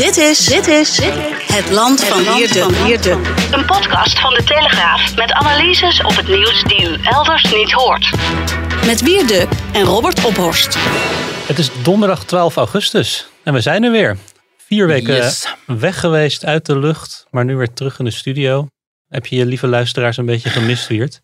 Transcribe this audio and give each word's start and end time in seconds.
Dit 0.00 0.16
is, 0.16 0.44
dit 0.46 0.66
is 0.66 1.00
het 1.52 1.70
land 1.70 2.04
van 2.04 2.34
Wierde. 2.84 3.10
Een 3.52 3.66
podcast 3.66 4.18
van 4.18 4.34
de 4.34 4.42
Telegraaf 4.44 5.16
met 5.16 5.32
analyses 5.32 6.02
op 6.02 6.16
het 6.16 6.28
nieuws 6.28 6.62
die 6.62 6.88
u 6.88 6.96
elders 7.02 7.54
niet 7.54 7.72
hoort. 7.72 8.10
Met 8.86 9.00
Wierde 9.00 9.48
en 9.72 9.82
Robert 9.82 10.24
Ophorst. 10.24 10.74
Het 11.46 11.58
is 11.58 11.70
donderdag 11.82 12.24
12 12.24 12.56
augustus 12.56 13.28
en 13.42 13.52
we 13.52 13.60
zijn 13.60 13.84
er 13.84 13.90
weer. 13.90 14.16
Vier 14.56 14.86
weken 14.86 15.14
Yes. 15.14 15.54
weg 15.66 16.00
geweest 16.00 16.44
uit 16.44 16.66
de 16.66 16.78
lucht, 16.78 17.26
maar 17.30 17.44
nu 17.44 17.56
weer 17.56 17.72
terug 17.72 17.98
in 17.98 18.04
de 18.04 18.10
studio. 18.10 18.66
Heb 19.08 19.26
je 19.26 19.36
je 19.36 19.46
lieve 19.46 19.66
luisteraars 19.66 20.16
een 20.16 20.26
beetje 20.26 20.50
gemist, 20.50 20.86
Wiert? 20.86 21.20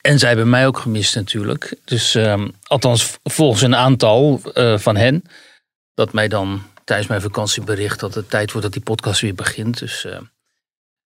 En 0.00 0.18
zij 0.18 0.28
hebben 0.28 0.50
mij 0.50 0.66
ook 0.66 0.78
gemist 0.78 1.14
natuurlijk. 1.14 1.76
Dus 1.84 2.14
ehm, 2.14 2.48
althans 2.66 3.18
volgens 3.24 3.62
een 3.62 3.76
aantal 3.76 4.40
eh, 4.54 4.78
van 4.78 4.96
hen. 4.96 5.22
Dat 5.94 6.12
mij 6.12 6.28
dan 6.28 6.62
tijdens 6.88 7.08
mijn 7.08 7.20
vakantie 7.20 7.62
bericht 7.62 8.00
dat 8.00 8.14
het 8.14 8.30
tijd 8.30 8.52
wordt 8.52 8.62
dat 8.62 8.72
die 8.72 8.82
podcast 8.82 9.20
weer 9.20 9.34
begint. 9.34 9.78
Dus 9.78 10.04
eh, 10.04 10.18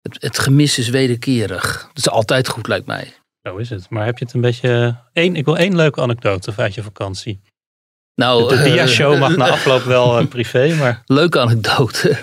het, 0.02 0.22
het 0.22 0.40
gemis 0.40 0.78
is 0.78 0.90
wederkerig. 0.90 1.82
Dat 1.88 1.98
is 1.98 2.10
altijd 2.10 2.48
goed 2.48 2.68
lijkt 2.68 2.86
mij. 2.86 3.14
Zo 3.44 3.58
is 3.58 3.70
het. 3.70 3.90
Maar 3.90 4.06
heb 4.06 4.18
je 4.18 4.26
het 4.26 4.34
een 4.34 4.42
beetje... 4.42 4.98
Eén, 5.14 5.36
ik 5.36 5.46
wil 5.46 5.58
één 5.58 5.76
leuke 5.76 6.02
anekdote 6.02 6.54
uit 6.56 6.74
je 6.74 6.84
vakantie. 6.84 7.42
Nou, 8.16 8.50
De 8.50 8.64
dia-show 8.64 9.14
eh, 9.14 9.20
mag 9.20 9.38
na 9.38 9.50
afloop 9.58 9.84
wel 9.84 10.20
eh, 10.20 10.28
privé, 10.28 10.76
maar... 10.76 11.02
Leuke 11.06 11.40
anekdote. 11.40 12.18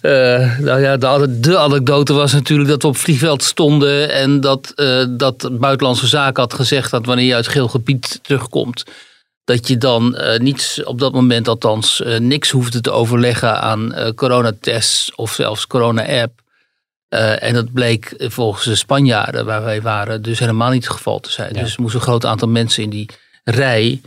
Eh, 0.00 0.58
nou 0.58 0.80
ja, 0.80 0.96
de, 0.96 1.40
de 1.40 1.58
anekdote 1.58 2.12
was 2.12 2.32
natuurlijk 2.32 2.68
dat 2.68 2.82
we 2.82 2.88
op 2.88 2.96
vliegveld 2.96 3.42
stonden. 3.42 4.10
En 4.10 4.40
dat, 4.40 4.72
eh, 4.74 5.04
dat 5.10 5.58
Buitenlandse 5.58 6.06
Zaken 6.06 6.42
had 6.42 6.54
gezegd 6.54 6.90
dat 6.90 7.06
wanneer 7.06 7.26
je 7.26 7.34
uit 7.34 7.48
geel 7.48 7.68
gebied 7.68 8.18
terugkomt. 8.22 8.84
Dat 9.44 9.68
je 9.68 9.76
dan 9.76 10.16
eh, 10.16 10.40
niet 10.40 10.82
op 10.84 10.98
dat 10.98 11.12
moment 11.12 11.48
althans 11.48 12.02
eh, 12.02 12.18
niks 12.18 12.50
hoefde 12.50 12.80
te 12.80 12.90
overleggen 12.90 13.60
aan 13.60 13.92
eh, 13.92 14.12
coronatests 14.14 15.14
of 15.14 15.32
zelfs 15.32 15.66
corona-app. 15.66 16.42
En 17.38 17.54
dat 17.54 17.72
bleek 17.72 18.14
volgens 18.18 18.64
de 18.64 18.74
Spanjaarden 18.74 19.44
waar 19.44 19.64
wij 19.64 19.82
waren 19.82 20.22
dus 20.22 20.38
helemaal 20.38 20.70
niet 20.70 20.84
het 20.84 20.92
geval 20.92 21.20
te 21.20 21.30
zijn. 21.30 21.54
Ja. 21.54 21.60
Dus 21.60 21.74
er 21.74 21.80
moest 21.80 21.94
een 21.94 22.00
groot 22.00 22.24
aantal 22.26 22.48
mensen 22.48 22.82
in 22.82 22.90
die 22.90 23.08
rij 23.44 24.00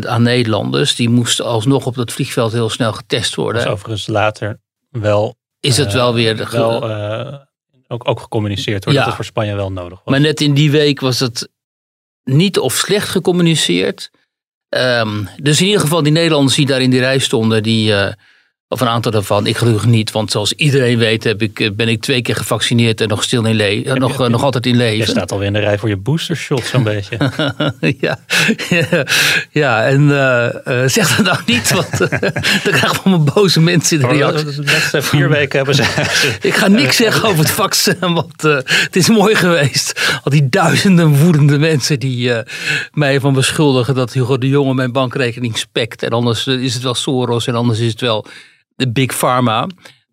aan 0.00 0.22
Nederlanders. 0.22 0.94
Die 0.94 1.08
moesten 1.08 1.44
alsnog 1.44 1.86
op 1.86 1.94
dat 1.94 2.12
vliegveld 2.12 2.52
heel 2.52 2.68
snel 2.68 2.92
getest 2.92 3.34
worden. 3.34 3.66
Overigens 3.66 4.06
later 4.06 4.60
wel... 4.90 5.36
Is 5.60 5.76
het 5.76 5.92
wel 5.92 6.14
weer... 6.14 6.36
de 6.36 6.46
Wel, 6.50 6.84
ook, 7.88 8.08
ook 8.08 8.20
gecommuniceerd 8.20 8.84
wordt 8.84 8.98
Ja. 8.98 9.04
dat 9.04 9.04
het 9.04 9.14
voor 9.14 9.24
Spanje 9.24 9.54
wel 9.54 9.72
nodig 9.72 9.98
was. 10.04 10.12
Maar 10.12 10.20
net 10.20 10.40
in 10.40 10.54
die 10.54 10.70
week 10.70 11.00
was 11.00 11.20
het 11.20 11.48
niet 12.24 12.58
of 12.58 12.74
slecht 12.74 13.08
gecommuniceerd. 13.08 14.10
Ehm, 14.74 15.24
dus 15.42 15.60
in 15.60 15.66
ieder 15.66 15.80
geval 15.80 16.02
die 16.02 16.12
Nederlanders 16.12 16.56
die 16.56 16.66
daar 16.66 16.80
in 16.80 16.90
die 16.90 17.00
rij 17.00 17.18
stonden, 17.18 17.62
die, 17.62 17.94
eh, 17.94 18.12
of 18.68 18.80
een 18.80 18.88
aantal 18.88 19.12
daarvan, 19.12 19.46
ik 19.46 19.56
gelukkig 19.56 19.86
niet, 19.86 20.10
want 20.10 20.30
zoals 20.30 20.52
iedereen 20.52 20.98
weet 20.98 21.24
heb 21.24 21.42
ik, 21.42 21.60
eh, 21.60 21.70
ben 21.72 21.88
ik 21.88 22.00
twee 22.02 22.22
keer 22.22 22.36
gevaccineerd 22.36 23.00
en 23.00 23.08
nog, 23.08 23.22
stil 23.22 23.44
in 23.44 23.54
le- 23.54 23.82
eh, 23.82 23.92
nog, 23.94 24.20
eh, 24.20 24.28
nog 24.28 24.42
altijd 24.42 24.66
in 24.66 24.72
Je 24.72 24.78
leven. 24.78 25.06
staat 25.08 25.32
alweer 25.32 25.46
in 25.46 25.52
de 25.52 25.58
rij 25.58 25.78
voor 25.78 25.88
je 25.88 25.96
boostershot 25.96 26.64
zo'n 26.64 26.82
beetje. 26.82 27.16
ja, 28.00 28.18
ja, 28.68 29.04
ja, 29.50 29.84
en 29.84 30.08
zeg 30.90 31.16
dat 31.16 31.26
nou 31.26 31.38
niet, 31.46 31.72
want 31.72 31.98
dan 31.98 32.08
krijgen 32.62 32.90
we 32.92 33.00
allemaal 33.04 33.34
boze 33.34 33.60
mensen 33.60 34.00
in 34.00 34.08
de 34.08 34.14
reactie. 34.14 34.44
De 34.44 34.62
laatste 34.64 35.02
vier 35.02 35.28
weken 35.28 35.56
hebben 35.56 35.74
ze... 35.74 35.82
Ik 36.48 36.54
ga 36.54 36.68
niks 36.68 36.96
zeggen 36.96 37.28
over 37.28 37.38
het 37.38 37.50
vaccin, 37.50 37.96
want 38.00 38.42
het 38.42 38.96
is 38.96 39.08
mooi 39.08 39.34
geweest. 39.34 40.18
Al 40.22 40.30
die 40.30 40.48
duizenden 40.48 41.08
woedende 41.16 41.58
mensen 41.58 41.98
die 41.98 42.32
mij 42.92 43.20
van 43.20 43.32
beschuldigen 43.34 43.94
dat 43.94 44.12
Hugo 44.12 44.38
de 44.38 44.48
Jonge 44.48 44.74
mijn 44.74 44.92
bankrekening 44.92 45.58
spekt. 45.58 46.02
En 46.02 46.10
anders 46.10 46.46
is 46.46 46.74
het 46.74 46.82
wel 46.82 46.94
Soros 46.94 47.46
en 47.46 47.54
anders 47.54 47.78
is 47.78 47.90
het 47.90 48.00
wel 48.00 48.26
de 48.74 48.92
Big 48.92 49.14
Pharma. 49.14 49.66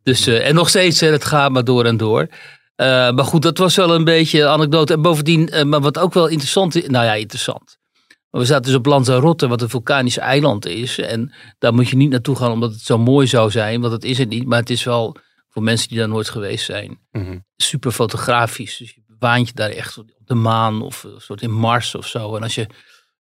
Dus, 0.03 0.27
eh, 0.27 0.47
en 0.47 0.55
nog 0.55 0.69
steeds, 0.69 0.99
hè, 0.99 1.07
het 1.07 1.25
gaat 1.25 1.51
maar 1.51 1.63
door 1.63 1.85
en 1.85 1.97
door. 1.97 2.27
Eh, 2.75 2.87
maar 2.87 3.25
goed, 3.25 3.41
dat 3.41 3.57
was 3.57 3.75
wel 3.75 3.95
een 3.95 4.03
beetje 4.03 4.41
een 4.41 4.47
anekdote. 4.47 4.93
En 4.93 5.01
bovendien, 5.01 5.49
eh, 5.49 5.63
maar 5.63 5.81
wat 5.81 5.99
ook 5.99 6.13
wel 6.13 6.27
interessant 6.27 6.75
is, 6.75 6.87
nou 6.87 7.05
ja, 7.05 7.13
interessant. 7.13 7.79
We 8.29 8.45
zaten 8.45 8.63
dus 8.63 8.73
op 8.75 8.85
Lanzarote, 8.85 9.47
wat 9.47 9.61
een 9.61 9.69
vulkanisch 9.69 10.17
eiland 10.17 10.65
is. 10.65 10.97
En 10.97 11.33
daar 11.59 11.73
moet 11.73 11.89
je 11.89 11.95
niet 11.95 12.09
naartoe 12.09 12.35
gaan 12.35 12.51
omdat 12.51 12.71
het 12.71 12.81
zo 12.81 12.97
mooi 12.97 13.27
zou 13.27 13.51
zijn, 13.51 13.79
want 13.81 13.91
dat 13.91 14.03
is 14.03 14.17
het 14.17 14.29
niet. 14.29 14.45
Maar 14.45 14.59
het 14.59 14.69
is 14.69 14.83
wel 14.83 15.15
voor 15.49 15.63
mensen 15.63 15.87
die 15.89 15.97
daar 15.97 16.07
nooit 16.07 16.29
geweest 16.29 16.65
zijn, 16.65 16.99
Mhm. 17.11 17.37
super 17.57 17.91
fotografisch. 17.91 18.77
Dus 18.77 18.89
je 18.93 19.01
waant 19.19 19.47
je 19.47 19.53
daar 19.53 19.69
echt 19.69 19.97
op 19.97 20.09
de 20.25 20.33
maan 20.33 20.81
of 20.81 21.03
een 21.03 21.21
soort 21.21 21.41
in 21.41 21.51
Mars 21.51 21.95
of 21.95 22.07
zo. 22.07 22.35
En 22.35 22.43
als 22.43 22.55
je 22.55 22.67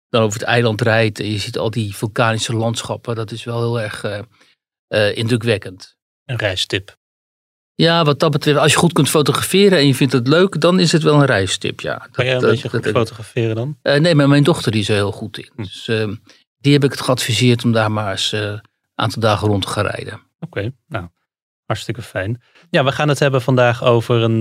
dan 0.09 0.23
over 0.23 0.39
het 0.41 0.49
eiland 0.49 0.81
rijdt 0.81 1.21
en 1.21 1.31
je 1.31 1.39
ziet 1.39 1.59
al 1.59 1.71
die 1.71 1.97
vulkanische 1.97 2.57
landschappen, 2.57 3.15
dat 3.15 3.31
is 3.31 3.45
wel 3.45 3.59
heel 3.59 3.81
erg 3.81 4.05
eh, 4.93 5.17
indrukwekkend. 5.17 5.97
Een 6.25 6.37
reistip. 6.37 6.97
Ja, 7.75 8.05
wat 8.05 8.19
dat 8.21 8.31
betreft, 8.31 8.59
als 8.59 8.73
je 8.73 8.79
goed 8.79 8.93
kunt 8.93 9.09
fotograferen 9.09 9.79
en 9.79 9.87
je 9.87 9.95
vindt 9.95 10.13
het 10.13 10.29
leuk, 10.29 10.61
dan 10.61 10.81
is 10.81 10.93
het 10.93 11.03
wel 11.03 11.15
een 11.15 11.25
reistip, 11.27 11.81
ja. 11.81 12.09
Kan 12.11 12.25
jij 12.25 12.35
een 12.35 12.41
Dat- 12.41 12.51
beetje 12.51 12.69
dat- 12.69 12.85
goed 12.85 12.93
fotograferen 12.93 13.55
dan? 13.55 13.79
eh, 13.83 14.01
nee, 14.01 14.15
maar 14.15 14.29
mijn 14.29 14.43
dochter 14.45 14.73
die 14.73 14.81
is 14.81 14.89
er 14.89 14.95
heel 14.95 15.13
goed 15.13 15.39
in. 15.39 15.51
Hm. 15.55 15.63
Dus 15.63 15.89
eh, 15.89 16.09
die 16.59 16.73
heb 16.73 16.85
ik 16.85 16.91
het 16.91 17.01
geadviseerd 17.01 17.65
om 17.65 17.73
daar 17.73 17.93
maar 17.93 18.11
eens 18.11 18.33
eh, 18.33 18.41
een 18.41 18.61
aantal 18.95 19.23
dagen 19.23 19.49
rond 19.49 19.63
te 19.63 19.69
gaan 19.69 19.87
rijden. 19.87 20.21
Oké, 20.41 20.73
nou, 20.89 21.09
hartstikke 21.67 22.03
fijn. 22.03 22.43
Ja, 22.71 22.85
we 22.85 22.93
gaan 22.93 23.09
het 23.09 23.19
hebben 23.19 23.43
vandaag 23.43 23.83
over 23.85 24.23
een, 24.23 24.39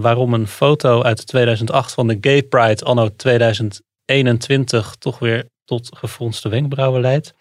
waarom 0.00 0.34
een 0.34 0.46
foto 0.48 1.02
uit 1.02 1.26
2008 1.26 1.92
van 1.94 2.06
de 2.06 2.18
Gay 2.20 2.42
Pride 2.42 2.84
anno 2.84 3.08
2021 3.16 4.94
toch 4.98 5.18
weer 5.18 5.48
tot 5.64 5.90
gefronste 5.98 6.48
wenkbrauwen 6.48 7.00
leidt. 7.00 7.34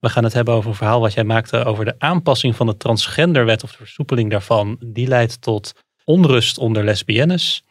We 0.00 0.08
gaan 0.08 0.24
het 0.24 0.32
hebben 0.32 0.54
over 0.54 0.70
een 0.70 0.76
verhaal 0.76 1.00
wat 1.00 1.12
jij 1.12 1.24
maakte 1.24 1.64
over 1.64 1.84
de 1.84 1.94
aanpassing 1.98 2.56
van 2.56 2.66
de 2.66 2.76
transgenderwet 2.76 3.62
of 3.62 3.70
de 3.70 3.76
versoepeling 3.76 4.30
daarvan. 4.30 4.76
Die 4.84 5.06
leidt 5.06 5.42
tot 5.42 5.72
onrust 6.04 6.58
onder 6.58 6.84
lesbiennes. 6.84 7.62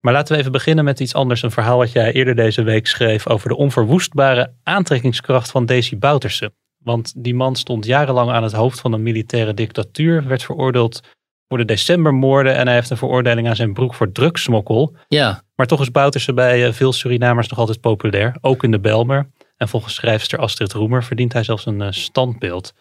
Maar 0.00 0.12
laten 0.12 0.34
we 0.34 0.40
even 0.40 0.52
beginnen 0.52 0.84
met 0.84 1.00
iets 1.00 1.14
anders. 1.14 1.42
Een 1.42 1.50
verhaal 1.50 1.78
wat 1.78 1.92
jij 1.92 2.12
eerder 2.12 2.34
deze 2.34 2.62
week 2.62 2.86
schreef 2.86 3.28
over 3.28 3.48
de 3.48 3.56
onverwoestbare 3.56 4.52
aantrekkingskracht 4.62 5.50
van 5.50 5.66
Desi 5.66 5.96
Bouterse. 5.96 6.52
Want 6.78 7.12
die 7.16 7.34
man 7.34 7.56
stond 7.56 7.84
jarenlang 7.84 8.30
aan 8.30 8.42
het 8.42 8.52
hoofd 8.52 8.80
van 8.80 8.92
een 8.92 9.02
militaire 9.02 9.54
dictatuur, 9.54 10.26
werd 10.26 10.42
veroordeeld 10.42 11.00
voor 11.48 11.58
de 11.58 11.64
decembermoorden 11.64 12.54
en 12.54 12.66
hij 12.66 12.74
heeft 12.74 12.90
een 12.90 12.96
veroordeling 12.96 13.48
aan 13.48 13.56
zijn 13.56 13.72
broek 13.72 13.94
voor 13.94 14.12
drugssmokkel. 14.12 14.96
Ja, 15.08 15.42
Maar 15.54 15.66
toch 15.66 15.80
is 15.80 15.90
Bouterse 15.90 16.34
bij 16.34 16.66
eh, 16.66 16.72
veel 16.72 16.92
Surinamers 16.92 17.48
nog 17.48 17.58
altijd 17.58 17.80
populair, 17.80 18.36
ook 18.40 18.62
in 18.62 18.70
de 18.70 18.80
Belmer. 18.80 19.30
En 19.56 19.68
volgens 19.68 19.94
schrijfster 19.94 20.38
Astrid 20.38 20.72
Roemer 20.72 21.04
verdient 21.04 21.32
hij 21.32 21.42
zelfs 21.42 21.66
een 21.66 21.82
eh, 21.82 21.88
standbeeld. 21.90 22.72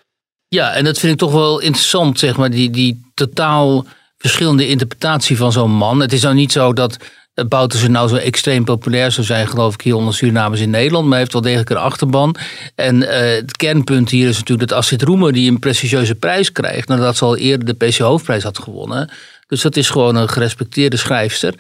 Ja, 0.48 0.74
en 0.74 0.84
dat 0.84 1.00
vind 1.00 1.14
ik 1.14 1.20
toch 1.20 1.32
wel 1.32 1.60
interessant, 1.60 2.20
zeg 2.20 2.38
maar, 2.38 2.50
die, 2.50 2.70
die 2.70 3.12
totaal 3.14 3.86
verschillende 4.18 4.68
interpretatie 4.68 5.38
van 5.38 5.52
zo'n 5.52 5.72
man. 5.72 6.00
Het 6.00 6.14
is 6.14 6.22
nou 6.22 6.36
niet 6.36 6.52
zo 6.52 6.74
dat 6.74 6.98
eh, 7.34 7.46
Bouterse 7.46 7.88
nou 7.88 8.08
zo 8.08 8.16
extreem 8.16 8.64
populair 8.64 9.12
zou 9.12 9.26
zijn, 9.26 9.48
geloof 9.48 9.74
ik, 9.74 9.82
hier 9.82 9.96
onder 9.96 10.14
Surinamers 10.14 10.62
in 10.62 10.70
Nederland. 10.70 11.04
Maar 11.04 11.12
hij 11.12 11.20
heeft 11.20 11.34
wel 11.34 11.42
degelijk 11.42 11.70
een 11.70 11.78
achterban. 11.78 12.36
En 12.76 13.10
eh, 13.10 13.36
het 13.36 13.58
kernpunt 13.58 14.10
hier 14.10 14.28
is 14.28 14.38
natuurlijk 14.38 14.70
dat 14.70 14.78
Astrid 14.78 15.02
Roemer, 15.02 15.34
die 15.34 15.52
een 15.52 15.60
prestigieuze 15.60 16.16
prijs 16.16 16.52
krijgt, 16.52 16.88
nadat 16.88 17.18
ze 17.18 17.26
al 17.26 17.38
eerder 17.38 17.78
de 17.78 17.86
PC 17.86 17.98
Hoofdprijs 17.98 18.44
had 18.44 18.60
gewonnen. 18.60 19.10
Dus 19.48 19.62
dat 19.62 19.76
is 19.76 19.90
gewoon 19.90 20.16
een 20.16 20.30
gerespecteerde 20.30 20.98
schrijfster. 20.98 21.54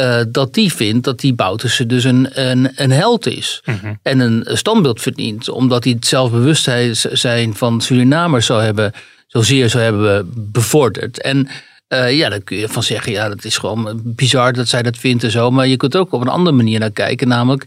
Eh, 0.00 0.20
dat 0.28 0.54
die 0.54 0.72
vindt 0.72 1.04
dat 1.04 1.20
die 1.20 1.34
Bouterse 1.34 1.86
dus 1.86 2.04
een, 2.04 2.40
een, 2.40 2.72
een 2.74 2.90
held 2.90 3.26
is. 3.26 3.62
En 4.02 4.20
een 4.20 4.46
standbeeld 4.56 5.00
verdient. 5.00 5.48
Omdat 5.48 5.84
hij 5.84 5.92
het 5.92 6.06
zelfbewustzijn 6.06 7.54
van 7.54 7.80
Surinamers 7.80 8.46
zou 8.46 8.62
hebben, 8.62 8.92
zozeer 9.26 9.68
zou 9.70 9.82
hebben 9.82 10.30
bevorderd. 10.52 11.20
En 11.20 11.48
eh, 11.88 12.16
ja, 12.16 12.28
daar 12.28 12.40
kun 12.40 12.56
je 12.56 12.68
van 12.68 12.82
zeggen, 12.82 13.12
ja, 13.12 13.28
dat 13.28 13.44
is 13.44 13.58
gewoon 13.58 14.00
bizar 14.04 14.52
dat 14.52 14.68
zij 14.68 14.82
dat 14.82 14.96
vindt 14.96 15.24
en 15.24 15.30
zo. 15.30 15.50
Maar 15.50 15.66
je 15.66 15.76
kunt 15.76 15.94
er 15.94 16.00
ook 16.00 16.12
op 16.12 16.20
een 16.20 16.28
andere 16.28 16.56
manier 16.56 16.78
naar 16.78 16.90
kijken. 16.90 17.28
Namelijk, 17.28 17.64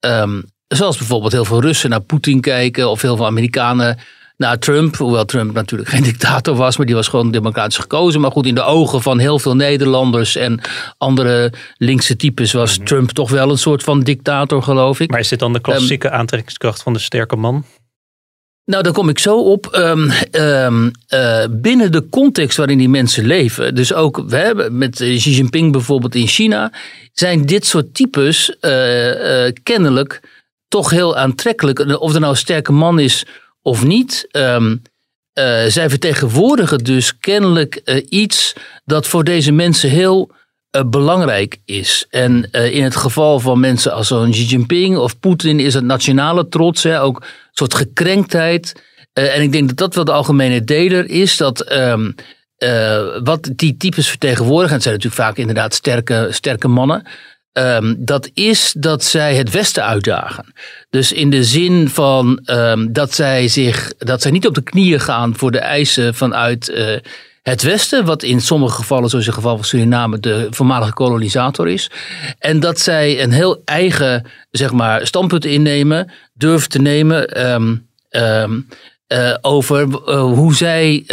ehm, 0.00 0.40
zoals 0.68 0.96
bijvoorbeeld 0.96 1.32
heel 1.32 1.44
veel 1.44 1.60
Russen 1.60 1.90
naar 1.90 2.00
Poetin 2.00 2.40
kijken. 2.40 2.90
Of 2.90 3.02
heel 3.02 3.16
veel 3.16 3.26
Amerikanen 3.26 3.98
naar 4.36 4.58
Trump. 4.58 4.96
Hoewel 4.96 5.24
Trump 5.24 5.54
natuurlijk 5.54 5.90
geen 5.90 6.02
dictator 6.12 6.54
was, 6.56 6.76
maar 6.76 6.86
die 6.86 6.94
was 6.94 7.08
gewoon 7.08 7.30
democratisch 7.30 7.76
gekozen. 7.76 8.20
Maar 8.20 8.30
goed, 8.30 8.46
in 8.46 8.54
de 8.54 8.62
ogen 8.62 9.02
van 9.02 9.18
heel 9.18 9.38
veel 9.38 9.56
Nederlanders 9.56 10.36
en 10.36 10.60
andere 10.98 11.52
linkse 11.76 12.16
types 12.16 12.52
was 12.52 12.78
Trump 12.84 13.10
toch 13.10 13.30
wel 13.30 13.50
een 13.50 13.58
soort 13.58 13.82
van 13.82 14.00
dictator, 14.00 14.62
geloof 14.62 15.00
ik. 15.00 15.10
Maar 15.10 15.20
is 15.20 15.28
dit 15.28 15.38
dan 15.38 15.52
de 15.52 15.60
klassieke 15.60 16.10
aantrekkingskracht 16.10 16.82
van 16.82 16.92
de 16.92 16.98
sterke 16.98 17.36
man? 17.36 17.64
Nou, 18.64 18.82
daar 18.82 18.92
kom 18.92 19.08
ik 19.08 19.18
zo 19.18 19.40
op. 19.40 19.66
Ehm, 19.66 20.10
ehm, 20.30 20.90
eh, 21.06 21.44
binnen 21.50 21.92
de 21.92 22.08
context 22.08 22.56
waarin 22.56 22.78
die 22.78 22.88
mensen 22.88 23.26
leven, 23.26 23.74
dus 23.74 23.92
ook 23.92 24.22
we 24.26 24.36
hebben 24.36 24.78
met 24.78 24.94
Xi 24.94 25.30
Jinping 25.30 25.72
bijvoorbeeld 25.72 26.14
in 26.14 26.26
China, 26.26 26.72
zijn 27.12 27.46
dit 27.46 27.66
soort 27.66 27.94
types 27.94 28.58
eh, 28.60 29.46
eh, 29.46 29.52
kennelijk 29.62 30.20
toch 30.68 30.90
heel 30.90 31.16
aantrekkelijk. 31.16 31.78
Of 31.78 32.14
er 32.14 32.20
nou 32.20 32.32
een 32.32 32.38
sterke 32.38 32.72
man 32.72 32.98
is 32.98 33.26
of 33.64 33.84
niet. 33.84 34.26
ehm, 34.30 34.76
eh, 35.32 35.64
zij 35.66 35.88
vertegenwoordigen 35.88 36.78
dus 36.78 37.18
kennelijk 37.18 37.74
eh, 37.74 38.06
iets 38.08 38.52
dat 38.84 39.06
voor 39.06 39.24
deze 39.24 39.52
mensen 39.52 39.90
heel 39.90 40.30
eh, 40.70 40.82
belangrijk 40.86 41.58
is. 41.64 42.06
En 42.10 42.50
in 42.50 42.82
het 42.82 42.96
geval 42.96 43.40
van 43.40 43.60
mensen 43.60 43.92
als 43.92 44.06
zo'n 44.06 44.30
Xi 44.30 44.44
Jinping 44.44 44.96
of 44.96 45.18
Poetin 45.18 45.60
is 45.60 45.74
het 45.74 45.84
nationale 45.84 46.48
trots, 46.48 46.82
hè, 46.82 47.02
ook 47.02 47.20
een 47.20 47.26
soort 47.50 47.74
gekrenktheid. 47.74 48.82
En 49.12 49.42
ik 49.42 49.52
denk 49.52 49.68
dat 49.68 49.76
dat 49.76 49.94
wel 49.94 50.04
de 50.04 50.12
algemene 50.12 50.64
deler 50.64 51.10
is, 51.10 51.36
dat 51.36 51.60
ehm, 51.60 52.10
eh, 52.64 53.22
wat 53.22 53.50
die 53.56 53.76
types 53.76 54.08
vertegenwoordigen, 54.08 54.68
en 54.68 54.74
het 54.74 54.82
zijn 54.82 54.94
natuurlijk 54.94 55.22
vaak 55.22 55.36
inderdaad 55.36 55.74
sterke, 55.74 56.28
sterke 56.30 56.68
mannen, 56.68 57.06
ehm, 57.54 57.94
dat 57.98 58.30
is 58.34 58.74
dat 58.76 59.04
zij 59.04 59.34
het 59.34 59.50
Westen 59.50 59.84
uitdagen. 59.84 60.52
Dus 60.90 61.12
in 61.12 61.30
de 61.30 61.44
zin 61.44 61.88
van 61.88 62.40
ehm, 62.44 62.92
dat, 62.92 63.14
zij 63.14 63.48
zich, 63.48 63.92
dat 63.98 64.22
zij 64.22 64.30
niet 64.30 64.46
op 64.46 64.54
de 64.54 64.62
knieën 64.62 65.00
gaan 65.00 65.36
voor 65.36 65.50
de 65.50 65.58
eisen 65.58 66.14
vanuit 66.14 66.68
eh, 66.68 66.96
het 67.42 67.62
Westen, 67.62 68.04
wat 68.04 68.22
in 68.22 68.40
sommige 68.40 68.74
gevallen, 68.74 69.08
zoals 69.08 69.24
in 69.24 69.30
het 69.30 69.40
geval 69.40 69.56
van 69.56 69.64
Suriname, 69.64 70.20
de 70.20 70.46
voormalige 70.50 70.92
kolonisator 70.92 71.68
is. 71.68 71.90
En 72.38 72.60
dat 72.60 72.80
zij 72.80 73.22
een 73.22 73.32
heel 73.32 73.62
eigen 73.64 74.26
zeg 74.50 74.72
maar, 74.72 75.06
standpunt 75.06 75.44
innemen, 75.44 76.12
durven 76.32 76.68
te 76.68 76.78
nemen 76.80 77.28
ehm, 77.28 77.76
eh, 79.06 79.34
over 79.40 80.02
eh, 80.06 80.22
hoe 80.22 80.54
zij 80.54 81.04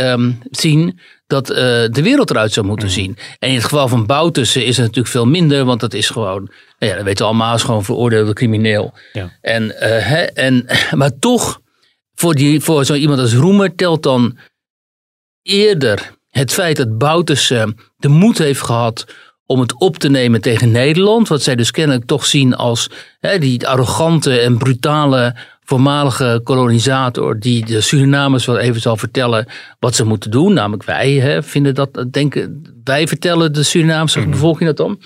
zien 0.51 0.99
dat 1.31 1.49
eh, 1.49 1.55
de 1.91 2.01
wereld 2.01 2.29
eruit 2.29 2.53
zou 2.53 2.65
moeten 2.65 2.89
zien. 2.89 3.17
En 3.39 3.49
in 3.49 3.55
het 3.55 3.63
geval 3.63 3.87
van 3.87 4.05
Boutussen 4.05 4.65
is 4.65 4.77
het 4.77 4.85
natuurlijk 4.85 5.13
veel 5.13 5.25
minder, 5.25 5.65
want 5.65 5.79
dat 5.79 5.93
is 5.93 6.09
gewoon, 6.09 6.43
nou 6.79 6.91
ja, 6.91 6.95
dat 6.95 7.03
weten 7.03 7.25
we 7.25 7.31
allemaal, 7.31 7.55
is 7.55 7.63
gewoon 7.63 7.83
veroordeelde 7.83 8.33
crimineel. 8.33 8.93
Ja. 9.13 9.37
En, 9.41 9.79
eh, 9.79 10.07
hè, 10.07 10.21
en, 10.21 10.65
maar 10.99 11.19
toch, 11.19 11.61
voor, 12.15 12.33
die, 12.33 12.61
voor 12.61 12.85
zo 12.85 12.93
iemand 12.93 13.19
als 13.19 13.33
Roemer 13.33 13.75
telt 13.75 14.03
dan 14.03 14.37
eerder 15.41 16.11
het 16.29 16.53
feit 16.53 16.77
dat 16.77 16.97
Boutussen 16.97 17.77
de 17.97 18.07
moed 18.07 18.37
heeft 18.37 18.61
gehad 18.61 19.05
om 19.45 19.59
het 19.59 19.79
op 19.79 19.97
te 19.97 20.09
nemen 20.09 20.41
tegen 20.41 20.71
Nederland. 20.71 21.27
Wat 21.27 21.41
zij 21.41 21.55
dus 21.55 21.71
kennelijk 21.71 22.05
toch 22.05 22.25
zien 22.25 22.55
als 22.55 22.89
hè, 23.19 23.39
die 23.39 23.67
arrogante 23.67 24.39
en 24.39 24.57
brutale 24.57 25.35
voormalige 25.65 26.41
kolonisator 26.43 27.39
die 27.39 27.65
de 27.65 27.81
Surinamers 27.81 28.45
wel 28.45 28.57
even 28.57 28.81
zal 28.81 28.97
vertellen 28.97 29.47
wat 29.79 29.95
ze 29.95 30.05
moeten 30.05 30.31
doen. 30.31 30.53
Namelijk 30.53 30.83
wij 30.83 31.11
hè, 31.11 31.43
vinden 31.43 31.75
dat, 31.75 32.05
denken, 32.11 32.61
wij 32.83 33.07
vertellen 33.07 33.53
de 33.53 33.63
Surinaamse 33.63 34.27
bevolking 34.27 34.65
dat 34.65 34.77
dan. 34.77 35.01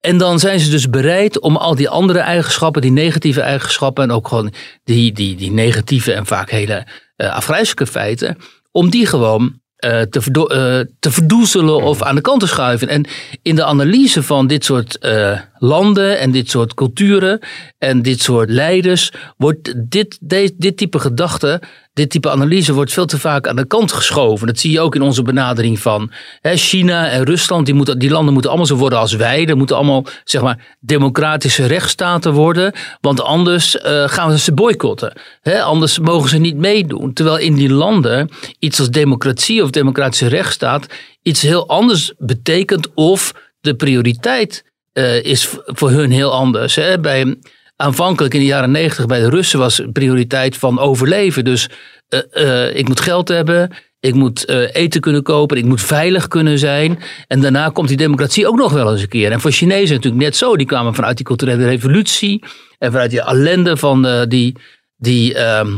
En 0.00 0.18
dan 0.18 0.38
zijn 0.38 0.60
ze 0.60 0.70
dus 0.70 0.90
bereid 0.90 1.40
om 1.40 1.56
al 1.56 1.74
die 1.74 1.88
andere 1.88 2.18
eigenschappen, 2.18 2.82
die 2.82 2.90
negatieve 2.90 3.40
eigenschappen 3.40 4.04
en 4.04 4.10
ook 4.10 4.28
gewoon 4.28 4.52
die, 4.84 5.12
die, 5.12 5.36
die 5.36 5.50
negatieve 5.50 6.12
en 6.12 6.26
vaak 6.26 6.50
hele 6.50 6.86
eh 7.16 7.32
afgrijzelijke 7.32 7.86
feiten, 7.86 8.36
om 8.70 8.90
die 8.90 9.06
gewoon 9.06 9.60
eh, 9.78 10.00
te, 10.00 10.20
verdo- 10.20 10.46
eh, 10.46 10.80
te 11.00 11.10
verdoezelen 11.10 11.82
of 11.82 12.02
aan 12.02 12.14
de 12.14 12.20
kant 12.20 12.40
te 12.40 12.46
schuiven. 12.46 12.88
En 12.88 13.06
in 13.42 13.54
de 13.54 13.64
analyse 13.64 14.22
van 14.22 14.46
dit 14.46 14.64
soort 14.64 14.98
eh, 14.98 15.40
landen 15.58 16.18
en 16.18 16.30
dit 16.30 16.50
soort 16.50 16.74
culturen 16.74 17.40
en 17.78 18.02
dit 18.02 18.20
soort 18.20 18.50
leiders 18.50 19.12
wordt 19.36 19.90
dit, 19.90 20.18
dit, 20.20 20.54
dit 20.56 20.76
type 20.76 20.98
gedachte, 20.98 21.62
dit 21.98 22.10
type 22.10 22.30
analyse 22.30 22.72
wordt 22.72 22.92
veel 22.92 23.06
te 23.06 23.18
vaak 23.18 23.46
aan 23.48 23.56
de 23.56 23.66
kant 23.66 23.92
geschoven. 23.92 24.46
Dat 24.46 24.58
zie 24.58 24.70
je 24.70 24.80
ook 24.80 24.94
in 24.94 25.02
onze 25.02 25.22
benadering 25.22 25.78
van 25.78 26.10
hè, 26.40 26.56
China 26.56 27.08
en 27.08 27.24
Rusland. 27.24 27.66
Die, 27.66 27.74
moeten, 27.74 27.98
die 27.98 28.10
landen 28.10 28.32
moeten 28.32 28.50
allemaal 28.50 28.68
zo 28.68 28.76
worden 28.76 28.98
als 28.98 29.12
wij. 29.12 29.46
Er 29.46 29.56
moeten 29.56 29.76
allemaal 29.76 30.06
zeg 30.24 30.42
maar, 30.42 30.76
democratische 30.80 31.66
rechtsstaten 31.66 32.32
worden. 32.32 32.72
Want 33.00 33.22
anders 33.22 33.78
eh, 33.78 34.08
gaan 34.08 34.30
we 34.30 34.38
ze 34.38 34.52
boycotten. 34.52 35.20
Hè, 35.40 35.62
anders 35.62 35.98
mogen 35.98 36.28
ze 36.28 36.38
niet 36.38 36.56
meedoen. 36.56 37.12
Terwijl 37.12 37.38
in 37.38 37.54
die 37.54 37.70
landen 37.70 38.30
iets 38.58 38.78
als 38.78 38.90
democratie 38.90 39.62
of 39.62 39.70
democratische 39.70 40.26
rechtsstaat 40.26 40.86
iets 41.22 41.42
heel 41.42 41.68
anders 41.68 42.12
betekent 42.18 42.94
of 42.94 43.34
de 43.60 43.74
prioriteit 43.74 44.64
eh, 44.92 45.24
is 45.24 45.48
voor 45.64 45.90
hun 45.90 46.10
heel 46.10 46.32
anders. 46.32 46.74
Hè. 46.74 46.98
Bij, 47.00 47.36
aanvankelijk 47.80 48.34
in 48.34 48.40
de 48.40 48.46
jaren 48.46 48.70
negentig 48.70 49.06
bij 49.06 49.20
de 49.20 49.28
Russen 49.28 49.58
was 49.58 49.82
prioriteit 49.92 50.56
van 50.56 50.78
overleven. 50.78 51.44
Dus 51.44 51.68
eh, 52.08 52.20
eh, 52.30 52.76
ik 52.76 52.88
moet 52.88 53.00
geld 53.00 53.28
hebben, 53.28 53.70
ik 54.00 54.14
moet 54.14 54.44
eh, 54.44 54.74
eten 54.74 55.00
kunnen 55.00 55.22
kopen, 55.22 55.56
ik 55.56 55.64
moet 55.64 55.82
veilig 55.82 56.28
kunnen 56.28 56.58
zijn. 56.58 56.98
En 57.26 57.40
daarna 57.40 57.68
komt 57.68 57.88
die 57.88 57.96
democratie 57.96 58.46
ook 58.48 58.56
nog 58.56 58.72
wel 58.72 58.92
eens 58.92 59.02
een 59.02 59.08
keer. 59.08 59.32
En 59.32 59.40
voor 59.40 59.50
Chinezen 59.50 59.94
natuurlijk 59.94 60.22
net 60.22 60.36
zo. 60.36 60.56
Die 60.56 60.66
kwamen 60.66 60.94
vanuit 60.94 61.16
die 61.16 61.26
culturele 61.26 61.64
revolutie 61.64 62.44
en 62.78 62.92
vanuit 62.92 63.10
die 63.10 63.22
ellende 63.22 63.76
van 63.76 64.26
die, 64.28 64.56
die 64.96 65.34
ehm, 65.34 65.72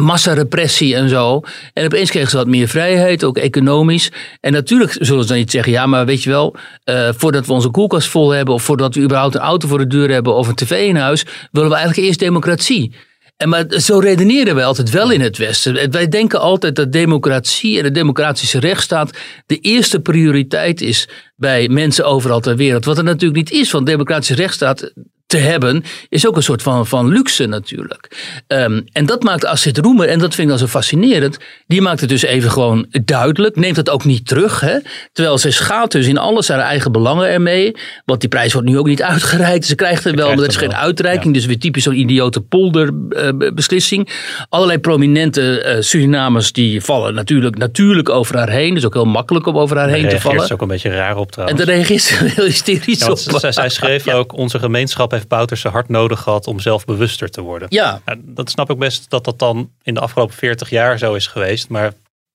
massarepressie 0.00 0.94
en 0.94 1.08
zo. 1.08 1.42
En 1.72 1.84
opeens 1.84 2.10
kregen 2.10 2.30
ze 2.30 2.36
wat 2.36 2.46
meer 2.46 2.68
vrijheid, 2.68 3.24
ook 3.24 3.38
economisch. 3.38 4.12
En 4.40 4.52
natuurlijk 4.52 4.96
zullen 5.00 5.22
ze 5.22 5.28
dan 5.28 5.38
niet 5.38 5.50
zeggen, 5.50 5.72
ja, 5.72 5.86
maar 5.86 6.06
weet 6.06 6.22
je 6.22 6.30
wel, 6.30 6.56
eh, 6.84 7.08
voordat 7.16 7.46
we 7.46 7.52
onze 7.52 7.70
koelkast 7.70 8.08
vol 8.08 8.30
hebben, 8.30 8.54
of 8.54 8.62
voordat 8.62 8.94
we 8.94 9.00
überhaupt 9.00 9.34
een 9.34 9.40
auto 9.40 9.68
voor 9.68 9.78
de 9.78 9.86
deur 9.86 10.10
hebben 10.10 10.34
of 10.34 10.48
een 10.48 10.54
tv 10.54 10.86
in 10.86 10.96
huis, 10.96 11.24
willen 11.52 11.68
we 11.68 11.74
eigenlijk 11.74 12.06
eerst 12.06 12.20
democratie. 12.20 12.94
En 13.40 13.48
maar 13.48 13.64
zo 13.68 13.98
redeneren 13.98 14.54
wij 14.54 14.64
altijd 14.64 14.90
wel 14.90 15.10
in 15.10 15.20
het 15.20 15.38
Westen. 15.38 15.90
Wij 15.90 16.08
denken 16.08 16.40
altijd 16.40 16.76
dat 16.76 16.92
democratie 16.92 17.78
en 17.78 17.82
de 17.82 17.90
democratische 17.90 18.58
rechtsstaat 18.58 19.18
de 19.46 19.58
eerste 19.58 20.00
prioriteit 20.00 20.80
is 20.80 21.08
bij 21.36 21.68
mensen 21.68 22.04
overal 22.04 22.40
ter 22.40 22.56
wereld. 22.56 22.84
Wat 22.84 22.98
er 22.98 23.04
natuurlijk 23.04 23.50
niet 23.50 23.60
is, 23.60 23.70
want 23.70 23.86
democratische 23.86 24.34
rechtsstaat 24.34 24.92
te 25.30 25.38
hebben 25.38 25.84
is 26.08 26.26
ook 26.26 26.36
een 26.36 26.42
soort 26.42 26.62
van, 26.62 26.86
van 26.86 27.08
luxe 27.08 27.46
natuurlijk. 27.46 28.16
Ehm, 28.46 28.80
en 28.92 29.06
dat 29.06 29.22
maakt 29.22 29.44
Astrid 29.44 29.78
Roemer, 29.78 30.08
en 30.08 30.18
dat 30.18 30.34
vind 30.34 30.42
ik 30.42 30.48
dan 30.48 30.58
zo 30.58 30.66
fascinerend, 30.66 31.38
die 31.66 31.80
maakt 31.80 32.00
het 32.00 32.08
dus 32.08 32.22
even 32.22 32.50
gewoon 32.50 32.86
duidelijk, 33.04 33.56
neemt 33.56 33.76
het 33.76 33.90
ook 33.90 34.04
niet 34.04 34.26
terug. 34.26 34.60
Hè? 34.60 34.78
Terwijl 35.12 35.38
ze 35.38 35.50
schaadt 35.50 35.92
dus 35.92 36.06
in 36.06 36.18
alles 36.18 36.48
haar 36.48 36.58
eigen 36.58 36.92
belangen 36.92 37.28
ermee, 37.28 37.76
want 38.04 38.20
die 38.20 38.28
prijs 38.28 38.52
wordt 38.52 38.68
nu 38.68 38.78
ook 38.78 38.86
niet 38.86 39.02
uitgereikt. 39.12 39.66
Ze 39.66 39.74
krijgt 39.74 40.04
het 40.04 40.14
wel, 40.14 40.26
maar 40.26 40.36
dat 40.36 40.48
is 40.48 40.56
geen 40.56 40.68
wel, 40.68 40.78
uitreiking, 40.78 41.34
dus 41.34 41.46
weer 41.46 41.58
typisch 41.58 41.82
zo'n 41.82 41.98
idiote 41.98 42.40
polderbeslissing. 42.40 44.08
Allerlei 44.48 44.78
prominente 44.78 45.60
eh, 45.62 45.80
Surinamers 45.80 46.52
die 46.52 46.80
vallen 46.80 47.14
natuurlijk, 47.14 47.58
natuurlijk 47.58 48.08
over 48.08 48.36
haar 48.36 48.50
heen. 48.50 48.74
Dus 48.74 48.84
ook 48.84 48.94
heel 48.94 49.04
makkelijk 49.04 49.46
om 49.46 49.58
over 49.58 49.76
haar 49.76 49.88
heen 49.88 50.08
te 50.08 50.20
vallen. 50.20 50.46
ze 50.46 50.52
ook 50.52 50.62
een 50.62 50.68
beetje 50.68 50.90
raar 50.90 51.16
op 51.16 51.36
En 51.36 51.56
daar 51.56 51.66
reageert 51.66 52.02
ze 52.02 52.24
heel 52.24 52.44
hysterisch 52.54 52.98
Ja, 52.98 53.10
op. 53.10 53.18
zij, 53.18 53.52
zij 53.52 53.68
schreef 53.68 54.08
ook, 54.18 54.36
onze 54.36 54.58
gemeenschap 54.58 55.18
heeft 55.20 55.32
Bouterse 55.32 55.68
hard 55.68 55.88
nodig 55.88 56.20
gehad 56.20 56.46
om 56.46 56.60
zelf 56.60 56.84
bewuster 56.84 57.30
te 57.30 57.40
worden. 57.40 57.68
Ja, 57.70 58.00
Ja, 58.06 58.16
dat 58.20 58.50
snap 58.50 58.70
ik 58.70 58.78
best 58.78 59.10
dat 59.10 59.24
dat 59.24 59.38
dan 59.38 59.70
in 59.82 59.94
de 59.94 60.00
afgelopen 60.00 60.34
40 60.34 60.70
jaar 60.70 60.98
zo 60.98 61.14
is 61.14 61.26
geweest. 61.26 61.68
Maar 61.68 61.92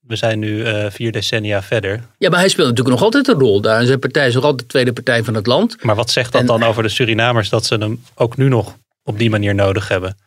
we 0.08 0.16
zijn 0.16 0.40
nu 0.40 0.64
eh, 0.64 0.86
vier 0.92 1.12
decennia 1.12 1.64
verder. 1.64 2.04
Ja, 2.18 2.30
maar 2.30 2.40
hij 2.40 2.50
speelt 2.50 2.68
natuurlijk 2.68 2.96
nog 2.96 3.04
altijd 3.06 3.28
een 3.28 3.40
rol 3.40 3.62
daar. 3.62 3.80
En 3.80 3.86
zijn 3.86 4.00
partij 4.00 4.28
is 4.28 4.34
nog 4.34 4.44
altijd 4.44 4.62
de 4.62 4.68
tweede 4.68 4.94
partij 4.94 5.24
van 5.24 5.34
het 5.34 5.48
land. 5.48 5.84
Maar 5.84 5.96
wat 5.96 6.10
zegt 6.10 6.32
dat 6.32 6.42
En- 6.42 6.48
dan 6.48 6.64
over 6.64 6.84
de 6.84 6.90
Surinamers 6.90 7.50
dat 7.50 7.66
ze 7.66 7.76
hem 7.76 8.04
ook 8.16 8.38
nu 8.38 8.48
nog 8.48 8.76
op 9.04 9.18
die 9.18 9.30
manier 9.30 9.56
nodig 9.56 9.88
hebben? 9.88 10.18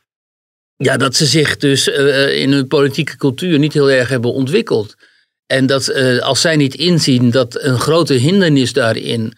Ja, 0.77 0.97
dat 0.97 1.15
ze 1.17 1.27
zich 1.27 1.57
dus 1.57 1.89
eh, 1.91 2.41
in 2.43 2.53
hun 2.53 2.67
politieke 2.69 3.17
cultuur 3.17 3.59
niet 3.59 3.73
heel 3.73 3.91
erg 3.91 4.09
hebben 4.09 4.33
ontwikkeld. 4.33 4.95
En 5.47 5.67
dat 5.67 5.89
eh, 5.89 6.19
als 6.19 6.41
zij 6.41 6.57
niet 6.57 6.75
inzien 6.75 7.31
dat 7.31 7.63
een 7.63 7.79
grote 7.79 8.15
hindernis 8.15 8.73
daarin 8.73 9.33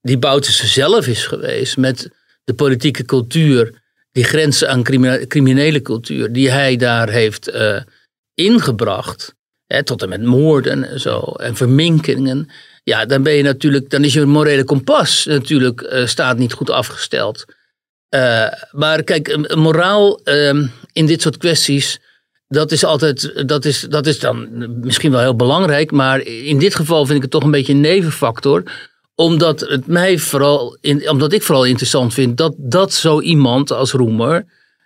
die 0.00 0.18
Bouterse 0.18 0.66
zelf 0.66 1.06
is 1.06 1.26
geweest 1.26 1.76
met 1.76 2.08
de 2.46 2.54
politieke 2.54 3.04
cultuur, 3.04 3.82
die 4.12 4.24
grenzen 4.24 4.68
aan 4.68 4.82
crimine- 4.82 5.26
criminele 5.26 5.82
cultuur, 5.82 6.32
die 6.32 6.50
hij 6.50 6.76
daar 6.76 7.08
heeft 7.08 7.48
eh, 7.48 7.80
ingebracht, 8.34 9.34
hè, 9.66 9.82
tot 9.82 10.02
en 10.02 10.08
met 10.08 10.22
moorden 10.22 10.84
en 10.84 11.00
zo, 11.00 11.20
en 11.20 11.56
verminkingen. 11.56 12.50
Ja, 12.84 13.06
dan 13.06 13.22
ben 13.22 13.32
je 13.32 13.42
natuurlijk, 13.42 13.90
dan 13.90 14.04
is 14.04 14.12
je 14.12 14.24
morele 14.24 14.64
kompas 14.64 15.24
natuurlijk 15.24 15.80
eh, 15.80 16.06
staat 16.06 16.38
niet 16.38 16.52
goed 16.52 16.70
afgesteld. 16.70 17.44
Eh, 18.08 18.46
maar 18.70 19.02
kijk, 19.02 19.54
moraal 19.56 20.20
ehm, 20.24 20.66
in 20.92 21.06
dit 21.06 21.22
soort 21.22 21.36
kwesties, 21.36 22.00
dat 22.48 22.72
is 22.72 22.84
altijd, 22.84 23.48
dat 23.48 23.64
is, 23.64 23.80
dat 23.80 24.06
is 24.06 24.18
dan 24.18 24.48
misschien 24.80 25.10
wel 25.10 25.20
heel 25.20 25.36
belangrijk, 25.36 25.90
maar 25.90 26.20
in 26.20 26.58
dit 26.58 26.74
geval 26.74 27.04
vind 27.04 27.16
ik 27.16 27.22
het 27.22 27.30
toch 27.30 27.44
een 27.44 27.50
beetje 27.50 27.72
een 27.72 27.80
nevenfactor 27.80 28.62
omdat 29.16 29.60
het 29.60 29.86
mij 29.86 30.18
vooral, 30.18 30.78
in, 30.80 31.10
omdat 31.10 31.32
ik 31.32 31.42
vooral 31.42 31.64
interessant 31.64 32.14
vind 32.14 32.36
dat, 32.36 32.54
dat 32.58 32.92
zo 32.92 33.20
iemand 33.20 33.70
als 33.70 33.92
Roemer 33.92 34.44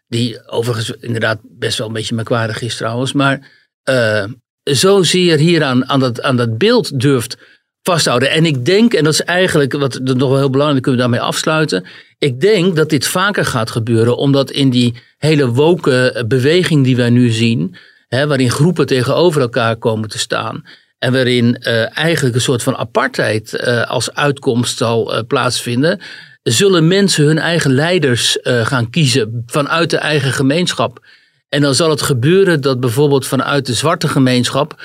die 0.09 0.49
overigens 0.49 0.91
inderdaad 1.01 1.39
best 1.43 1.79
wel 1.79 1.87
een 1.87 1.93
beetje 1.93 2.15
merkwaardig 2.15 2.63
is 2.63 2.77
trouwens, 2.77 3.13
maar 3.13 3.51
uh, 3.91 4.25
zozeer 4.63 5.39
hier 5.39 5.63
aan, 5.63 5.89
aan, 5.89 6.01
dat, 6.01 6.23
aan 6.23 6.37
dat 6.37 6.59
beeld 6.59 7.01
durft 7.01 7.37
vasthouden. 7.83 8.31
En 8.31 8.45
ik 8.45 8.65
denk, 8.65 8.93
en 8.93 9.05
dat 9.05 9.13
is 9.13 9.23
eigenlijk 9.23 9.73
wat 9.73 10.01
nog 10.03 10.29
wel 10.29 10.39
heel 10.39 10.51
belangrijk, 10.51 10.83
kunnen 10.83 11.01
we 11.01 11.09
daarmee 11.09 11.29
afsluiten. 11.29 11.87
Ik 12.19 12.41
denk 12.41 12.77
dat 12.77 12.91
dit 12.91 13.07
vaker 13.07 13.45
gaat 13.45 13.71
gebeuren, 13.71 14.17
omdat 14.17 14.51
in 14.51 14.71
die 14.71 14.95
hele 15.19 15.49
woke 15.49 16.25
beweging 16.29 16.85
die 16.85 16.97
wij 16.97 17.11
nu 17.11 17.31
zien, 17.31 17.77
hè, 18.09 18.27
waarin 18.27 18.51
groepen 18.51 18.87
tegenover 18.87 19.41
elkaar 19.41 19.77
komen 19.77 20.09
te 20.09 20.19
staan. 20.19 20.65
En 21.01 21.13
waarin 21.13 21.57
uh, 21.61 21.97
eigenlijk 21.99 22.35
een 22.35 22.41
soort 22.41 22.63
van 22.63 22.77
apartheid 22.77 23.53
uh, 23.53 23.83
als 23.83 24.15
uitkomst 24.15 24.77
zal 24.79 25.15
uh, 25.15 25.21
plaatsvinden. 25.27 26.01
Zullen 26.43 26.89
mensen 26.89 27.25
hun 27.25 27.39
eigen 27.39 27.75
leiders 27.75 28.39
gaan 28.43 28.91
kiezen 28.91 29.43
vanuit 29.47 29.91
de 29.91 29.97
eigen 29.97 30.33
gemeenschap. 30.33 31.07
En 31.49 31.61
dan 31.61 31.75
zal 31.75 31.91
het 31.91 32.03
gebeuren 32.03 32.61
dat 32.61 32.81
bijvoorbeeld 32.81 33.27
vanuit 33.27 33.67
de 33.67 33.75
zwarte 33.75 34.09
gemeenschap 34.09 34.83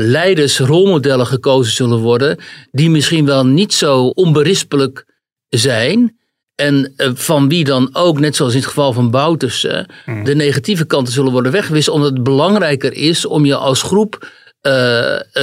leiders, 0.00 0.58
rolmodellen 0.58 1.26
gekozen 1.26 1.72
zullen 1.72 1.98
worden. 1.98 2.38
Die 2.70 2.90
misschien 2.90 3.24
wel 3.24 3.46
niet 3.46 3.74
zo 3.74 4.06
onberispelijk 4.06 5.06
zijn. 5.48 6.16
En 6.54 6.94
van 7.14 7.48
wie 7.48 7.64
dan 7.64 7.88
ook, 7.92 8.20
net 8.20 8.36
zoals 8.36 8.52
in 8.52 8.58
het 8.58 8.68
geval 8.68 8.92
van 8.92 9.10
Bouters, 9.10 9.66
hmm. 10.04 10.24
de 10.24 10.34
negatieve 10.34 10.84
kanten 10.84 11.12
zullen 11.12 11.32
worden 11.32 11.52
weggewist. 11.52 11.88
Omdat 11.88 12.12
het 12.12 12.22
belangrijker 12.22 12.92
is 12.92 13.26
om 13.26 13.44
je 13.44 13.56
als 13.56 13.82
groep 13.82 14.28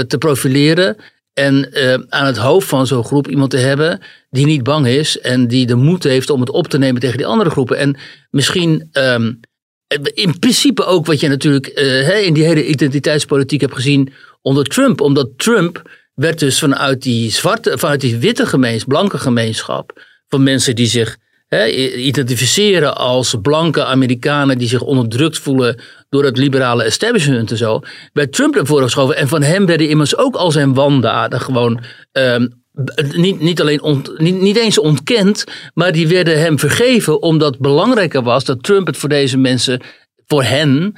te 0.08 0.16
profileren. 0.20 0.96
En 1.34 1.70
uh, 1.74 1.94
aan 2.10 2.26
het 2.26 2.38
hoofd 2.38 2.68
van 2.68 2.88
zo'n 2.88 3.04
groep 3.04 3.28
iemand 3.28 3.52
te 3.52 3.58
hebben 3.58 4.02
die 4.30 4.46
niet 4.46 4.64
bang 4.64 4.88
is 4.88 5.20
en 5.20 5.48
die 5.48 5.66
de 5.66 5.76
moed 5.76 6.04
heeft 6.04 6.30
om 6.30 6.40
het 6.40 6.50
op 6.50 6.68
te 6.68 6.78
nemen 6.78 7.02
tegen 7.02 7.18
die 7.18 7.26
andere 7.26 7.50
groepen. 7.50 7.78
En 7.78 7.98
misschien 8.30 8.90
um, 8.92 9.40
in 10.14 10.40
principe 10.40 10.86
ook 10.86 11.06
wat 11.06 11.20
je 11.20 11.28
natuurlijk 11.28 11.68
in 12.26 12.34
die 12.34 12.44
hele 12.44 12.68
identiteitspolitiek 12.68 13.62
hebt 13.62 13.76
gezien 13.76 14.14
onder 14.42 14.66
Trump. 14.66 15.02
Omdat 15.02 15.30
Trump 15.38 15.90
werd 16.14 16.40
dus 16.40 16.60
vanuit 16.60 17.02
die 17.02 17.32
zwarte, 17.32 17.78
vanuit 17.78 18.02
die 18.02 18.18
witte 18.18 18.46
gemeenschap, 18.46 18.90
blanke 18.90 19.18
gemeenschap, 19.18 20.02
van 20.28 20.44
mensen 20.44 20.76
die 20.76 20.88
zich 20.88 21.18
identificeren 21.96 22.98
als 22.98 23.36
blanke 23.42 23.86
Amerikanen 23.86 24.58
die 24.58 24.68
zich 24.68 24.82
onderdrukt 24.82 25.40
voelen 25.40 25.82
door 26.10 26.24
het 26.24 26.38
liberale 26.38 26.84
establishment 26.84 27.52
en 27.52 27.58
zo, 27.58 27.82
werd 28.14 28.34
Trump 28.34 28.56
ervoor 28.56 28.82
geschoven. 28.82 29.16
En 29.16 29.28
van 29.28 29.42
hem 29.42 29.66
werden 29.66 29.90
immers 29.90 30.18
ook 30.18 30.36
al 30.36 30.52
zijn 30.52 30.74
wandaden 30.74 31.42
gewoon 31.42 31.84
um, 32.12 32.62
niet, 33.16 33.40
niet, 33.40 33.62
alleen 33.62 34.04
niet, 34.18 34.42
niet 34.42 34.58
eens 34.58 34.80
ontkend, 34.80 35.44
maar 35.74 35.92
die 35.92 36.08
werden 36.08 36.40
hem 36.40 36.60
vergeven 36.60 37.22
omdat 37.22 37.54
het 37.54 37.62
belangrijker 37.62 38.24
was 38.24 38.46
dat 38.46 38.64
Trump 38.64 38.88
het 38.88 38.98
voor 38.98 39.10
deze 39.10 39.38
mensen, 39.38 39.82
voor 40.26 40.44
hen, 40.44 40.96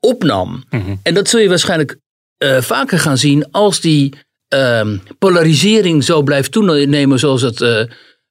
opnam. 0.00 0.64
Mhm. 0.70 0.94
En 1.02 1.14
dat 1.14 1.28
zul 1.28 1.40
je 1.40 1.48
waarschijnlijk 1.48 1.98
uh, 2.38 2.60
vaker 2.60 2.98
gaan 2.98 3.18
zien 3.18 3.50
als 3.50 3.80
die 3.80 4.14
uh, 4.54 4.86
polarisering 5.18 6.04
zo 6.04 6.22
blijft 6.22 6.52
toenemen 6.52 7.18
zoals 7.18 7.42
het 7.42 7.60
uh, 7.60 7.82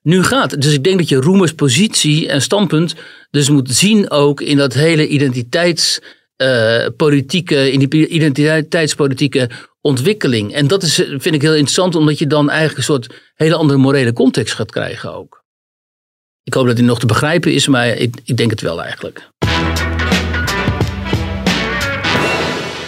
nu 0.08 0.24
gaat. 0.24 0.62
Dus 0.62 0.74
ik 0.74 0.84
denk 0.84 0.98
dat 0.98 1.10
je 1.10 1.16
Roemers 1.16 1.54
positie 1.54 2.28
en 2.28 2.42
standpunt 2.42 2.96
dus 3.30 3.50
moet 3.50 3.72
zien 3.72 4.10
ook 4.10 4.42
in 4.42 4.58
dat 4.58 4.74
hele 4.74 5.08
identiteitspolitieke, 5.08 7.56
uh, 7.56 7.74
in 7.74 7.80
die 7.80 8.08
identiteitspolitieke 8.08 9.50
ontwikkeling. 9.82 10.54
En 10.54 10.68
dat 10.68 10.84
is, 10.84 10.96
vind 10.96 11.36
ik 11.36 11.42
heel 11.42 11.52
interessant, 11.52 11.96
omdat 11.96 12.20
je 12.20 12.28
dan 12.28 12.50
eigenlijk 12.50 12.78
een 12.78 12.84
soort 12.84 13.08
hele 13.36 13.56
andere 13.56 13.80
morele 13.80 14.14
context 14.14 14.54
gaat 14.54 14.72
krijgen 14.72 15.14
ook. 15.14 15.46
Ik 16.44 16.54
hoop 16.54 16.68
dat 16.68 16.76
die 16.76 16.86
nog 16.86 17.00
te 17.00 17.06
begrijpen 17.06 17.54
is, 17.54 17.68
maar 17.68 17.88
ik, 17.88 18.16
ik 18.24 18.38
denk 18.38 18.50
het 18.50 18.62
wel 18.62 18.82
eigenlijk. 18.82 19.30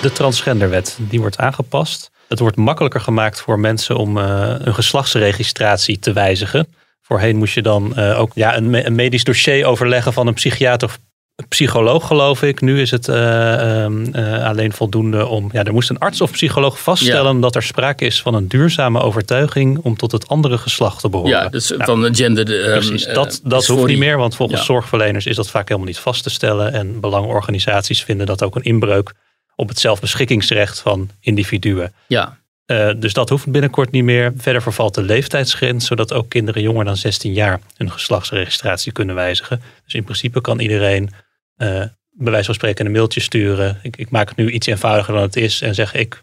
De 0.01 0.11
transgenderwet, 0.13 0.97
die 0.99 1.19
wordt 1.19 1.37
aangepast. 1.37 2.11
Het 2.27 2.39
wordt 2.39 2.55
makkelijker 2.55 3.01
gemaakt 3.01 3.41
voor 3.41 3.59
mensen 3.59 3.95
om 3.95 4.17
uh, 4.17 4.55
hun 4.55 4.73
geslachtsregistratie 4.73 5.99
te 5.99 6.13
wijzigen. 6.13 6.67
Voorheen 7.09 7.37
moest 7.37 7.53
je 7.53 7.61
dan 7.61 7.93
uh, 7.97 8.19
ook 8.19 8.31
ja, 8.33 8.57
een, 8.57 8.85
een, 8.85 8.95
medisch 8.95 9.23
dossier 9.23 9.65
overleggen 9.65 10.13
van 10.13 10.27
een 10.27 10.33
psychiater 10.33 10.87
of 10.87 10.99
psycholoog, 11.47 12.07
geloof 12.07 12.43
ik. 12.43 12.61
Nu 12.61 12.81
is 12.81 12.91
het 12.91 13.07
uh, 13.07 13.15
uh, 13.15 14.45
alleen 14.45 14.71
voldoende 14.71 15.25
om. 15.25 15.49
Ja, 15.51 15.63
er 15.63 15.73
moest 15.73 15.89
een 15.89 15.99
arts 15.99 16.21
of 16.21 16.31
psycholoog 16.31 16.79
vaststellen 16.79 17.35
ja. 17.35 17.41
dat 17.41 17.55
er 17.55 17.63
sprake 17.63 18.05
is 18.05 18.21
van 18.21 18.33
een 18.33 18.47
duurzame 18.47 19.01
overtuiging 19.01 19.79
om 19.81 19.97
tot 19.97 20.11
het 20.11 20.27
andere 20.27 20.57
geslacht 20.57 21.01
te 21.01 21.09
behoren. 21.09 21.31
Ja, 21.31 21.49
dus 21.49 21.69
nou, 21.69 21.83
van 21.83 22.03
een 22.03 22.15
gender. 22.15 22.45
precies, 22.45 23.05
dat, 23.05 23.41
dat 23.43 23.65
hoeft 23.65 23.87
niet 23.87 23.97
meer, 23.97 24.17
want 24.17 24.35
volgens 24.35 24.59
ja. 24.59 24.65
zorgverleners 24.65 25.25
is 25.25 25.35
dat 25.35 25.49
vaak 25.49 25.67
helemaal 25.67 25.89
niet 25.89 25.99
vast 25.99 26.23
te 26.23 26.29
stellen. 26.29 26.73
En 26.73 26.99
belangenorganisaties 26.99 28.03
vinden 28.03 28.25
dat 28.25 28.43
ook 28.43 28.55
een 28.55 28.63
inbreuk 28.63 29.13
op 29.55 29.67
het 29.67 29.79
zelfbeschikkingsrecht 29.79 30.79
van 30.79 31.09
individuen. 31.19 31.93
Ja. 32.07 32.37
Uh, 32.71 32.89
dus 32.97 33.13
dat 33.13 33.29
hoeft 33.29 33.51
binnenkort 33.51 33.91
niet 33.91 34.03
meer. 34.03 34.33
Verder 34.35 34.61
vervalt 34.61 34.95
de 34.95 35.01
leeftijdsgrens, 35.01 35.85
zodat 35.85 36.13
ook 36.13 36.29
kinderen 36.29 36.61
jonger 36.61 36.85
dan 36.85 36.97
16 36.97 37.33
jaar 37.33 37.59
hun 37.77 37.91
geslachtsregistratie 37.91 38.91
kunnen 38.91 39.15
wijzigen. 39.15 39.61
Dus 39.83 39.93
in 39.93 40.03
principe 40.03 40.41
kan 40.41 40.59
iedereen 40.59 41.09
uh, 41.57 41.67
bij 42.11 42.31
wijze 42.31 42.45
van 42.45 42.53
spreken 42.53 42.85
een 42.85 42.91
mailtje 42.91 43.19
sturen. 43.19 43.79
Ik, 43.81 43.97
ik, 43.97 44.09
maak 44.09 44.29
het 44.29 44.37
nu 44.37 44.51
iets 44.51 44.67
eenvoudiger 44.67 45.13
dan 45.13 45.23
het 45.23 45.35
is 45.35 45.61
en 45.61 45.75
zeg 45.75 45.93
ik 45.93 46.21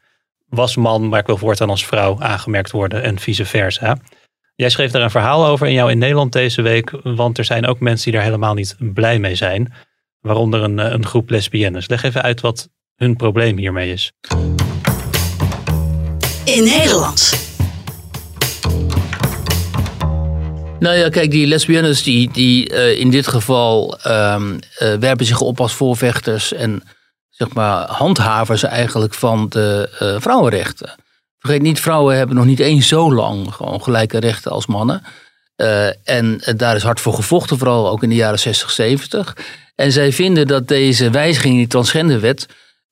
was 0.48 0.76
man, 0.76 1.08
maar 1.08 1.20
ik 1.20 1.26
wil 1.26 1.36
voortaan 1.36 1.70
als 1.70 1.86
vrouw 1.86 2.20
aangemerkt 2.20 2.70
worden 2.70 3.02
en 3.02 3.18
vice 3.18 3.44
versa. 3.44 3.98
Jij 4.54 4.70
schreef 4.70 4.90
daar 4.90 5.02
een 5.02 5.10
verhaal 5.10 5.46
over 5.46 5.66
in 5.66 5.72
jou 5.72 5.90
in 5.90 5.98
Nederland 5.98 6.32
deze 6.32 6.62
week, 6.62 6.90
want 7.02 7.38
er 7.38 7.44
zijn 7.44 7.66
ook 7.66 7.80
mensen 7.80 8.04
die 8.04 8.14
daar 8.14 8.22
helemaal 8.22 8.54
niet 8.54 8.76
blij 8.78 9.18
mee 9.18 9.34
zijn. 9.34 9.72
Waaronder 10.20 10.62
een, 10.62 10.78
eh, 10.78 10.90
een 10.90 11.06
groep 11.06 11.30
lesbiennes. 11.30 11.88
Leg 11.88 12.02
even 12.02 12.22
uit 12.22 12.40
wat 12.40 12.68
hun 12.94 13.16
probleem 13.16 13.56
hiermee 13.56 13.92
is 13.92 14.12
in 16.46 16.64
Nederland. 16.64 17.34
Nou 20.78 20.96
ja, 20.96 21.08
kijk, 21.08 21.30
die 21.30 21.46
lesbiennes 21.46 22.02
die, 22.02 22.30
die 22.32 22.72
uh, 22.72 22.98
in 22.98 23.10
dit 23.10 23.26
geval 23.26 23.98
um, 24.06 24.52
uh, 24.52 24.94
werpen 24.94 25.26
zich 25.26 25.40
op 25.40 25.60
als 25.60 25.72
voorvechters 25.72 26.52
en 26.52 26.82
zeg 27.30 27.52
maar 27.52 27.90
handhavers 27.90 28.62
eigenlijk 28.62 29.14
van 29.14 29.46
de 29.48 29.90
uh, 30.02 30.20
vrouwenrechten. 30.20 30.94
Vergeet 31.38 31.62
niet, 31.62 31.80
vrouwen 31.80 32.16
hebben 32.16 32.36
nog 32.36 32.44
niet 32.44 32.60
eens 32.60 32.88
zo 32.88 33.12
lang 33.12 33.54
gewoon 33.54 33.82
gelijke 33.82 34.18
rechten 34.18 34.50
als 34.50 34.66
mannen. 34.66 35.02
en 36.04 36.42
daar 36.56 36.76
is 36.76 36.82
hard 36.82 37.00
voor 37.00 37.14
gevochten, 37.14 37.58
vooral 37.58 37.88
ook 37.88 38.02
in 38.02 38.08
de 38.08 38.14
jaren 38.14 38.38
60, 38.38 38.70
70. 38.70 39.36
En 39.74 39.92
zij 39.92 40.12
vinden 40.12 40.46
dat 40.46 40.68
deze 40.68 41.10
wijziging 41.10 41.52
in 41.52 41.58
die 41.58 41.68
transgenderwet 41.68 42.46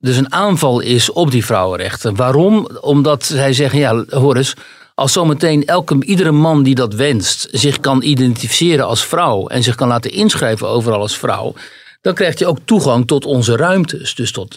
dus 0.04 0.16
een 0.16 0.32
aanval 0.32 0.80
is 0.80 1.10
op 1.10 1.30
die 1.30 1.44
vrouwenrechten. 1.44 2.16
Waarom? 2.16 2.68
Omdat 2.80 3.24
zij 3.24 3.52
zeggen, 3.52 3.78
ja, 3.78 4.04
hoor 4.08 4.36
eens, 4.36 4.54
als 4.94 5.12
zometeen 5.12 5.66
elke, 5.66 6.04
iedere 6.04 6.32
man 6.32 6.62
die 6.62 6.74
dat 6.74 6.94
wenst 6.94 7.48
zich 7.50 7.80
kan 7.80 8.02
identificeren 8.02 8.86
als 8.86 9.04
vrouw 9.04 9.46
en 9.46 9.62
zich 9.62 9.74
kan 9.74 9.88
laten 9.88 10.10
inschrijven 10.10 10.68
overal 10.68 11.00
als 11.00 11.18
vrouw, 11.18 11.54
dan 12.00 12.14
krijgt 12.14 12.38
hij 12.38 12.48
ook 12.48 12.58
toegang 12.64 13.06
tot 13.06 13.24
onze 13.24 13.56
ruimtes. 13.56 14.14
Dus 14.14 14.32
tot 14.32 14.56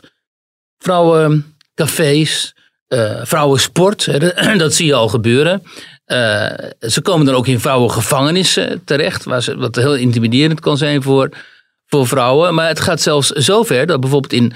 vrouwencafés, 0.78 2.56
uh, 2.88 3.20
vrouwensport, 3.24 4.08
dat 4.58 4.74
zie 4.74 4.86
je 4.86 4.94
al 4.94 5.10
gebeuren. 5.10 5.64
Uh, 6.08 6.46
ze 6.80 7.02
komen 7.02 7.26
dan 7.26 7.36
ook 7.36 7.48
in 7.48 7.60
vrouwengevangenissen 7.60 8.82
terecht, 8.86 9.24
wat 9.56 9.76
heel 9.76 9.96
intimiderend 9.96 10.60
kan 10.60 10.78
zijn 10.78 11.04
voor, 11.04 11.30
voor 11.86 12.08
vrouwen. 12.08 12.54
Maar 12.54 12.68
het 12.68 12.80
gaat 12.80 13.02
zelfs 13.02 13.30
zover 13.30 13.86
dat 13.86 14.00
bijvoorbeeld 14.00 14.34
in 14.34 14.54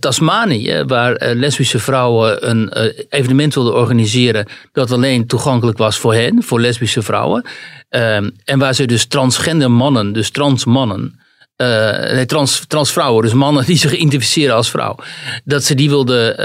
Tasmanië, 0.00 0.84
waar 0.86 1.22
uh, 1.22 1.34
lesbische 1.34 1.78
vrouwen 1.78 2.50
een 2.50 2.72
uh, 2.76 2.92
evenement 3.08 3.54
wilden 3.54 3.74
organiseren 3.74 4.46
dat 4.72 4.90
alleen 4.90 5.26
toegankelijk 5.26 5.78
was 5.78 5.98
voor 5.98 6.14
hen, 6.14 6.42
voor 6.42 6.60
lesbische 6.60 7.02
vrouwen. 7.02 7.44
Ehm, 7.88 8.30
en 8.44 8.58
waar 8.58 8.74
ze 8.74 8.86
dus 8.86 9.06
transgender 9.06 9.70
mannen, 9.70 10.12
dus 10.12 10.30
trans 10.30 10.64
mannen, 10.64 11.20
nee, 11.56 12.26
trans, 12.26 12.64
trans 12.66 12.92
vrouwen, 12.92 13.22
dus 13.22 13.32
mannen 13.32 13.64
die 13.64 13.76
zich 13.76 13.92
identificeren 13.92 14.54
als 14.54 14.70
vrouw, 14.70 14.96
dat 15.44 15.64
ze 15.64 15.74
die 15.74 15.88
wilden, 15.88 16.36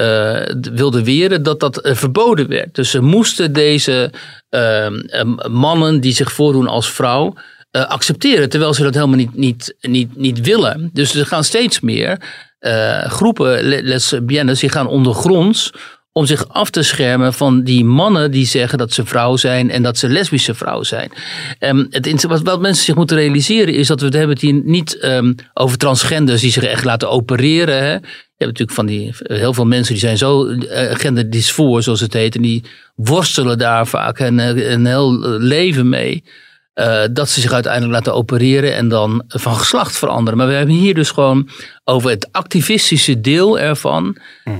wilden 0.75 1.03
weren, 1.03 1.43
dat 1.43 1.59
dat 1.59 1.79
verboden 1.83 2.47
werd. 2.47 2.75
Dus 2.75 2.89
ze 2.89 3.01
moesten 3.01 3.53
deze 3.53 4.11
ehm, 4.49 5.35
mannen 5.51 5.99
die 5.99 6.13
zich 6.13 6.31
voordoen 6.31 6.67
als 6.67 6.91
vrouw, 6.91 7.33
accepteren, 7.71 8.49
terwijl 8.49 8.73
ze 8.73 8.83
dat 8.83 8.93
helemaal 8.93 9.17
niet, 9.17 9.35
niet, 9.35 9.75
niet, 9.81 10.15
niet 10.15 10.41
willen. 10.41 10.89
Dus 10.93 11.15
er 11.15 11.25
gaan 11.25 11.43
steeds 11.43 11.79
meer 11.79 12.19
uh, 12.67 13.05
groepen 13.05 13.63
lesbiennes 13.63 14.59
die 14.59 14.69
gaan 14.69 14.87
ondergronds 14.87 15.71
om 16.17 16.25
zich 16.25 16.49
af 16.49 16.69
te 16.69 16.83
schermen 16.83 17.33
van 17.33 17.63
die 17.63 17.85
mannen 17.85 18.31
die 18.31 18.45
zeggen 18.45 18.77
dat 18.77 18.93
ze 18.93 19.05
vrouw 19.05 19.35
zijn 19.35 19.71
en 19.71 19.83
dat 19.83 19.97
ze 19.97 20.09
lesbische 20.09 20.53
vrouw 20.53 20.83
zijn. 20.83 21.11
Um, 21.59 21.87
het, 21.89 22.23
wat, 22.23 22.41
wat, 22.41 22.61
mensen 22.61 22.85
zich 22.85 22.95
moeten 22.95 23.17
realiseren 23.17 23.73
is 23.73 23.87
dat 23.87 23.99
we 23.99 24.05
het 24.05 24.15
hebben 24.15 24.37
hier 24.39 24.61
niet 24.63 25.03
um, 25.03 25.35
over 25.53 25.77
transgenders 25.77 26.41
die 26.41 26.51
zich 26.51 26.63
echt 26.63 26.83
laten 26.83 27.09
opereren. 27.09 27.77
Hè. 27.77 27.91
Je 27.91 28.45
hebt 28.45 28.59
natuurlijk 28.59 28.71
van 28.71 28.85
die 28.85 29.13
heel 29.23 29.53
veel 29.53 29.65
mensen 29.65 29.93
die 29.93 30.03
zijn 30.03 30.17
zo 30.17 30.47
uh, 30.47 30.59
genderdysfoor, 30.71 31.83
zoals 31.83 31.99
het 31.99 32.13
heet, 32.13 32.35
en 32.35 32.41
die 32.41 32.63
worstelen 32.95 33.57
daar 33.57 33.87
vaak 33.87 34.19
een, 34.19 34.37
een 34.71 34.85
heel 34.85 35.19
leven 35.39 35.89
mee. 35.89 36.23
Eh, 36.77 37.03
dat 37.11 37.29
ze 37.29 37.41
zich 37.41 37.51
uiteindelijk 37.51 37.93
laten 37.93 38.13
opereren 38.13 38.75
en 38.75 38.87
dan 38.87 39.23
van 39.27 39.55
geslacht 39.55 39.97
veranderen. 39.97 40.37
Maar 40.37 40.47
we 40.47 40.53
hebben 40.53 40.75
hier 40.75 40.93
dus 40.93 41.11
gewoon 41.11 41.49
over 41.83 42.09
het 42.09 42.27
activistische 42.31 43.21
deel 43.21 43.59
ervan. 43.59 44.17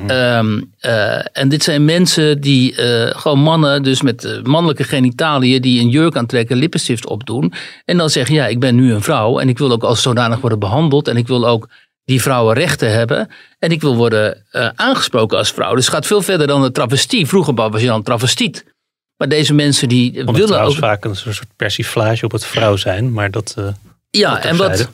Ehm, 0.08 0.62
eh, 0.80 1.38
en 1.38 1.50
dit 1.50 1.64
zijn 1.64 1.86
mensen 1.86 2.42
die, 2.42 2.76
eh, 2.76 3.20
gewoon 3.20 3.40
mannen, 3.40 3.84
dus 3.84 4.02
met 4.02 4.40
mannelijke 4.44 4.84
genitaliën, 4.84 5.62
die 5.62 5.82
een 5.82 5.90
jurk 5.90 6.16
aantrekken, 6.16 6.58
lippenstift 6.58 7.08
opdoen. 7.08 7.54
En 7.86 7.98
dan 7.98 8.10
zeggen, 8.10 8.36
ja, 8.36 8.48
ik 8.48 8.60
ben 8.60 8.76
nu 8.76 8.94
een 8.94 9.02
vrouw 9.02 9.40
en 9.40 9.50
ik 9.50 9.58
wil 9.58 9.72
ook 9.72 9.84
als 9.84 10.02
zodanig 10.02 10.40
worden 10.40 10.60
behandeld. 10.60 11.08
En 11.08 11.18
ik 11.18 11.28
wil 11.28 11.48
ook 11.48 11.70
die 12.06 12.22
vrouwen 12.22 12.56
rechten 12.56 12.92
hebben. 12.92 13.30
En 13.60 13.72
ik 13.72 13.82
wil 13.82 13.96
worden 13.96 14.46
aangesproken 14.76 15.38
als 15.38 15.52
vrouw. 15.52 15.76
Dus 15.76 15.86
het 15.86 15.94
gaat 15.94 16.06
veel 16.06 16.22
verder 16.22 16.48
dan 16.48 16.62
de 16.62 16.72
travestie. 16.72 17.28
Vroeger 17.28 17.54
was 17.54 17.82
je 17.82 17.88
dan 17.88 18.04
travestiet. 18.04 18.76
Maar 19.18 19.30
deze 19.30 19.54
mensen 19.54 19.90
die 19.90 20.12
het 20.18 20.32
willen 20.32 20.48
trouwens 20.48 20.76
ook... 20.76 20.82
vaak 20.82 21.06
een 21.06 21.16
soort 21.16 21.48
persiflage 21.56 22.26
op 22.26 22.32
het 22.32 22.46
vrouw 22.46 22.76
zijn, 22.76 23.12
maar 23.12 23.32
dat... 23.32 23.54
eh, 23.58 23.68
Ja, 24.10 24.34
dat 24.36 24.44
en 24.44 24.56
wat, 24.58 24.90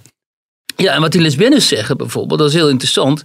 ja, 0.76 0.94
en 0.94 1.02
wat 1.02 1.12
die 1.12 1.22
lesbiennes 1.22 1.68
zeggen 1.68 1.98
bijvoorbeeld, 1.98 2.40
dat 2.40 2.50
is 2.50 2.56
heel 2.56 2.70
interessant. 2.70 3.24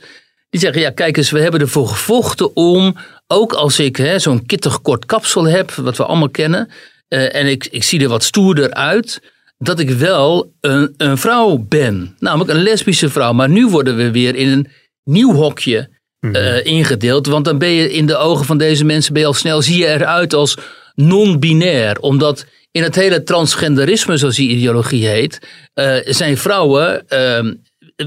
Die 0.50 0.60
zeggen, 0.60 0.80
ja 0.80 0.90
kijk 0.90 1.16
eens, 1.16 1.30
we 1.30 1.40
hebben 1.40 1.60
ervoor 1.60 1.88
gevochten 1.88 2.56
om, 2.56 2.96
ook 3.26 3.52
als 3.52 3.78
ik 3.78 3.96
hè, 3.96 4.18
zo'n 4.18 4.46
kittig 4.46 4.82
kort 4.82 5.06
kapsel 5.06 5.44
heb, 5.44 5.70
wat 5.70 5.96
we 5.96 6.04
allemaal 6.04 6.28
kennen, 6.28 6.70
eh, 7.08 7.34
en 7.34 7.46
ik, 7.46 7.66
ik 7.70 7.82
zie 7.82 8.00
er 8.02 8.08
wat 8.08 8.22
stoerder 8.22 8.72
uit, 8.74 9.20
dat 9.58 9.78
ik 9.78 9.90
wel 9.90 10.52
een, 10.60 10.94
een 10.96 11.18
vrouw 11.18 11.56
ben. 11.68 12.16
Namelijk 12.18 12.50
een 12.50 12.62
lesbische 12.62 13.08
vrouw. 13.08 13.32
Maar 13.32 13.48
nu 13.48 13.66
worden 13.66 13.96
we 13.96 14.10
weer 14.10 14.34
in 14.34 14.48
een 14.48 14.68
nieuw 15.04 15.32
hokje 15.32 15.88
eh, 16.20 16.64
ingedeeld. 16.64 17.26
Want 17.26 17.44
dan 17.44 17.58
ben 17.58 17.68
je 17.68 17.92
in 17.92 18.06
de 18.06 18.16
ogen 18.16 18.44
van 18.44 18.58
deze 18.58 18.84
mensen 18.84 19.12
ben 19.12 19.22
je 19.22 19.28
al 19.28 19.34
snel, 19.34 19.62
zie 19.62 19.78
je 19.78 19.86
eruit 19.86 20.34
als 20.34 20.56
non-binair. 20.98 21.98
Omdat 22.00 22.46
in 22.70 22.82
het 22.82 22.94
hele 22.94 23.22
transgenderisme, 23.22 24.16
zoals 24.16 24.36
die 24.36 24.50
ideologie 24.50 25.06
heet, 25.06 25.38
eh, 25.74 25.94
zijn 26.04 26.36
vrouwen 26.36 27.08
ehm, 27.08 27.54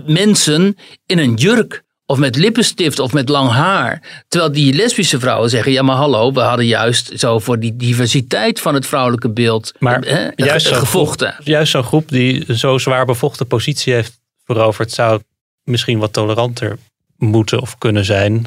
mensen 0.05 0.77
in 1.05 1.17
een 1.17 1.33
jurk. 1.33 1.83
Of 2.05 2.17
met 2.17 2.35
lippenstift 2.35 2.99
of 2.99 3.13
met 3.13 3.29
lang 3.29 3.49
haar. 3.49 4.23
Terwijl 4.27 4.51
die 4.51 4.73
lesbische 4.73 5.19
vrouwen 5.19 5.49
zeggen: 5.49 5.71
ja, 5.71 5.81
maar 5.81 5.95
hallo, 5.95 6.31
we 6.33 6.39
hadden 6.39 6.65
juist 6.65 7.11
zo 7.19 7.39
voor 7.39 7.59
die 7.59 7.75
diversiteit 7.75 8.59
van 8.59 8.73
het 8.73 8.85
vrouwelijke 8.85 9.29
beeld 9.29 9.71
Maar 9.79 10.03
eh, 10.03 10.27
juist 10.35 10.65
ge- 10.67 10.73
zo'n 10.73 10.79
gevochten. 10.83 11.31
groep- 11.33 11.45
juist 11.47 11.71
zo'n 11.71 11.83
groep 11.83 12.09
die 12.09 12.55
zo 12.55 12.77
zwaar 12.77 13.05
bevochten 13.05 13.47
positie 13.47 13.93
heeft 13.93 14.19
veroverd, 14.45 14.91
zou 14.91 15.21
misschien 15.63 15.99
wat 15.99 16.13
toleranter 16.13 16.77
moeten 17.17 17.61
of 17.61 17.77
kunnen 17.77 18.05
zijn. 18.05 18.45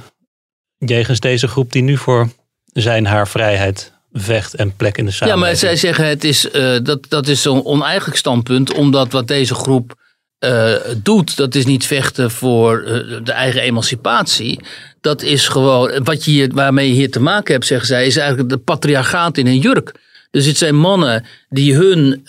Jegens 0.79 1.21
deze 1.21 1.49
groep 1.49 1.73
die 1.73 1.83
nu 1.83 1.97
voor 1.97 2.29
zijn 2.73 3.07
haar 3.07 3.29
vrijheid 3.29 3.93
vecht 4.15 4.55
en 4.55 4.77
plek 4.77 4.99
in 4.99 5.05
de 5.05 5.11
Ja, 5.11 5.17
samenleving. 5.17 5.47
maar 5.47 5.57
zij 5.57 5.77
zeggen 5.77 6.07
het 6.07 6.25
is, 6.25 6.51
eh, 6.51 6.77
dat, 6.83 7.07
dat 7.09 7.29
is 7.29 7.43
zo'n 7.43 7.65
oneigenlijk 7.65 8.17
standpunt, 8.17 8.73
omdat 8.75 9.13
wat 9.13 9.29
deze 9.29 9.55
groep 9.55 9.95
eh, 10.39 10.75
doet, 10.97 11.37
dat 11.37 11.55
is 11.55 11.65
niet 11.65 11.87
vechten 11.87 12.31
voor 12.31 12.83
eh, 12.83 13.25
de 13.25 13.33
eigen 13.33 13.61
emancipatie. 13.61 14.61
Dat 15.01 15.23
is 15.23 15.49
gewoon, 15.49 16.05
wat 16.05 16.25
je 16.25 16.31
hier, 16.31 16.51
waarmee 16.53 16.89
je 16.89 16.95
hier 16.95 17.11
te 17.11 17.21
maken 17.21 17.53
hebt, 17.53 17.67
zeggen 17.67 17.87
zij, 17.87 18.07
is 18.07 18.17
eigenlijk 18.17 18.49
de 18.49 18.59
patriarchaat 18.59 19.39
in 19.39 19.47
een 19.47 19.59
jurk. 19.59 19.95
Dus 20.31 20.47
het 20.47 20.57
zijn 20.57 20.77
mannen 20.77 21.25
die, 21.49 21.75
hun, 21.75 22.23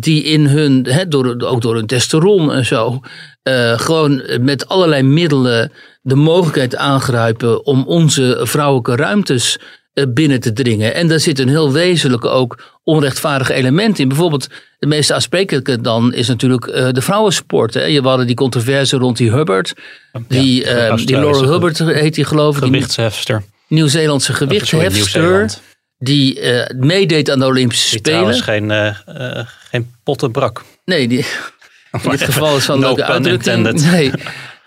die 0.00 0.22
in 0.22 0.46
hun, 0.46 0.86
hè, 0.88 1.08
door, 1.08 1.40
ook 1.40 1.62
door 1.62 1.74
hun 1.74 1.86
testosteron 1.86 2.52
en 2.52 2.64
zo, 2.66 3.00
gewoon 3.76 4.22
met 4.40 4.68
allerlei 4.68 5.02
middelen 5.02 5.72
de 6.02 6.14
mogelijkheid 6.14 6.76
aangrijpen 6.76 7.66
om 7.66 7.84
onze 7.86 8.40
vrouwelijke 8.42 8.96
ruimtes 8.96 9.58
binnen 10.08 10.40
te 10.40 10.52
dringen. 10.52 10.94
En 10.94 11.08
daar 11.08 11.20
zit 11.20 11.38
een 11.38 11.48
heel 11.48 11.72
wezenlijke 11.72 12.28
ook 12.28 12.78
onrechtvaardige 12.84 13.54
element 13.54 13.98
in. 13.98 14.08
Bijvoorbeeld, 14.08 14.48
de 14.78 14.86
meest 14.86 15.12
aansprekelijke 15.12 15.80
dan 15.80 16.14
is 16.14 16.28
natuurlijk 16.28 16.66
eh, 16.66 16.88
de 16.90 17.02
vrouwensport. 17.02 17.74
Hè. 17.74 17.84
Je 17.84 18.00
hadden 18.00 18.26
die 18.26 18.36
controverse 18.36 18.96
rond 18.96 19.16
die 19.16 19.30
Hubbard. 19.30 19.72
Die, 20.28 20.64
eh, 20.64 20.96
die 20.96 21.16
Laura 21.16 21.48
Hubbard 21.48 21.78
heet 21.78 22.14
die 22.14 22.24
geloof 22.24 22.54
ik. 22.56 22.62
Die 22.62 22.72
gewichtshefster. 22.72 23.42
Nieuw-Zeelandse. 23.68 24.46
Nieuw-Zeeland. 24.48 25.60
Die 25.98 26.40
eh, 26.40 26.76
meedeed 26.76 27.30
aan 27.30 27.38
de 27.38 27.44
Olympische 27.44 27.90
Die 27.90 27.98
Spelen. 27.98 28.18
trouwens 28.18 28.40
geen, 28.40 28.70
eh 28.70 29.38
eh, 29.38 29.46
geen 29.70 29.94
potten 30.02 30.30
brak. 30.30 30.62
Nee, 30.84 31.08
die, 31.08 31.18
in 32.02 32.10
dit 32.10 32.22
geval 32.22 32.56
is 32.56 32.64
van 32.64 32.80
No 32.80 32.86
leuke 32.86 33.04
uitdrukking. 33.04 33.90
Nee. 33.90 34.12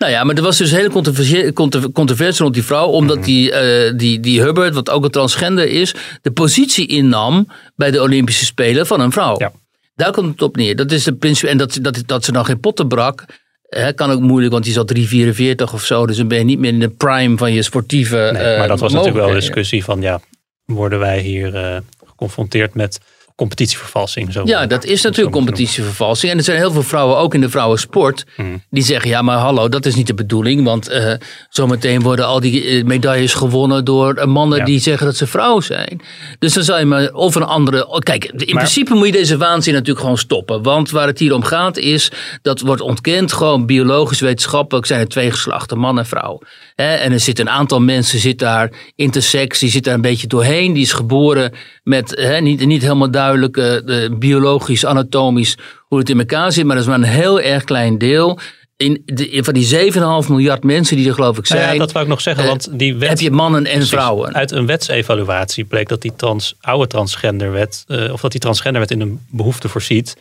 Nou 0.04 0.16
ja, 0.16 0.24
maar 0.24 0.36
er 0.36 0.42
was 0.42 0.56
dus 0.58 0.70
hele 0.70 0.90
controversie, 0.90 1.52
controver- 1.52 1.92
controverse 1.92 2.42
rond 2.42 2.54
die 2.54 2.64
vrouw. 2.64 2.86
Omdat 2.86 3.16
Mhm. 3.16 3.24
die, 3.26 3.52
eh, 3.52 3.92
die, 3.96 4.20
die 4.20 4.40
Hubbard, 4.42 4.74
wat 4.74 4.90
ook 4.90 5.04
een 5.04 5.10
transgender 5.10 5.68
is, 5.68 5.94
de 6.22 6.30
positie 6.30 6.86
innam 6.86 7.48
bij 7.76 7.90
de 7.90 8.00
Olympische 8.02 8.44
Spelen 8.44 8.86
van 8.86 9.00
een 9.00 9.12
vrouw. 9.12 9.34
Ja. 9.38 9.52
Daar 9.94 10.12
komt 10.12 10.30
het 10.32 10.42
op 10.42 10.56
neer. 10.56 10.76
Dat 10.76 10.90
is 10.92 11.04
de 11.04 11.14
principe. 11.14 11.48
En 11.50 11.56
dat, 11.58 11.78
dat, 11.82 12.02
dat 12.06 12.24
ze 12.24 12.32
dan 12.32 12.44
geen 12.44 12.60
potten 12.60 12.88
brak. 12.88 13.24
Hè, 13.68 13.92
kan 13.92 14.10
ook 14.10 14.20
moeilijk, 14.20 14.52
want 14.52 14.64
die 14.64 14.78
al 14.78 14.84
3,44 14.84 15.72
of 15.74 15.84
zo. 15.84 16.06
Dus 16.06 16.16
dan 16.16 16.28
ben 16.28 16.38
je 16.38 16.44
niet 16.44 16.58
meer 16.58 16.72
in 16.72 16.80
de 16.80 16.88
prime 16.88 17.36
van 17.36 17.52
je 17.52 17.62
sportieve. 17.62 18.16
Nee, 18.16 18.32
maar 18.32 18.42
eh, 18.62 18.68
dat 18.68 18.80
was 18.80 18.92
natuurlijk 18.92 19.18
wel 19.24 19.28
een 19.28 19.40
discussie 19.40 19.84
van 19.84 20.00
ja, 20.00 20.20
worden 20.64 20.98
wij 20.98 21.20
hier 21.20 21.54
eh, 21.54 21.76
geconfronteerd 22.06 22.74
met 22.74 23.00
competitievervalsing? 23.36 24.32
Zo, 24.32 24.42
Ja, 24.44 24.66
dat 24.66 24.84
is 24.84 25.02
natuurlijk 25.02 25.34
competitievervalsing. 25.36 26.32
En 26.32 26.38
er 26.38 26.44
zijn 26.44 26.56
heel 26.58 26.72
veel 26.72 26.82
vrouwen, 26.82 27.16
ook 27.16 27.34
in 27.34 27.40
de 27.40 27.48
vrouwensport, 27.48 28.24
die 28.70 28.82
zeggen: 28.82 29.10
ja, 29.10 29.22
maar 29.22 29.36
hallo, 29.38 29.68
dat 29.68 29.86
is 29.86 29.94
niet 29.94 30.06
de 30.06 30.14
bedoeling. 30.14 30.64
Want 30.64 30.88
eh, 30.88 31.12
zometeen 31.48 32.02
worden 32.02 32.26
al 32.26 32.40
die 32.40 32.64
eh, 32.64 32.84
medailles 32.84 33.34
gewonnen 33.34 33.84
door 33.84 34.14
eh, 34.14 34.26
mannen 34.26 34.58
Ja. 34.58 34.64
die 34.64 34.78
zeggen 34.78 35.06
dat 35.06 35.16
ze 35.16 35.26
vrouw 35.26 35.60
zijn. 35.60 36.00
Dus 36.38 36.52
dan 36.54 36.62
zou 36.64 36.78
je 36.78 36.84
maar 36.84 37.12
of 37.12 37.34
een 37.34 37.42
andere. 37.42 37.86
oh, 37.88 37.98
Kijk, 37.98 38.24
in 38.24 38.36
Maar- 38.54 38.62
principe 38.62 38.94
moet 38.94 39.06
je 39.06 39.12
deze 39.12 39.36
waanzin 39.36 39.72
natuurlijk 39.72 40.00
gewoon 40.00 40.18
stoppen. 40.18 40.62
Want 40.62 40.90
waar 40.90 41.06
het 41.06 41.18
hier 41.18 41.34
om 41.34 41.42
gaat 41.44 41.76
is, 41.76 42.10
dat 42.42 42.60
wordt 42.60 42.80
ontkend, 42.82 43.32
gewoon 43.32 43.66
biologisch 43.66 44.20
wetenschappelijk 44.20 44.86
zijn 44.86 45.00
er 45.00 45.08
twee 45.08 45.30
geslachten, 45.30 45.78
man 45.78 45.98
en 45.98 46.06
vrouw. 46.06 46.40
Hè, 46.74 46.94
en 46.94 47.12
er 47.12 47.20
zit 47.20 47.38
een 47.38 47.50
aantal 47.50 47.80
mensen, 47.80 48.18
zit 48.18 48.38
daar 48.38 48.72
intersex, 48.94 49.58
die 49.58 49.70
zit 49.70 49.84
daar 49.84 49.94
een 49.94 50.00
beetje 50.00 50.26
doorheen. 50.26 50.72
Die 50.72 50.82
is 50.82 50.92
geboren 50.92 51.52
met 51.82 52.10
hè, 52.10 52.40
niet, 52.40 52.66
niet 52.66 52.82
helemaal 52.82 53.10
duidelijk 53.10 53.56
eh, 53.56 54.08
biologisch, 54.18 54.86
anatomisch 54.86 55.58
hoe 55.80 55.98
het 55.98 56.10
in 56.10 56.18
elkaar 56.18 56.52
zit. 56.52 56.64
Maar 56.64 56.76
dat 56.76 56.84
is 56.84 56.90
maar 56.90 56.98
een 56.98 57.14
heel 57.14 57.40
erg 57.40 57.64
klein 57.64 57.98
deel. 57.98 58.38
In 58.76 59.02
de, 59.04 59.40
van 59.44 59.54
die 59.54 59.92
7,5 60.24 60.28
miljard 60.28 60.64
mensen 60.64 60.96
die 60.96 61.08
er 61.08 61.14
geloof 61.14 61.38
ik 61.38 61.48
Nou 61.48 61.60
zijn, 61.60 61.72
ja, 61.72 61.78
dat 61.78 61.92
wou 61.92 62.04
ik 62.04 62.10
nog 62.10 62.20
zeggen, 62.20 62.42
eh, 62.42 62.48
want 62.48 62.78
die 62.78 62.96
wet... 62.96 63.08
heb 63.08 63.18
je 63.18 63.30
mannen 63.30 63.66
en 63.66 63.72
Precies. 63.72 63.88
vrouwen. 63.90 64.34
Uit 64.34 64.50
een 64.50 64.66
wetsevaluatie 64.66 65.64
bleek 65.64 65.88
dat 65.88 66.02
die 66.02 66.16
trans, 66.16 66.54
oude 66.60 66.86
transgenderwet, 66.86 67.84
eh, 67.86 68.12
of 68.12 68.20
dat 68.20 68.30
die 68.30 68.40
transgenderwet 68.40 68.90
in 68.90 69.00
een 69.00 69.20
behoefte 69.30 69.68
voorziet, 69.68 70.16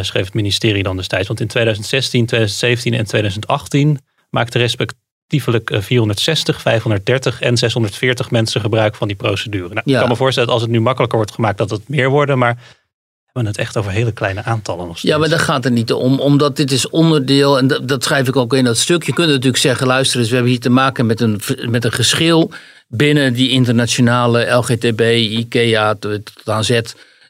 schreef 0.00 0.24
het 0.24 0.34
ministerie 0.34 0.82
dan 0.82 0.96
destijds. 0.96 1.28
Want 1.28 1.40
in 1.40 1.46
2016, 1.46 2.26
2017 2.26 2.94
en 2.94 3.04
2018 3.04 3.98
maakte 4.30 4.58
respectievelijk 4.58 4.99
eh, 5.30 5.80
460, 5.80 6.60
530 6.60 7.40
en 7.40 7.56
640 7.56 8.30
mensen 8.30 8.60
gebruik 8.60 8.94
van 8.94 9.08
die 9.08 9.16
procedure. 9.16 9.68
Nou, 9.68 9.82
Ja. 9.84 9.92
Ik 9.92 10.00
kan 10.00 10.08
me 10.08 10.16
voorstellen 10.16 10.48
dat 10.48 10.58
als 10.58 10.66
het 10.66 10.74
nu 10.74 10.80
makkelijker 10.80 11.18
wordt 11.18 11.34
gemaakt 11.34 11.58
dat 11.58 11.70
het 11.70 11.88
meer 11.88 12.08
worden, 12.08 12.38
maar 12.38 12.54
we 12.54 13.38
hebben 13.38 13.52
het 13.52 13.60
echt 13.60 13.76
over 13.76 13.90
hele 13.90 14.12
kleine 14.12 14.42
aantallen 14.42 14.86
nog 14.86 14.98
steeds. 14.98 15.12
Ja, 15.12 15.18
maar 15.20 15.28
daar 15.28 15.38
gaat 15.38 15.64
het 15.64 15.72
niet 15.72 15.92
om. 15.92 16.20
Omdat 16.20 16.56
dit 16.56 16.70
is 16.72 16.88
onderdeel, 16.88 17.58
en 17.58 17.66
dat, 17.66 17.88
dat 17.88 18.04
schrijf 18.04 18.28
ik 18.28 18.36
ook 18.36 18.54
in 18.54 18.64
dat 18.64 18.76
stuk. 18.76 19.02
Je 19.02 19.12
kunt 19.12 19.28
natuurlijk 19.28 19.56
zeggen, 19.56 19.86
luister 19.86 20.18
eens, 20.18 20.28
we 20.28 20.34
hebben 20.34 20.52
hier 20.52 20.60
te 20.60 20.70
maken 20.70 21.06
met 21.06 21.20
een, 21.20 21.40
met 21.68 21.84
een 21.84 21.92
geschil 21.92 22.50
binnen 22.88 23.32
die 23.32 23.50
internationale 23.50 24.50
LGTB, 24.50 25.00
IKEA, 25.00 25.94
tot 25.94 26.30
aan 26.44 26.64
Z 26.64 26.80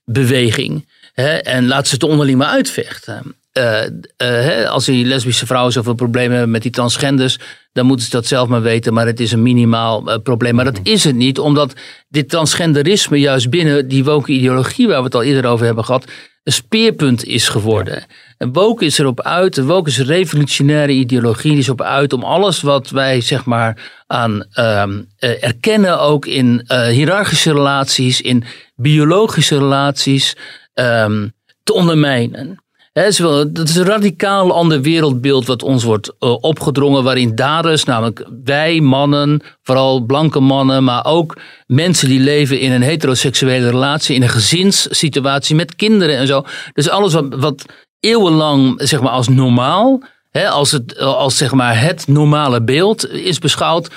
beweging. 0.05 0.89
Hè? 1.13 1.37
En 1.37 1.67
laat 1.67 1.89
ze 1.89 1.95
het 1.95 2.03
onderling 2.03 2.39
maar 2.39 2.49
uitvechten. 2.49 3.35
Eh, 3.53 3.83
eh, 4.17 4.71
als 4.71 4.85
die 4.85 5.05
lesbische 5.05 5.47
vrouwen 5.47 5.73
zoveel 5.73 5.95
problemen 5.95 6.31
hebben 6.31 6.51
met 6.51 6.63
die 6.63 6.71
transgenders, 6.71 7.39
dan 7.73 7.87
moeten 7.87 8.05
ze 8.05 8.11
dat 8.11 8.27
zelf 8.27 8.49
maar 8.49 8.63
weten. 8.63 8.93
Maar 8.93 9.07
het 9.07 9.21
is 9.21 9.33
een 9.33 9.43
minimaal 9.43 10.11
eh, 10.11 10.19
probleem. 10.23 10.55
Maar 10.55 10.65
dat 10.65 10.81
is 10.83 11.05
het 11.05 11.15
niet, 11.15 11.39
omdat 11.39 11.75
dit 12.09 12.29
transgenderisme 12.29 13.19
juist 13.19 13.51
binnen 13.51 13.89
die 13.89 14.05
woke 14.05 14.33
ideologie, 14.33 14.87
waar 14.89 14.99
we 14.99 15.05
het 15.05 15.15
al 15.15 15.23
eerder 15.23 15.51
over 15.51 15.67
hebben 15.67 15.85
gehad, 15.85 16.05
een 16.43 16.53
speerpunt 16.53 17.25
is 17.25 17.49
geworden. 17.49 18.05
En 18.39 18.53
woke 18.53 18.85
is 18.85 18.99
erop 18.99 19.21
uit, 19.21 19.55
de 19.55 19.65
woke 19.65 19.89
is 19.89 19.99
een 19.99 20.07
revolutionaire 20.07 20.93
ideologie, 20.93 21.51
die 21.51 21.61
is 21.61 21.69
op 21.69 21.83
uit 21.83 22.13
om 22.13 22.23
alles 22.23 22.61
wat 22.61 22.91
wij 22.91 23.21
zeg 23.21 23.45
maar 23.45 23.91
aan 24.07 24.45
ehm, 24.53 25.03
eh, 25.19 25.45
erkennen, 25.45 26.01
ook 26.01 26.27
in 26.27 26.65
hiërarchische 26.91 27.53
relaties, 27.53 28.21
in 28.21 28.45
biologische 28.77 29.59
relaties, 29.59 30.37
ehm, 30.75 31.29
te 31.63 31.73
ondermijnen. 31.73 32.59
Dat 32.93 33.69
is 33.69 33.77
een 33.77 33.85
radicaal 33.85 34.53
ander 34.53 34.81
wereldbeeld 34.81 35.47
wat 35.47 35.63
ons 35.63 35.85
wordt 35.85 36.15
eh, 36.19 36.43
opgedrongen, 36.43 37.05
waarin 37.05 37.35
daders, 37.35 37.85
namelijk 37.85 38.27
wij 38.45 38.81
mannen, 38.81 39.43
vooral 39.63 40.01
blanke 40.01 40.41
mannen, 40.41 40.85
maar 40.85 41.05
ook 41.05 41.37
mensen 41.67 42.09
die 42.09 42.21
leven 42.21 42.61
in 42.61 42.73
een 42.73 42.83
heteroseksuele 42.83 43.71
relatie, 43.71 44.15
in 44.15 44.23
een 44.23 44.29
gezinssituatie 44.29 45.57
met 45.57 45.77
kinderen 45.77 46.17
en 46.17 46.27
zo. 46.27 46.45
Dus 46.73 46.89
alles 46.89 47.13
wat, 47.13 47.35
wat 47.35 47.65
eeuwenlang 48.01 48.75
zeg 48.77 49.01
maar, 49.01 49.13
als 49.13 49.29
normaal, 49.29 50.03
hè, 50.31 50.49
als, 50.49 50.71
het, 50.71 50.99
als 50.99 51.37
zeg 51.37 51.53
maar, 51.53 51.81
het 51.81 52.07
normale 52.09 52.63
beeld 52.63 53.11
is 53.11 53.39
beschouwd, 53.39 53.91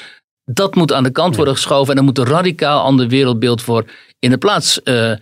dat 0.45 0.75
moet 0.75 0.93
aan 0.93 1.03
de 1.03 1.11
kant 1.11 1.35
worden 1.35 1.53
geschoven 1.53 1.91
en 1.91 1.97
er 1.97 2.03
moet 2.03 2.17
een 2.17 2.25
radicaal 2.25 2.81
ander 2.81 3.07
wereldbeeld 3.07 3.61
voor 3.61 3.85
in 4.19 4.29
de 4.29 4.37
plaats. 4.37 4.83
eh, 4.83 5.13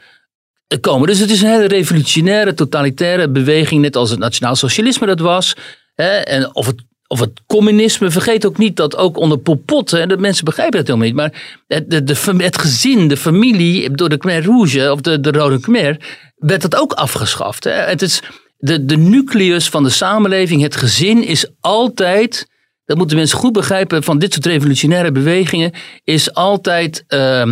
komen. 0.80 1.08
Dus 1.08 1.20
het 1.20 1.30
is 1.30 1.42
een 1.42 1.50
hele 1.50 1.68
revolutionaire, 1.68 2.54
totalitaire 2.54 3.30
beweging, 3.30 3.82
net 3.82 3.96
als 3.96 4.10
het 4.10 4.20
nationaal 4.20 4.56
socialisme 4.56 5.06
dat 5.06 5.20
was. 5.20 5.56
Hè, 5.96 6.18
en 6.18 6.56
of 6.56 6.66
het 6.66 6.84
of 7.12 7.20
het 7.20 7.42
communisme. 7.48 8.12
Vergeet 8.12 8.46
ook 8.46 8.58
niet 8.58 8.76
dat 8.76 8.98
ook 8.98 9.18
onder 9.18 9.38
Pot, 9.66 9.92
hè, 9.92 10.08
de 10.08 10.18
mensen 10.18 10.46
begrijpen 10.46 10.78
dat 10.78 10.88
helemaal 10.88 11.08
niet, 11.08 11.16
maar 11.16 11.64
het, 11.68 12.14
het 12.42 12.58
gezin, 12.58 13.08
de 13.08 13.18
familie, 13.18 13.92
door 13.92 14.10
de 14.10 14.18
Khmer 14.18 14.46
Rouge 14.46 14.92
of 14.92 15.02
de, 15.02 15.20
de 15.20 15.32
Rode 15.32 15.60
Khmer, 15.60 15.98
werd 16.36 16.62
dat 16.62 16.76
ook 16.76 16.94
afgeschaft. 16.94 17.64
Hè. 17.64 17.72
Het 17.72 18.02
is 18.02 18.22
de, 18.58 18.86
de 18.86 18.98
nucleus 18.98 19.70
van 19.70 19.84
de 19.84 19.90
samenleving, 19.90 20.62
het 20.62 20.76
gezin 20.76 21.24
is 21.24 21.48
altijd, 21.60 22.48
dat 22.86 22.98
moeten 22.98 23.18
mensen 23.18 23.38
goed 23.38 23.54
begrijpen 23.54 24.04
van 24.04 24.20
dit 24.20 24.34
soort 24.34 24.46
revolutionaire 24.46 25.12
bewegingen, 25.12 25.72
is 26.04 26.34
altijd 26.34 27.04
uh, 27.08 27.46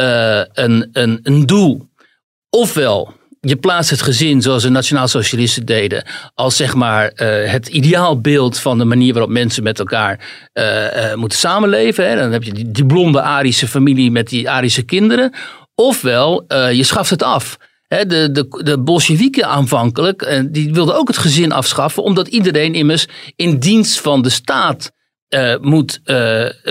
uh, 0.00 0.42
een, 0.52 0.88
een, 0.92 1.20
een 1.22 1.46
doel. 1.46 1.88
Ofwel 2.50 3.18
je 3.40 3.56
plaatst 3.56 3.90
het 3.90 4.02
gezin 4.02 4.42
zoals 4.42 4.62
de 4.62 4.68
nationaal-socialisten 4.68 5.66
deden, 5.66 6.04
als 6.34 6.56
zeg 6.56 6.74
maar 6.74 7.04
uh, 7.04 7.50
het 7.50 7.68
ideaalbeeld 7.68 8.58
van 8.58 8.78
de 8.78 8.84
manier 8.84 9.12
waarop 9.12 9.30
mensen 9.30 9.62
met 9.62 9.78
elkaar 9.78 10.20
uh, 10.54 10.84
uh, 10.84 11.14
moeten 11.14 11.38
samenleven. 11.38 12.08
Hè. 12.08 12.16
Dan 12.16 12.32
heb 12.32 12.42
je 12.42 12.70
die, 12.72 12.86
blonde 12.86 13.20
Arische 13.20 13.68
familie 13.68 14.10
met 14.10 14.28
die 14.28 14.50
Arische 14.50 14.82
kinderen. 14.82 15.32
Ofwel, 15.74 16.44
je 16.72 16.82
schaft 16.82 17.10
het 17.10 17.22
af. 17.22 17.56
De, 17.88 18.28
de, 18.32 18.62
de 18.64 18.78
Bolsjewieken 18.78 19.46
aanvankelijk, 19.46 20.42
die 20.50 20.72
wilden 20.72 20.96
ook 20.96 21.08
het 21.08 21.18
gezin 21.18 21.52
afschaffen, 21.52 22.02
omdat 22.02 22.28
iedereen 22.28 22.74
immers 22.74 23.06
in 23.36 23.58
dienst 23.58 24.00
van 24.00 24.22
de 24.22 24.28
staat 24.28 24.92
moet, 25.60 26.00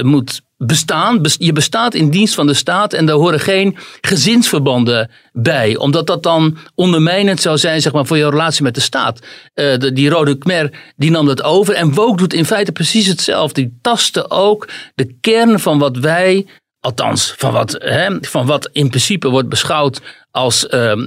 moet 0.02 0.42
bestaan. 0.66 1.22
Je 1.38 1.54
bestaat 1.54 1.94
in 1.94 2.10
dienst 2.10 2.36
van 2.36 2.48
de 2.48 2.54
staat 2.54 2.94
en 2.94 3.06
daar 3.06 3.16
horen 3.16 3.40
geen 3.40 3.78
gezinsverbanden 4.02 5.12
bij. 5.34 5.78
Omdat 5.78 6.08
dat 6.08 6.24
dan 6.24 6.58
ondermijnend 6.76 7.42
zou 7.42 7.58
zijn 7.58 7.82
zeg 7.82 7.94
maar, 7.94 8.06
voor 8.06 8.18
je 8.18 8.30
relatie 8.30 8.64
met 8.64 8.76
de 8.76 8.82
staat. 8.82 9.20
De, 9.54 9.92
die 9.94 10.10
Rode 10.10 10.38
Khmer 10.38 10.94
die 10.96 11.12
nam 11.12 11.26
dat 11.26 11.44
over. 11.44 11.74
En 11.74 11.94
Woke 11.94 12.18
doet 12.18 12.34
in 12.34 12.46
feite 12.46 12.72
precies 12.72 13.08
hetzelfde. 13.08 13.62
Die 13.62 13.78
tastte 13.82 14.30
ook 14.30 14.68
de 14.96 15.16
kern 15.22 15.60
van 15.60 15.80
wat 15.80 15.98
wij 15.98 16.46
Althans, 16.82 17.34
van 17.38 17.52
wat, 17.52 17.76
hè, 17.80 18.18
van 18.22 18.46
wat 18.46 18.70
in 18.72 18.88
principe 18.88 19.30
wordt 19.30 19.50
beschouwd 19.50 20.02
als 20.32 20.68
uh, 20.70 20.92
uh, 20.96 21.06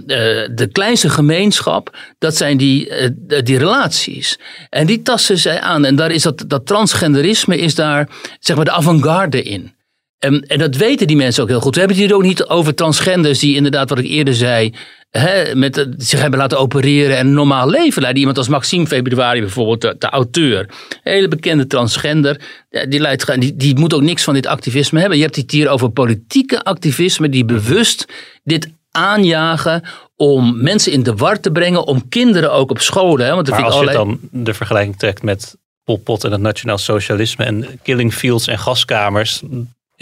de 0.50 0.68
kleinste 0.72 1.08
gemeenschap, 1.08 1.96
dat 2.18 2.36
zijn 2.36 2.56
die, 2.56 2.88
uh, 2.88 3.40
die 3.42 3.58
relaties. 3.58 4.38
En 4.70 4.86
die 4.86 5.02
tasten 5.02 5.38
zij 5.38 5.60
aan. 5.60 5.84
En 5.84 5.96
daar 5.96 6.10
is 6.10 6.22
dat, 6.22 6.44
dat 6.46 6.66
transgenderisme 6.66 7.58
is 7.58 7.74
daar 7.74 8.08
zeg 8.40 8.56
maar 8.56 8.64
de 8.64 8.70
avant-garde 8.70 9.42
in. 9.42 9.74
En, 10.22 10.40
en 10.46 10.58
dat 10.58 10.76
weten 10.76 11.06
die 11.06 11.16
mensen 11.16 11.42
ook 11.42 11.48
heel 11.48 11.60
goed. 11.60 11.74
We 11.74 11.80
hebben 11.80 11.96
het 11.96 12.06
hier 12.06 12.16
ook 12.16 12.22
niet 12.22 12.44
over 12.44 12.74
transgenders 12.74 13.38
die 13.38 13.56
inderdaad, 13.56 13.88
wat 13.88 13.98
ik 13.98 14.06
eerder 14.06 14.34
zei, 14.34 14.74
hè, 15.10 15.54
met, 15.54 15.88
zich 15.96 16.20
hebben 16.20 16.38
laten 16.38 16.58
opereren 16.58 17.16
en 17.16 17.32
normaal 17.32 17.70
leven 17.70 18.00
leiden. 18.00 18.20
Iemand 18.20 18.38
als 18.38 18.48
Maxime 18.48 18.86
Februari 18.86 19.40
bijvoorbeeld, 19.40 19.80
de, 19.80 19.94
de 19.98 20.06
auteur. 20.06 20.58
Een 20.58 21.12
hele 21.12 21.28
bekende 21.28 21.66
transgender. 21.66 22.40
Die, 22.88 23.00
leidt, 23.00 23.40
die, 23.40 23.56
die 23.56 23.78
moet 23.78 23.94
ook 23.94 24.02
niks 24.02 24.24
van 24.24 24.34
dit 24.34 24.46
activisme 24.46 25.00
hebben. 25.00 25.18
Je 25.18 25.24
hebt 25.24 25.36
het 25.36 25.50
hier 25.50 25.68
over 25.68 25.90
politieke 25.90 26.62
activisme 26.62 27.28
die 27.28 27.44
bewust 27.44 28.06
dit 28.44 28.68
aanjagen 28.90 29.82
om 30.16 30.62
mensen 30.62 30.92
in 30.92 31.02
de 31.02 31.14
war 31.14 31.40
te 31.40 31.50
brengen, 31.50 31.86
om 31.86 32.08
kinderen 32.08 32.52
ook 32.52 32.70
op 32.70 32.80
scholen. 32.80 33.26
Hè, 33.26 33.34
want 33.34 33.50
maar 33.50 33.62
als 33.62 33.80
je 33.80 33.92
dan 33.92 34.18
de 34.30 34.54
vergelijking 34.54 34.98
trekt 34.98 35.22
met 35.22 35.56
Pol 35.84 35.96
Pot 35.96 36.24
en 36.24 36.32
het 36.32 36.40
nationaal 36.40 36.78
socialisme 36.78 37.44
en 37.44 37.66
killing 37.82 38.14
fields 38.14 38.46
en 38.46 38.58
gaskamers, 38.58 39.42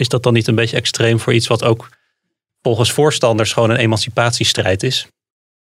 is 0.01 0.09
dat 0.09 0.23
dan 0.23 0.33
niet 0.33 0.47
een 0.47 0.55
beetje 0.55 0.77
extreem 0.77 1.19
voor 1.19 1.33
iets 1.33 1.47
wat 1.47 1.63
ook 1.63 1.89
volgens 2.61 2.91
voorstanders 2.91 3.53
gewoon 3.53 3.69
een 3.69 3.77
emancipatiestrijd 3.77 4.83
is? 4.83 5.07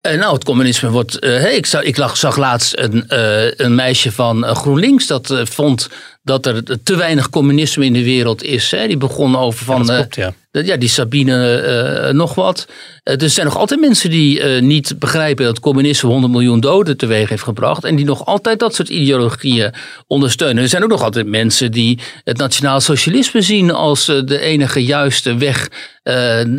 Uh, 0.07 0.13
nou, 0.13 0.33
het 0.33 0.43
communisme 0.43 0.89
wordt. 0.89 1.23
Uh, 1.23 1.39
hey, 1.39 1.55
ik, 1.55 1.65
zag, 1.65 1.83
ik 1.83 1.97
laatst 2.37 2.77
een, 2.77 3.05
uh, 3.09 3.51
een 3.51 3.75
meisje 3.75 4.11
van 4.11 4.55
GroenLinks 4.55 5.07
dat 5.07 5.33
vond 5.43 5.89
dat 6.31 6.45
er 6.45 6.63
te 6.83 6.95
weinig 6.95 7.29
communisme 7.29 7.85
in 7.85 7.93
de 7.93 8.03
wereld 8.03 8.43
is. 8.43 8.71
Hè. 8.71 8.87
Die 8.87 8.97
begon 8.97 9.37
over 9.37 9.65
van. 9.65 9.85
Ja, 9.85 9.95
klopt, 9.95 10.15
ja. 10.15 10.33
ja. 10.51 10.77
die 10.77 10.89
Sabine 10.89 12.11
nog 12.13 12.35
wat. 12.35 12.67
er 13.03 13.29
zijn 13.29 13.45
nog 13.45 13.57
altijd 13.57 13.79
mensen 13.79 14.09
die 14.09 14.43
niet 14.43 14.99
begrijpen 14.99 15.45
dat 15.45 15.59
communisme 15.59 16.09
100 16.09 16.33
miljoen 16.33 16.59
doden 16.59 16.97
teweeg 16.97 17.29
heeft 17.29 17.43
gebracht. 17.43 17.83
En 17.83 17.95
die 17.95 18.05
nog 18.05 18.25
altijd 18.25 18.59
dat 18.59 18.75
soort 18.75 18.89
ideologieën 18.89 19.73
ondersteunen. 20.07 20.63
Er 20.63 20.69
zijn 20.69 20.83
ook 20.83 20.89
nog 20.89 21.03
altijd 21.03 21.27
mensen 21.27 21.71
die 21.71 21.99
het 22.23 22.37
nationaal 22.37 22.79
socialisme 22.79 23.41
zien 23.41 23.71
als 23.71 24.05
de 24.05 24.39
enige 24.39 24.83
juiste 24.83 25.37
weg 25.37 25.69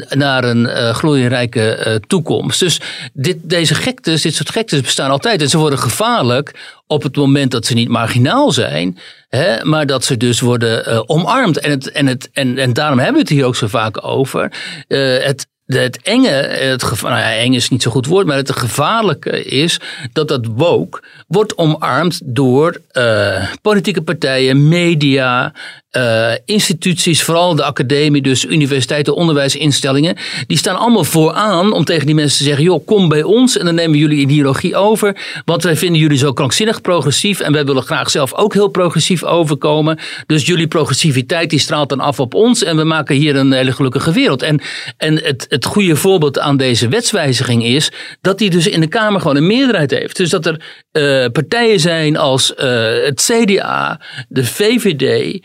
naar 0.08 0.44
een 0.44 0.94
glorierijke 0.94 2.00
toekomst. 2.06 2.60
Dus 2.60 2.80
dit, 3.12 3.36
deze 3.42 3.74
gektes, 3.74 4.22
dit 4.22 4.34
soort 4.34 4.50
gektes 4.50 4.80
bestaan 4.80 5.10
altijd. 5.10 5.42
En 5.42 5.48
ze 5.48 5.58
worden 5.58 5.78
gevaarlijk 5.78 6.52
op 6.92 7.02
het 7.02 7.16
moment 7.16 7.50
dat 7.50 7.66
ze 7.66 7.74
niet 7.74 7.88
marginaal 7.88 8.52
zijn, 8.52 8.98
hè, 9.28 9.64
maar 9.64 9.86
dat 9.86 10.04
ze 10.04 10.16
dus 10.16 10.40
worden 10.40 10.88
uh, 10.88 11.02
omarmd. 11.06 11.58
En, 11.58 11.70
het, 11.70 11.90
en, 11.90 12.06
het, 12.06 12.30
en, 12.32 12.58
en 12.58 12.72
daarom 12.72 12.98
hebben 12.98 13.14
we 13.14 13.20
het 13.20 13.28
hier 13.28 13.44
ook 13.44 13.56
zo 13.56 13.66
vaak 13.66 14.06
over. 14.06 14.52
Uh, 14.88 15.24
het, 15.24 15.46
het 15.66 16.02
enge, 16.02 16.28
het 16.28 16.82
gevaar, 16.82 17.10
nou 17.10 17.22
ja, 17.22 17.34
eng 17.36 17.52
is 17.52 17.68
niet 17.68 17.82
zo 17.82 17.90
goed 17.90 18.06
woord, 18.06 18.26
maar 18.26 18.36
het 18.36 18.52
gevaarlijke 18.52 19.44
is 19.44 19.80
dat 20.12 20.28
dat 20.28 20.46
woke 20.46 21.02
wordt 21.26 21.56
omarmd 21.56 22.20
door 22.24 22.80
uh, 22.92 23.44
politieke 23.62 24.02
partijen, 24.02 24.68
media, 24.68 25.52
uh, 25.96 26.32
instituties, 26.44 27.22
vooral 27.22 27.54
de 27.54 27.64
academie, 27.64 28.22
dus 28.22 28.44
universiteiten, 28.44 29.14
onderwijsinstellingen, 29.14 30.16
die 30.46 30.56
staan 30.56 30.76
allemaal 30.76 31.04
vooraan 31.04 31.72
om 31.72 31.84
tegen 31.84 32.06
die 32.06 32.14
mensen 32.14 32.38
te 32.38 32.44
zeggen: 32.44 32.64
joh, 32.64 32.86
kom 32.86 33.08
bij 33.08 33.22
ons 33.22 33.58
en 33.58 33.64
dan 33.64 33.74
nemen 33.74 33.98
jullie 33.98 34.18
ideologie 34.18 34.76
over. 34.76 35.16
Want 35.44 35.62
wij 35.62 35.76
vinden 35.76 36.00
jullie 36.00 36.18
zo 36.18 36.32
krankzinnig 36.32 36.80
progressief 36.80 37.40
en 37.40 37.52
wij 37.52 37.64
willen 37.64 37.82
graag 37.82 38.10
zelf 38.10 38.34
ook 38.34 38.54
heel 38.54 38.68
progressief 38.68 39.24
overkomen. 39.24 39.98
Dus 40.26 40.46
jullie 40.46 40.66
progressiviteit 40.66 41.50
die 41.50 41.58
straalt 41.58 41.88
dan 41.88 42.00
af 42.00 42.20
op 42.20 42.34
ons 42.34 42.62
en 42.62 42.76
we 42.76 42.84
maken 42.84 43.16
hier 43.16 43.36
een 43.36 43.52
hele 43.52 43.72
gelukkige 43.72 44.12
wereld. 44.12 44.42
En, 44.42 44.60
en 44.96 45.22
het, 45.22 45.46
het 45.48 45.64
goede 45.64 45.96
voorbeeld 45.96 46.38
aan 46.38 46.56
deze 46.56 46.88
wetswijziging 46.88 47.64
is 47.64 47.92
dat 48.20 48.38
die 48.38 48.50
dus 48.50 48.66
in 48.66 48.80
de 48.80 48.86
Kamer 48.86 49.20
gewoon 49.20 49.36
een 49.36 49.46
meerderheid 49.46 49.90
heeft. 49.90 50.16
Dus 50.16 50.30
dat 50.30 50.46
er 50.46 50.81
uh, 50.92 51.26
partijen 51.32 51.80
zijn 51.80 52.16
als 52.16 52.50
uh, 52.50 52.56
het 53.04 53.30
CDA, 53.30 54.00
de 54.28 54.44
VVD 54.44 55.38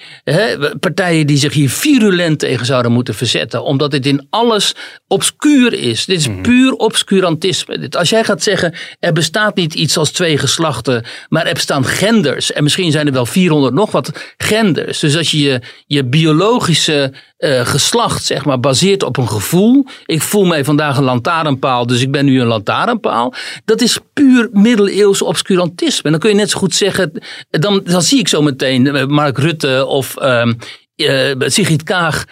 partijen 0.79 1.27
die 1.27 1.37
zich 1.37 1.53
hier 1.53 1.69
virulent 1.69 2.39
tegen 2.39 2.65
zouden 2.65 2.91
moeten 2.91 3.13
verzetten. 3.13 3.63
Omdat 3.63 3.91
dit 3.91 4.05
in 4.05 4.27
alles 4.29 4.75
obscuur 5.07 5.73
is. 5.73 6.05
Dit 6.05 6.19
is 6.19 6.27
mhm. 6.27 6.41
puur 6.41 6.73
obscurantisme. 6.73 7.79
Dit, 7.79 7.95
als 7.95 8.09
jij 8.09 8.23
gaat 8.23 8.43
zeggen, 8.43 8.73
er 8.99 9.13
bestaat 9.13 9.55
niet 9.55 9.73
iets 9.73 9.97
als 9.97 10.11
twee 10.11 10.37
geslachten, 10.37 11.05
maar 11.29 11.45
er 11.45 11.53
bestaan 11.53 11.85
genders. 11.85 12.53
En 12.53 12.63
misschien 12.63 12.91
zijn 12.91 13.07
er 13.07 13.13
wel 13.13 13.25
400 13.25 13.73
nog 13.73 13.91
wat 13.91 14.33
genders. 14.37 14.99
Dus 14.99 15.17
als 15.17 15.31
je 15.31 15.39
je, 15.39 15.61
je 15.87 16.05
biologische 16.05 17.13
uh, 17.37 17.65
geslacht, 17.65 18.25
zeg 18.25 18.45
maar, 18.45 18.59
baseert 18.59 19.03
op 19.03 19.17
een 19.17 19.29
gevoel. 19.29 19.85
Ik 20.05 20.21
voel 20.21 20.45
mij 20.45 20.63
vandaag 20.63 20.97
een 20.97 21.03
lantaarnpaal, 21.03 21.87
dus 21.87 22.01
ik 22.01 22.11
ben 22.11 22.25
nu 22.25 22.41
een 22.41 22.47
lantaarnpaal. 22.47 23.33
Dat 23.65 23.81
is 23.81 23.99
puur 24.13 24.49
middeleeuws 24.51 25.21
obscurantisme. 25.21 26.03
En 26.03 26.11
dan 26.11 26.19
kun 26.19 26.29
je 26.29 26.35
net 26.35 26.49
zo 26.49 26.59
goed 26.59 26.75
zeggen, 26.75 27.11
dan, 27.49 27.81
dan 27.83 28.01
zie 28.01 28.19
ik 28.19 28.27
zo 28.27 28.41
meteen 28.41 28.95
eh, 28.95 29.05
Mark 29.05 29.37
Rutte 29.37 29.85
of 29.85 30.15
uh, 30.21 30.51
uh, 30.95 31.33
Sigrid 31.39 31.83
Kaag 31.83 32.25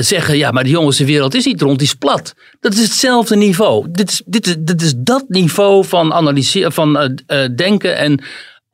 zeggen, 0.00 0.36
ja, 0.36 0.50
maar 0.50 0.64
de 0.64 0.70
jongens, 0.70 0.96
de 0.96 1.06
wereld 1.06 1.34
is 1.34 1.44
niet 1.44 1.60
rond, 1.60 1.78
die 1.78 1.86
is 1.86 1.94
plat. 1.94 2.34
Dat 2.60 2.72
is 2.72 2.82
hetzelfde 2.82 3.36
niveau. 3.36 3.86
Dit 3.90 4.10
is, 4.10 4.22
dit 4.26 4.46
is, 4.46 4.84
is 4.84 4.94
dat 4.96 5.24
niveau 5.28 5.84
van, 5.84 6.12
analyseren, 6.12 6.72
van 6.72 7.18
denken 7.54 7.96
en 7.96 8.22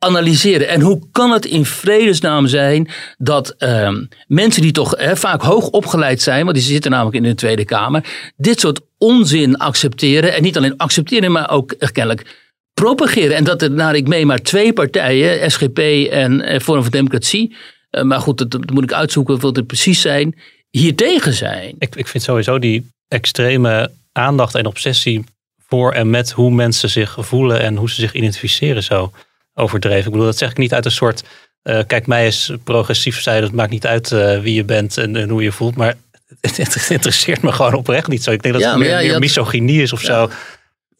analyseren. 0.03 0.67
En 0.67 0.81
hoe 0.81 1.01
kan 1.11 1.31
het 1.31 1.45
in 1.45 1.65
vredesnaam 1.65 2.47
zijn 2.47 2.89
dat 3.17 3.55
uh, 3.59 3.91
mensen 4.27 4.61
die 4.61 4.71
toch 4.71 4.93
vaak 5.13 5.41
hoog 5.41 5.67
opgeleid 5.67 6.21
zijn, 6.21 6.43
want 6.43 6.55
die 6.55 6.65
zitten 6.65 6.91
namelijk 6.91 7.15
in 7.15 7.23
de 7.23 7.35
Tweede 7.35 7.65
Kamer, 7.65 8.31
dit 8.37 8.59
soort 8.59 8.81
onzin 8.97 9.57
accepteren. 9.57 10.33
En 10.33 10.43
niet 10.43 10.57
alleen 10.57 10.77
accepteren, 10.77 11.31
maar 11.31 11.49
ook 11.49 11.75
kennelijk 11.77 12.39
propageren. 12.73 13.35
En 13.35 13.43
dat 13.43 13.61
er, 13.61 13.71
naar 13.71 13.95
ik 13.95 14.07
mee, 14.07 14.25
maar 14.25 14.41
twee 14.41 14.73
partijen, 14.73 15.51
SGP 15.51 15.77
en 16.09 16.53
uh, 16.53 16.59
Forum 16.59 16.81
voor 16.81 16.91
Democratie, 16.91 17.55
uh, 17.91 18.03
maar 18.03 18.19
goed, 18.19 18.37
dat, 18.37 18.51
dat, 18.51 18.69
moet 18.69 18.83
ik 18.83 18.93
uitzoeken 18.93 19.39
wat 19.39 19.55
het 19.55 19.67
precies 19.67 20.01
zijn, 20.01 20.35
hier 20.69 20.95
tegen 20.95 21.33
zijn. 21.33 21.75
Ik, 21.79 21.95
ik 21.95 22.07
vind 22.07 22.23
sowieso 22.23 22.59
die 22.59 22.89
extreme 23.07 23.91
aandacht 24.11 24.55
en 24.55 24.65
obsessie 24.65 25.23
voor 25.67 25.91
en 25.91 26.09
met 26.09 26.31
hoe 26.31 26.51
mensen 26.51 26.89
zich 26.89 27.17
voelen 27.19 27.61
en 27.61 27.75
hoe 27.75 27.89
ze 27.89 27.95
zich 27.95 28.13
identificeren 28.13 28.83
zo 28.83 29.11
overdreven. 29.61 30.05
Ik 30.05 30.11
bedoel, 30.11 30.25
dat 30.25 30.37
zeg 30.37 30.49
ik 30.49 30.57
niet 30.57 30.73
uit 30.73 30.85
een 30.85 30.91
soort. 30.91 31.23
Uh, 31.63 31.79
kijk, 31.87 32.07
mij 32.07 32.27
is 32.27 32.51
progressief 32.63 33.21
zijn, 33.21 33.41
dat 33.41 33.51
maakt 33.51 33.71
niet 33.71 33.85
uit 33.85 34.11
uh, 34.11 34.39
wie 34.39 34.53
je 34.53 34.63
bent 34.63 34.97
en, 34.97 35.15
en, 35.15 35.29
hoe 35.29 35.43
je 35.43 35.51
voelt. 35.51 35.75
Maar 35.75 35.93
het, 36.41 36.87
interesseert 36.89 37.41
me 37.41 37.51
gewoon 37.51 37.73
oprecht 37.73 38.07
niet 38.07 38.23
zo. 38.23 38.31
Ik 38.31 38.41
denk 38.41 38.53
dat 38.53 38.63
ja, 38.63 38.69
het 38.69 38.79
meer, 38.79 39.01
ja, 39.01 39.09
meer 39.09 39.19
misogynie 39.19 39.81
is 39.81 39.93
of 39.93 40.01
zo. 40.01 40.29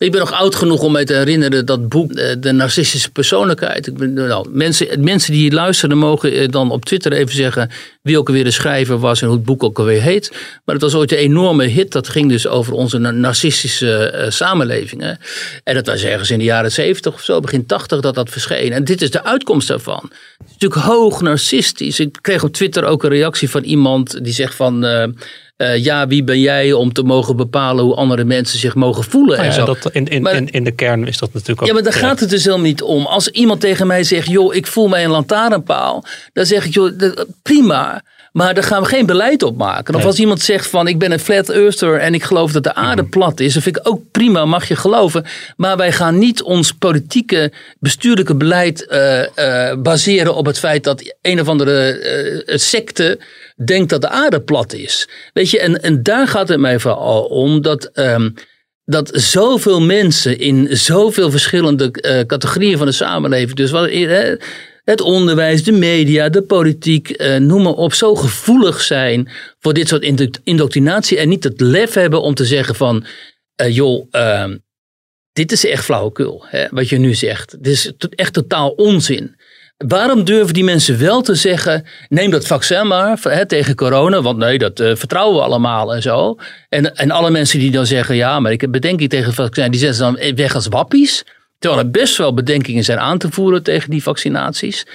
Ik 0.01 0.11
ben 0.11 0.19
nog 0.19 0.31
oud 0.31 0.55
genoeg 0.55 0.81
om 0.81 0.91
mij 0.91 1.05
te 1.05 1.13
herinneren 1.13 1.65
dat 1.65 1.89
boek, 1.89 2.11
eh, 2.11 2.35
De 2.39 2.51
Narcistische 2.51 3.11
Persoonlijkheid. 3.11 3.87
Ik 3.87 3.97
ben, 3.97 4.13
nou, 4.13 4.49
mensen, 4.49 5.03
mensen 5.03 5.33
die 5.33 5.51
luisteren 5.51 5.97
mogen 5.97 6.31
eh, 6.31 6.47
dan 6.47 6.71
op 6.71 6.85
Twitter 6.85 7.13
even 7.13 7.35
zeggen 7.35 7.69
wie 8.01 8.17
ook 8.17 8.27
alweer 8.27 8.43
de 8.43 8.51
schrijver 8.51 8.99
was 8.99 9.21
en 9.21 9.27
hoe 9.27 9.35
het 9.35 9.45
boek 9.45 9.63
ook 9.63 9.79
alweer 9.79 10.01
heet. 10.01 10.31
Maar 10.65 10.75
het 10.75 10.83
was 10.83 10.95
ooit 10.95 11.11
een 11.11 11.17
enorme 11.17 11.65
hit. 11.65 11.91
Dat 11.91 12.09
ging 12.09 12.29
dus 12.29 12.47
over 12.47 12.73
onze 12.73 12.97
narcistische 12.97 14.13
uh, 14.15 14.29
samenleving. 14.29 15.01
Hè. 15.01 15.13
En 15.63 15.75
dat 15.75 15.85
was 15.85 16.03
ergens 16.03 16.31
in 16.31 16.37
de 16.37 16.43
jaren 16.43 16.71
70 16.71 17.13
of 17.13 17.21
zo, 17.21 17.39
begin 17.39 17.65
80 17.65 17.99
dat 17.99 18.15
dat 18.15 18.29
verscheen. 18.29 18.71
En 18.71 18.83
dit 18.83 19.01
is 19.01 19.11
de 19.11 19.23
uitkomst 19.23 19.67
daarvan. 19.67 20.03
Het 20.03 20.47
is 20.47 20.53
natuurlijk 20.53 20.81
hoog 20.81 21.21
narcistisch. 21.21 21.99
Ik 21.99 22.17
kreeg 22.21 22.43
op 22.43 22.53
Twitter 22.53 22.83
ook 22.83 23.03
een 23.03 23.09
reactie 23.09 23.49
van 23.49 23.63
iemand 23.63 24.23
die 24.23 24.33
zegt 24.33 24.55
van... 24.55 24.85
ja, 25.61 26.07
wie 26.07 26.23
ben 26.23 26.39
jij 26.39 26.73
om 26.73 26.93
te 26.93 27.03
mogen 27.03 27.35
bepalen 27.35 27.83
hoe 27.83 27.95
andere 27.95 28.23
mensen 28.23 28.59
zich 28.59 28.75
mogen 28.75 29.03
voelen? 29.03 29.35
Nou 29.37 29.47
en 29.47 29.53
zo. 29.53 29.65
Dat 29.65 29.89
in, 29.91 30.05
in, 30.05 30.25
in, 30.25 30.49
in, 30.49 30.63
de 30.63 30.71
kern 30.71 31.07
is 31.07 31.17
dat 31.17 31.33
natuurlijk 31.33 31.61
ook. 31.61 31.67
Ja, 31.67 31.73
maar 31.73 31.83
daar 31.83 31.93
gaat 31.93 32.19
het 32.19 32.29
dus 32.29 32.43
helemaal 32.43 32.65
niet 32.65 32.81
om. 32.81 33.05
Als 33.05 33.27
iemand 33.27 33.59
tegen 33.59 33.87
mij 33.87 34.03
zegt, 34.03 34.27
joh, 34.27 34.55
ik 34.55 34.67
voel 34.67 34.87
mij 34.87 35.03
een 35.03 35.09
lantaarnpaal, 35.09 36.05
dan 36.33 36.45
zeg 36.45 36.65
ik, 36.65 36.73
joh, 36.73 36.91
prima. 37.41 38.03
Maar 38.31 38.53
daar 38.53 38.63
gaan 38.63 38.81
we 38.81 38.87
geen 38.87 39.05
beleid 39.05 39.43
op 39.43 39.57
maken. 39.57 39.95
Of 39.95 40.05
als 40.05 40.19
iemand 40.19 40.41
zegt 40.41 40.67
van 40.67 40.87
ik 40.87 40.99
ben 40.99 41.11
een 41.11 41.19
flat 41.19 41.49
earther 41.49 41.99
en 41.99 42.13
ik 42.13 42.23
geloof 42.23 42.51
dat 42.51 42.63
de 42.63 42.73
aarde 42.73 43.01
mhm. 43.01 43.11
plat 43.11 43.39
is. 43.39 43.53
Dat 43.53 43.63
vind 43.63 43.77
ik 43.77 43.87
ook 43.87 44.01
prima, 44.11 44.45
mag 44.45 44.67
je 44.67 44.75
geloven. 44.75 45.25
Maar 45.57 45.77
wij 45.77 45.91
gaan 45.91 46.17
niet 46.17 46.41
ons 46.41 46.71
politieke, 46.71 47.51
bestuurlijke 47.79 48.35
beleid 48.35 48.87
uh, 48.89 49.19
uh, 49.19 49.75
baseren 49.81 50.35
op 50.35 50.45
het 50.45 50.59
feit 50.59 50.83
dat 50.83 51.15
een 51.21 51.39
of 51.39 51.47
andere 51.47 51.99
uh, 52.45 52.57
secte 52.57 53.19
denkt 53.65 53.89
dat 53.89 54.01
de 54.01 54.09
aarde 54.09 54.41
plat 54.41 54.73
is. 54.73 55.09
Weet 55.33 55.49
je, 55.49 55.59
en, 55.59 55.81
en 55.81 56.03
daar 56.03 56.27
gaat 56.27 56.47
het 56.47 56.59
mij 56.59 56.79
vooral 56.79 57.23
om 57.23 57.61
dat. 57.61 57.89
Um, 57.93 58.33
dat 58.85 59.09
zoveel 59.13 59.81
mensen 59.81 60.39
in 60.39 60.67
zoveel 60.71 61.31
verschillende 61.31 61.91
categorieën 62.27 62.77
van 62.77 62.85
de 62.85 62.91
samenleving, 62.91 63.55
dus 63.55 63.71
wat, 63.71 63.89
het 64.83 65.01
onderwijs, 65.01 65.63
de 65.63 65.71
media, 65.71 66.29
de 66.29 66.41
politiek, 66.41 67.09
eh, 67.09 67.37
noem 67.37 67.61
maar 67.61 67.73
op, 67.73 67.93
zo 67.93 68.15
gevoelig 68.15 68.81
zijn 68.81 69.29
voor 69.59 69.73
dit 69.73 69.87
soort 69.87 70.39
indoctrinatie 70.43 71.17
en 71.17 71.29
niet 71.29 71.43
het 71.43 71.61
lef 71.61 71.93
hebben 71.93 72.21
om 72.21 72.33
te 72.33 72.45
zeggen 72.45 72.75
van, 72.75 73.05
uh, 73.61 73.75
joh, 73.75 74.07
uh, 74.11 74.45
dit 75.33 75.51
is 75.51 75.65
echt 75.65 75.83
flauwekul, 75.83 76.45
hè, 76.47 76.67
wat 76.71 76.89
je 76.89 76.97
nu 76.97 77.13
zegt. 77.13 77.63
Dit 77.63 77.73
is 77.73 77.91
echt 78.09 78.33
totaal 78.33 78.69
onzin. 78.69 79.35
Waarom 79.87 80.23
durven 80.23 80.53
die 80.53 80.63
mensen 80.63 80.99
wel 80.99 81.21
te 81.21 81.35
zeggen: 81.35 81.85
neem 82.09 82.31
dat 82.31 82.47
vaccin 82.47 82.87
maar 82.87 83.19
hè, 83.21 83.45
tegen 83.45 83.75
corona, 83.75 84.21
want 84.21 84.37
nee, 84.37 84.57
dat 84.57 84.79
uh, 84.79 84.95
vertrouwen 84.95 85.37
we 85.37 85.43
allemaal 85.43 85.95
en 85.95 86.01
zo. 86.01 86.35
En, 86.69 86.95
en 86.95 87.11
alle 87.11 87.29
mensen 87.29 87.59
die 87.59 87.71
dan 87.71 87.85
zeggen: 87.85 88.15
ja, 88.15 88.39
maar 88.39 88.51
ik 88.51 88.61
heb 88.61 88.71
bedenking 88.71 89.09
tegen 89.09 89.25
het 89.25 89.35
vaccin, 89.35 89.71
die 89.71 89.79
zetten 89.79 90.01
dan 90.01 90.35
weg 90.35 90.55
als 90.55 90.67
wappies. 90.67 91.23
Terwijl 91.61 91.81
er 91.81 91.91
best 91.91 92.17
wel 92.17 92.33
bedenkingen 92.33 92.83
zijn 92.83 92.99
aan 92.99 93.17
te 93.17 93.31
voeren 93.31 93.63
tegen 93.63 93.89
die 93.89 94.03
vaccinaties. 94.03 94.85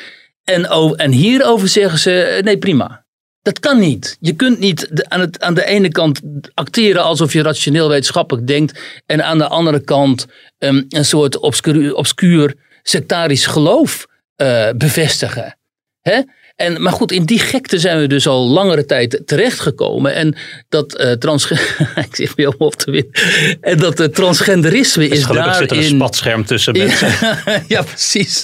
En, 0.45 0.65
en 0.97 1.11
hierover 1.11 1.69
zeggen 1.69 1.99
ze, 1.99 2.23
eh, 2.23 2.43
nee 2.43 2.59
prima. 2.59 3.05
Dat 3.43 3.61
kan 3.61 3.79
niet. 3.79 4.17
Je 4.21 4.33
kunt 4.33 4.59
niet 4.59 5.05
aan, 5.09 5.21
het, 5.21 5.41
aan 5.41 5.55
de 5.55 5.65
ene 5.65 5.89
kant 5.89 6.21
acteren 6.55 7.03
alsof 7.03 7.33
je 7.33 7.43
rationeel 7.43 7.89
wetenschappelijk 7.89 8.47
denkt. 8.47 8.81
En 9.07 9.25
aan 9.25 9.39
de 9.39 9.47
andere 9.47 9.81
kant 9.81 10.27
um, 10.59 10.87
een 10.89 11.05
soort 11.05 11.39
obscuur, 11.39 11.95
obscuur 11.95 12.55
sectarisch 12.83 13.47
geloof 13.47 14.07
uh, 14.37 14.71
bevestigen. 14.77 15.59
Hè? 16.01 16.21
En, 16.57 16.83
maar 16.83 16.93
goed, 16.93 17.13
in 17.13 17.25
die 17.25 17.39
gekte 17.39 17.79
zijn 17.79 18.01
we 18.01 18.07
dus 18.07 18.27
al 18.27 18.49
langere 18.49 18.85
tijd 18.85 19.23
terechtgekomen. 19.25 20.15
En 20.15 20.37
dat 20.69 21.01
uh, 21.01 21.13
trans... 21.13 21.51
ik 22.09 22.09
zit 22.11 22.35
weer 22.35 22.49
om 22.49 22.55
op 22.59 22.75
te 22.75 22.91
winnen. 22.91 23.13
En 23.61 23.79
dat 23.79 24.01
uh, 24.01 24.07
transgenderisme 24.07 25.09
is, 25.09 25.19
is 25.19 25.25
gelukkig 25.25 25.53
daarin... 25.53 25.69
zit 25.69 25.79
er 25.79 25.93
een 25.93 25.99
spatscherm 25.99 26.45
tussen 26.45 26.77
mensen. 26.77 27.09
ja, 27.69 27.83
precies. 27.83 28.43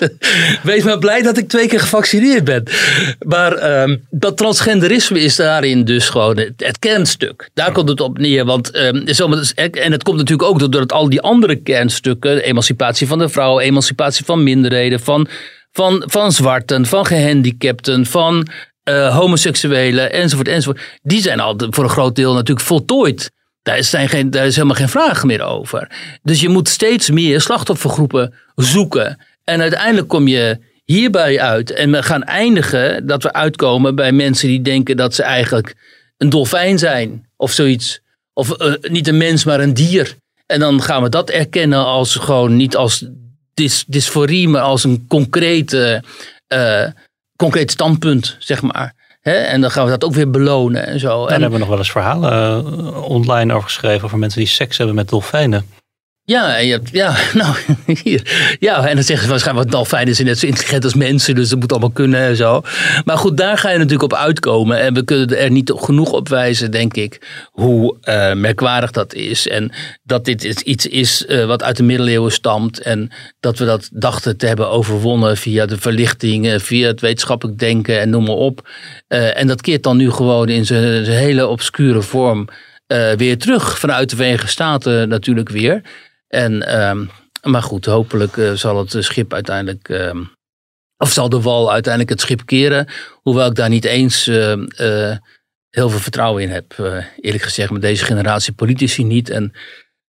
Wees 0.62 0.83
maar 0.83 0.98
blij 0.98 1.22
dat 1.22 1.37
ik 1.37 1.48
twee 1.48 1.68
keer 1.68 1.81
gevaccineerd 1.81 2.44
ben. 2.44 2.62
Maar 3.18 3.83
um, 3.83 4.07
dat 4.11 4.37
transgenderisme 4.37 5.20
is 5.20 5.37
daarin 5.37 5.85
dus 5.85 6.09
gewoon 6.09 6.38
het, 6.38 6.53
het 6.57 6.79
kernstuk. 6.79 7.51
Daar 7.55 7.72
komt 7.72 7.88
het 7.88 8.01
op 8.01 8.18
neer. 8.18 8.44
Want, 8.44 8.77
um, 8.77 9.07
en 9.57 9.92
het 9.92 10.03
komt 10.03 10.16
natuurlijk 10.16 10.48
ook 10.48 10.59
doordat 10.59 10.92
al 10.92 11.09
die 11.09 11.20
andere 11.20 11.57
kernstukken... 11.57 12.42
emancipatie 12.42 13.07
van 13.07 13.18
de 13.18 13.29
vrouw, 13.29 13.61
emancipatie 13.61 14.25
van 14.25 14.42
minderheden... 14.42 15.01
van 15.01 15.29
van, 15.72 16.02
van 16.06 16.32
zwarten, 16.32 16.87
van 16.87 17.06
gehandicapten, 17.06 18.06
van 18.06 18.48
uh, 18.85 19.16
homoseksuelen 19.16 20.12
enzovoort, 20.12 20.48
enzovoort. 20.48 20.98
Die 21.02 21.22
zijn 21.22 21.40
al 21.40 21.54
voor 21.70 21.85
een 21.85 21.90
groot 21.90 22.16
deel 22.16 22.35
natuurlijk 22.35 22.66
voltooid. 22.66 23.30
Daar 23.62 23.85
zijn 23.85 24.08
geen, 24.08 24.30
is 24.30 24.54
helemaal 24.54 24.76
geen 24.76 24.88
vraag 24.88 25.24
meer 25.24 25.42
over. 25.42 25.90
Dus 26.22 26.40
je 26.40 26.48
moet 26.48 26.68
steeds 26.68 27.11
meer 27.11 27.40
slachtoffergroepen 27.40 28.35
zoeken. 28.54 29.18
En 29.44 29.61
uiteindelijk 29.61 30.08
kom 30.08 30.28
je 30.28 30.58
hierbij 30.85 31.40
uit. 31.40 31.70
En 31.70 31.90
we 31.90 32.02
gaan 32.02 32.22
eindigen 32.22 33.06
dat 33.06 33.22
we 33.22 33.32
uitkomen 33.32 33.94
bij 33.94 34.12
mensen 34.12 34.48
die 34.48 34.62
denken 34.62 34.96
dat 34.96 35.14
ze 35.14 35.22
eigenlijk 35.22 35.74
een 36.16 36.30
dolfijn 36.30 36.78
zijn 36.78 37.28
of 37.37 37.52
zoiets. 37.52 38.00
Of 38.32 38.61
uh, 38.61 38.74
niet 38.80 39.08
een 39.08 39.16
mens, 39.16 39.44
maar 39.44 39.61
een 39.61 39.74
dier. 39.74 40.16
En 40.46 40.61
dan 40.61 40.82
gaan 40.82 41.02
we 41.02 41.08
dat 41.08 41.30
erkennen 41.30 41.85
als 41.85 42.16
gewoon 42.16 42.56
niet 42.56 42.76
als 42.76 43.06
dys, 43.54 43.84
dysforie, 43.86 44.48
maar 44.48 44.60
als 44.62 44.84
een 44.84 45.04
concrete, 45.08 46.02
uh, 46.54 46.86
concreet 47.36 47.70
standpunt, 47.70 48.36
zeg 48.38 48.62
maar. 48.62 48.94
En 49.22 49.60
dan 49.60 49.70
gaan 49.70 49.84
we 49.84 49.90
dat 49.90 50.04
ook 50.04 50.14
weer 50.14 50.30
belonen 50.30 50.86
en 50.86 51.00
zo. 51.00 51.20
en 51.22 51.28
daar 51.28 51.30
hebben 51.30 51.52
we 51.52 51.58
nog 51.58 51.68
wel 51.68 51.78
eens 51.78 51.90
verhalen 51.90 52.64
uh, 52.64 53.02
online 53.02 53.52
over 53.52 53.68
geschreven 53.68 54.04
over 54.04 54.18
mensen 54.18 54.40
die 54.40 54.48
seks 54.48 54.76
hebben 54.76 54.94
met 54.94 55.08
dolfijnen. 55.08 55.66
Ja, 56.24 56.56
en 56.56 56.66
je 56.66 56.80
ja, 56.92 57.16
nou, 57.35 57.56
hier. 58.02 58.56
Ja, 58.58 58.87
en 58.87 58.94
dan 58.94 59.04
zeggen 59.04 59.24
ze 59.24 59.30
waarschijnlijk, 59.30 59.68
wat 59.68 59.78
dolfijnen 59.78 60.14
zijn 60.14 60.26
net 60.26 60.38
zo 60.38 60.46
intelligent 60.46 60.85
als 60.85 60.94
mensen, 60.94 61.35
dus 61.35 61.48
dat 61.48 61.58
moet 61.58 61.70
allemaal 61.70 61.90
kunnen 61.90 62.20
en 62.20 62.37
zo. 62.37 62.62
Maar 63.04 63.18
goed, 63.18 63.37
daar 63.37 63.58
ga 63.58 63.70
je 63.70 63.76
natuurlijk 63.76 64.12
op 64.12 64.14
uitkomen. 64.14 64.80
En 64.80 64.94
we 64.94 65.04
kunnen 65.04 65.38
er 65.38 65.50
niet 65.50 65.72
genoeg 65.76 66.12
op 66.12 66.28
wijzen, 66.28 66.70
denk 66.70 66.94
ik, 66.94 67.46
hoe 67.50 67.96
uh, 68.02 68.32
merkwaardig 68.32 68.90
dat 68.90 69.14
is. 69.14 69.48
En 69.48 69.72
dat 70.02 70.24
dit 70.24 70.61
iets 70.61 70.87
is 70.87 71.24
uh, 71.28 71.44
wat 71.44 71.62
uit 71.62 71.76
de 71.76 71.82
middeleeuwen 71.82 72.32
stamt. 72.32 72.80
En 72.80 73.11
dat 73.40 73.58
we 73.58 73.64
dat 73.64 73.88
dachten 73.92 74.37
te 74.37 74.46
hebben 74.46 74.70
overwonnen 74.70 75.37
via 75.37 75.66
de 75.66 75.78
verlichting, 75.78 76.62
via 76.62 76.87
het 76.87 77.00
wetenschappelijk 77.00 77.58
denken 77.58 78.00
en 78.00 78.11
noem 78.11 78.24
maar 78.24 78.35
op. 78.35 78.68
Uh, 79.08 79.38
en 79.38 79.46
dat 79.46 79.61
keert 79.61 79.82
dan 79.82 79.96
nu 79.96 80.11
gewoon 80.11 80.48
in 80.48 80.66
zijn 80.66 81.04
hele 81.04 81.46
obscure 81.46 82.02
vorm 82.02 82.48
weer 83.16 83.38
terug 83.38 83.78
vanuit 83.78 84.11
de 84.11 84.16
Verenigde 84.16 84.46
Staten 84.46 85.08
natuurlijk 85.08 85.48
weer. 85.48 85.82
En, 86.34 86.82
um, 86.82 87.10
maar 87.42 87.62
goed, 87.62 87.84
hopelijk 87.84 88.36
uh, 88.36 88.52
zal 88.52 88.78
het 88.78 88.96
schip 88.98 89.32
uiteindelijk. 89.32 89.88
Um, 89.88 90.30
of 90.96 91.10
zal 91.10 91.28
de 91.28 91.40
wal 91.40 91.72
uiteindelijk 91.72 92.12
het 92.12 92.20
schip 92.20 92.46
keren. 92.46 92.88
Hoewel 93.12 93.46
ik 93.46 93.54
daar 93.54 93.68
niet 93.68 93.84
eens 93.84 94.28
uh, 94.28 94.56
uh, 94.56 95.16
heel 95.70 95.90
veel 95.90 95.98
vertrouwen 95.98 96.42
in 96.42 96.50
heb. 96.50 96.74
eerlijk 97.20 97.44
gezegd, 97.44 97.70
met 97.70 97.82
deze 97.82 98.04
generatie 98.04 98.52
politici 98.52 99.04
niet. 99.04 99.30
En 99.30 99.52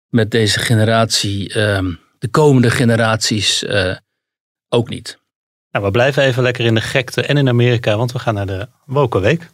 met 0.07 0.31
deze 0.31 0.59
generatie, 0.59 1.59
um, 1.59 1.99
de 2.19 2.27
komende 2.27 2.69
generaties 2.69 3.65
ook 4.69 4.89
niet. 4.89 5.19
Nou, 5.71 5.85
we 5.85 5.91
blijven 5.91 6.23
even 6.23 6.43
lekker 6.43 6.65
in 6.65 6.75
de 6.75 6.81
gekte 6.81 7.21
en 7.21 7.37
in 7.37 7.47
Amerika, 7.47 7.97
want 7.97 8.11
we 8.11 8.19
gaan 8.19 8.33
naar 8.33 8.45
de 8.45 8.67
Woken 8.85 9.21
Week. 9.21 9.49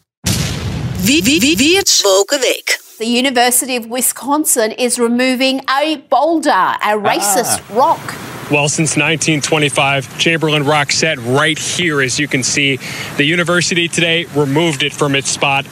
Wie, 1.01 1.23
wie, 1.23 1.39
wie, 1.39 1.57
wie 1.57 1.77
het 1.77 2.01
Woken 2.01 2.39
Week? 2.39 2.88
The 2.99 3.05
University 3.05 3.77
of 3.77 3.89
Wisconsin 3.89 4.73
is 4.73 4.99
removing 4.99 5.61
a 5.69 6.03
boulder, 6.09 6.49
a 6.49 6.97
racist 6.97 7.63
ah. 7.71 7.73
rock. 7.73 8.51
Well, 8.51 8.67
since 8.67 8.97
1925, 8.97 10.19
Chamberlain 10.19 10.65
Rock 10.65 10.91
sat 10.91 11.17
right 11.19 11.57
here, 11.57 12.01
as 12.01 12.19
you 12.19 12.27
can 12.27 12.43
see. 12.43 12.77
The 13.15 13.23
university 13.23 13.87
today 13.87 14.25
removed 14.35 14.83
it 14.83 14.91
from 14.91 15.15
its 15.15 15.29
spot 15.29 15.65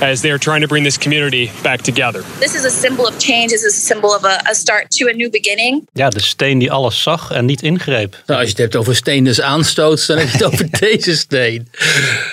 as 0.00 0.20
they're 0.20 0.38
trying 0.38 0.60
to 0.60 0.66
bring 0.66 0.84
this 0.84 0.98
community 0.98 1.50
back 1.62 1.80
together. 1.80 2.22
This 2.38 2.54
is 2.54 2.64
a 2.64 2.70
symbol 2.70 3.06
of 3.06 3.14
change. 3.18 3.48
This 3.48 3.64
is 3.64 3.76
a 3.76 3.86
symbol 3.86 4.14
of 4.14 4.24
a, 4.24 4.40
a 4.50 4.54
start 4.54 4.90
to 4.90 5.08
a 5.08 5.12
new 5.12 5.30
beginning. 5.30 5.88
Ja, 5.92 6.08
de 6.08 6.20
steen 6.20 6.58
die 6.58 6.72
alles 6.72 7.02
zag 7.02 7.30
en 7.30 7.44
niet 7.44 7.62
ingreep. 7.62 8.16
Nou, 8.26 8.40
als 8.40 8.48
je 8.48 8.54
het 8.54 8.58
hebt 8.58 8.76
over 8.76 8.96
steen 8.96 9.24
dus 9.24 9.40
aanstoot, 9.40 10.06
dan 10.06 10.18
heb 10.18 10.26
je 10.26 10.32
het 10.32 10.44
over 10.44 10.66
deze 10.90 11.16
steen. 11.16 11.68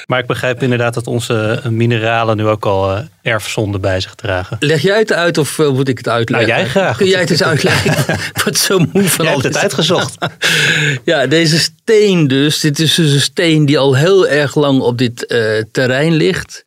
Maar 0.06 0.20
ik 0.20 0.26
begrijp 0.26 0.64
inderdaad 0.64 0.94
dat 0.94 1.08
onze 1.08 1.62
mineralen 1.70 2.38
nu 2.38 2.48
ook 2.48 2.66
al 2.66 2.92
uh, 2.92 3.00
erfzonde 3.22 3.80
bij 3.80 4.00
zich 4.00 4.16
dragen. 4.16 4.58
Leg 4.60 4.82
jij 4.82 4.98
het 4.98 5.14
uit 5.14 5.38
of 5.38 5.58
uh, 5.58 5.70
moet 5.70 5.88
ik 5.88 5.98
het 5.98 6.08
uitleggen? 6.08 6.50
Nou, 6.50 6.62
jij 6.62 6.70
graag. 6.70 6.98
Kun 6.98 7.08
jij 7.08 7.20
het 7.20 7.30
eens 7.30 7.44
uitleggen? 7.44 8.18
Wat 8.46 8.58
zo 8.58 8.80
moe 8.80 9.04
van 9.04 9.26
jij 9.26 9.34
al 9.34 9.42
hebt 9.42 9.54
het 9.54 9.64
uitgezocht. 9.64 10.16
ja, 11.06 11.28
deze 11.28 11.60
steen 11.60 12.28
dus. 12.28 12.60
Dit 12.60 12.80
is 12.80 12.96
dus 12.96 13.12
een 13.12 13.22
steen 13.22 13.66
die 13.66 13.78
al 13.78 13.96
heel 13.96 14.28
erg 14.28 14.56
lang 14.56 14.82
op 14.82 14.98
dit 14.98 15.26
uh, 15.28 15.64
terrein 15.72 16.14
ligt. 16.14 16.66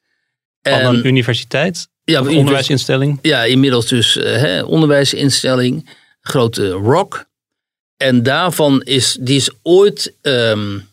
Van 0.62 0.94
een 0.94 1.06
universiteit? 1.06 1.88
Ja, 2.04 2.20
een 2.20 2.36
onderwijsinstelling? 2.36 3.18
Ja, 3.22 3.44
inmiddels 3.44 3.86
dus 3.86 4.16
uh, 4.16 4.24
hè, 4.24 4.62
onderwijsinstelling. 4.62 5.88
Grote 6.20 6.70
rock. 6.70 7.24
En 7.96 8.22
daarvan 8.22 8.82
is, 8.82 9.16
die 9.20 9.36
is 9.36 9.50
ooit, 9.62 10.14
um, 10.22 10.88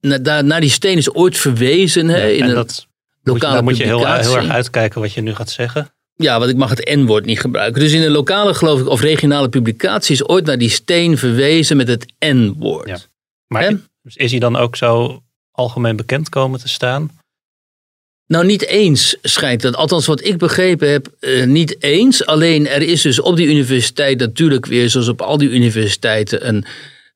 naar, 0.00 0.44
naar 0.44 0.60
die 0.60 0.70
steen 0.70 0.96
is 0.96 1.14
ooit 1.14 1.38
verwezen. 1.38 2.08
Hè, 2.08 2.28
in 2.28 2.42
en 2.42 2.54
dat, 2.54 2.86
lokale 3.22 3.62
moet 3.62 3.76
je, 3.76 3.84
moet 3.84 3.92
je 4.00 4.04
heel, 4.06 4.16
heel, 4.16 4.36
erg 4.36 4.48
uitkijken 4.48 5.00
wat 5.00 5.12
je 5.12 5.20
nu 5.20 5.34
gaat 5.34 5.50
zeggen. 5.50 5.90
Ja, 6.14 6.38
want 6.38 6.50
ik 6.50 6.56
mag 6.56 6.70
het 6.70 6.94
N-woord 6.94 7.24
niet 7.24 7.40
gebruiken. 7.40 7.80
Dus 7.80 7.92
in 7.92 8.02
een 8.02 8.10
lokale, 8.10 8.54
geloof 8.54 8.80
ik, 8.80 8.88
of 8.88 9.00
regionale 9.00 9.48
publicatie 9.48 10.14
is 10.14 10.28
ooit 10.28 10.44
naar 10.44 10.58
die 10.58 10.70
steen 10.70 11.18
verwezen 11.18 11.76
met 11.76 11.88
het 11.88 12.12
N-woord. 12.18 12.88
Ja. 12.88 12.98
Maar 13.46 13.78
is 14.14 14.30
hij 14.30 14.40
dan 14.40 14.56
ook 14.56 14.76
zo 14.76 15.22
algemeen 15.50 15.96
bekend 15.96 16.28
komen 16.28 16.60
te 16.60 16.68
staan? 16.68 17.10
Nou, 18.32 18.44
niet 18.44 18.66
eens 18.66 19.16
schijnt 19.22 19.62
dat. 19.62 19.76
Althans, 19.76 20.06
wat 20.06 20.24
ik 20.24 20.38
begrepen 20.38 20.90
heb, 20.90 21.08
eh, 21.20 21.44
niet 21.44 21.82
eens. 21.82 22.26
Alleen 22.26 22.68
er 22.68 22.82
is 22.82 23.02
dus 23.02 23.20
op 23.20 23.36
die 23.36 23.46
universiteit 23.46 24.18
natuurlijk 24.18 24.66
weer, 24.66 24.90
zoals 24.90 25.08
op 25.08 25.20
al 25.20 25.38
die 25.38 25.48
universiteiten, 25.48 26.48
een 26.48 26.64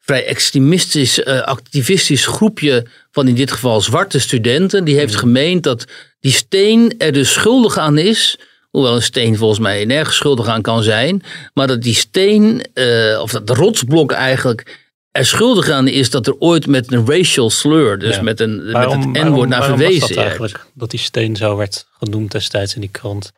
vrij 0.00 0.26
extremistisch, 0.26 1.22
eh, 1.22 1.40
activistisch 1.40 2.26
groepje 2.26 2.86
van 3.10 3.28
in 3.28 3.34
dit 3.34 3.52
geval 3.52 3.80
zwarte 3.80 4.18
studenten. 4.18 4.84
Die 4.84 4.96
heeft 4.96 5.16
gemeend 5.16 5.62
dat 5.62 5.84
die 6.20 6.32
steen 6.32 6.94
er 6.98 7.12
dus 7.12 7.32
schuldig 7.32 7.78
aan 7.78 7.98
is. 7.98 8.38
Hoewel 8.70 8.94
een 8.94 9.02
steen 9.02 9.36
volgens 9.36 9.60
mij 9.60 9.84
nergens 9.84 10.16
schuldig 10.16 10.46
aan 10.46 10.62
kan 10.62 10.82
zijn. 10.82 11.22
Maar 11.54 11.66
dat 11.66 11.82
die 11.82 11.94
steen, 11.94 12.62
eh, 12.74 13.18
of 13.22 13.30
dat 13.30 13.50
rotsblok 13.50 14.12
eigenlijk, 14.12 14.85
er 15.16 15.26
schuldig 15.26 15.70
aan 15.70 15.88
is 15.88 16.10
dat 16.10 16.26
er 16.26 16.34
ooit 16.38 16.66
met 16.66 16.92
een 16.92 17.06
racial 17.06 17.50
slur, 17.50 17.98
dus 17.98 18.14
Ja. 18.16 18.22
met, 18.22 18.40
een, 18.40 18.64
met 18.64 18.90
het 18.92 19.04
N-woord 19.04 19.48
naar 19.48 19.58
waarom 19.58 19.58
was 19.58 19.66
verwezen 19.68 20.00
dat 20.00 20.10
is. 20.10 20.16
eigenlijk? 20.16 20.66
Dat 20.74 20.90
die 20.90 21.00
steen 21.00 21.36
zo 21.36 21.56
werd 21.56 21.86
genoemd 21.98 22.30
destijds 22.30 22.74
in 22.74 22.80
die 22.80 22.90
krant. 22.90 23.32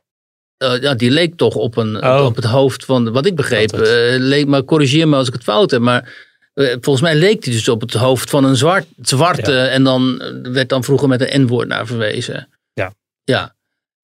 Eh, 0.56 0.80
ja, 0.80 0.94
die 0.94 1.10
leek 1.10 1.36
toch 1.36 1.54
op, 1.54 1.76
een, 1.76 2.04
Oh. 2.04 2.24
op 2.24 2.36
het 2.36 2.44
hoofd 2.44 2.84
van, 2.84 3.12
wat 3.12 3.26
ik 3.26 3.34
begreep, 3.36 3.72
eh, 3.72 4.18
leek, 4.18 4.46
maar 4.46 4.64
corrigeer 4.64 5.08
me 5.08 5.16
als 5.16 5.26
ik 5.28 5.32
het 5.32 5.42
fout 5.42 5.70
heb, 5.70 5.80
maar 5.80 6.26
eh, 6.54 6.66
volgens 6.80 7.00
mij 7.00 7.14
leek 7.16 7.42
die 7.42 7.52
dus 7.52 7.68
op 7.68 7.80
het 7.80 7.92
hoofd 7.92 8.30
van 8.30 8.44
een 8.44 8.56
zwart, 8.56 8.86
zwarte 9.02 9.52
Ja. 9.52 9.66
en 9.66 9.84
dan 9.84 10.22
werd 10.42 10.68
dan 10.68 10.84
vroeger 10.84 11.08
met 11.08 11.20
een 11.20 11.42
N-woord 11.44 11.68
naar 11.68 11.86
verwezen. 11.86 12.48
Ja. 12.72 12.92
Ja. 13.24 13.54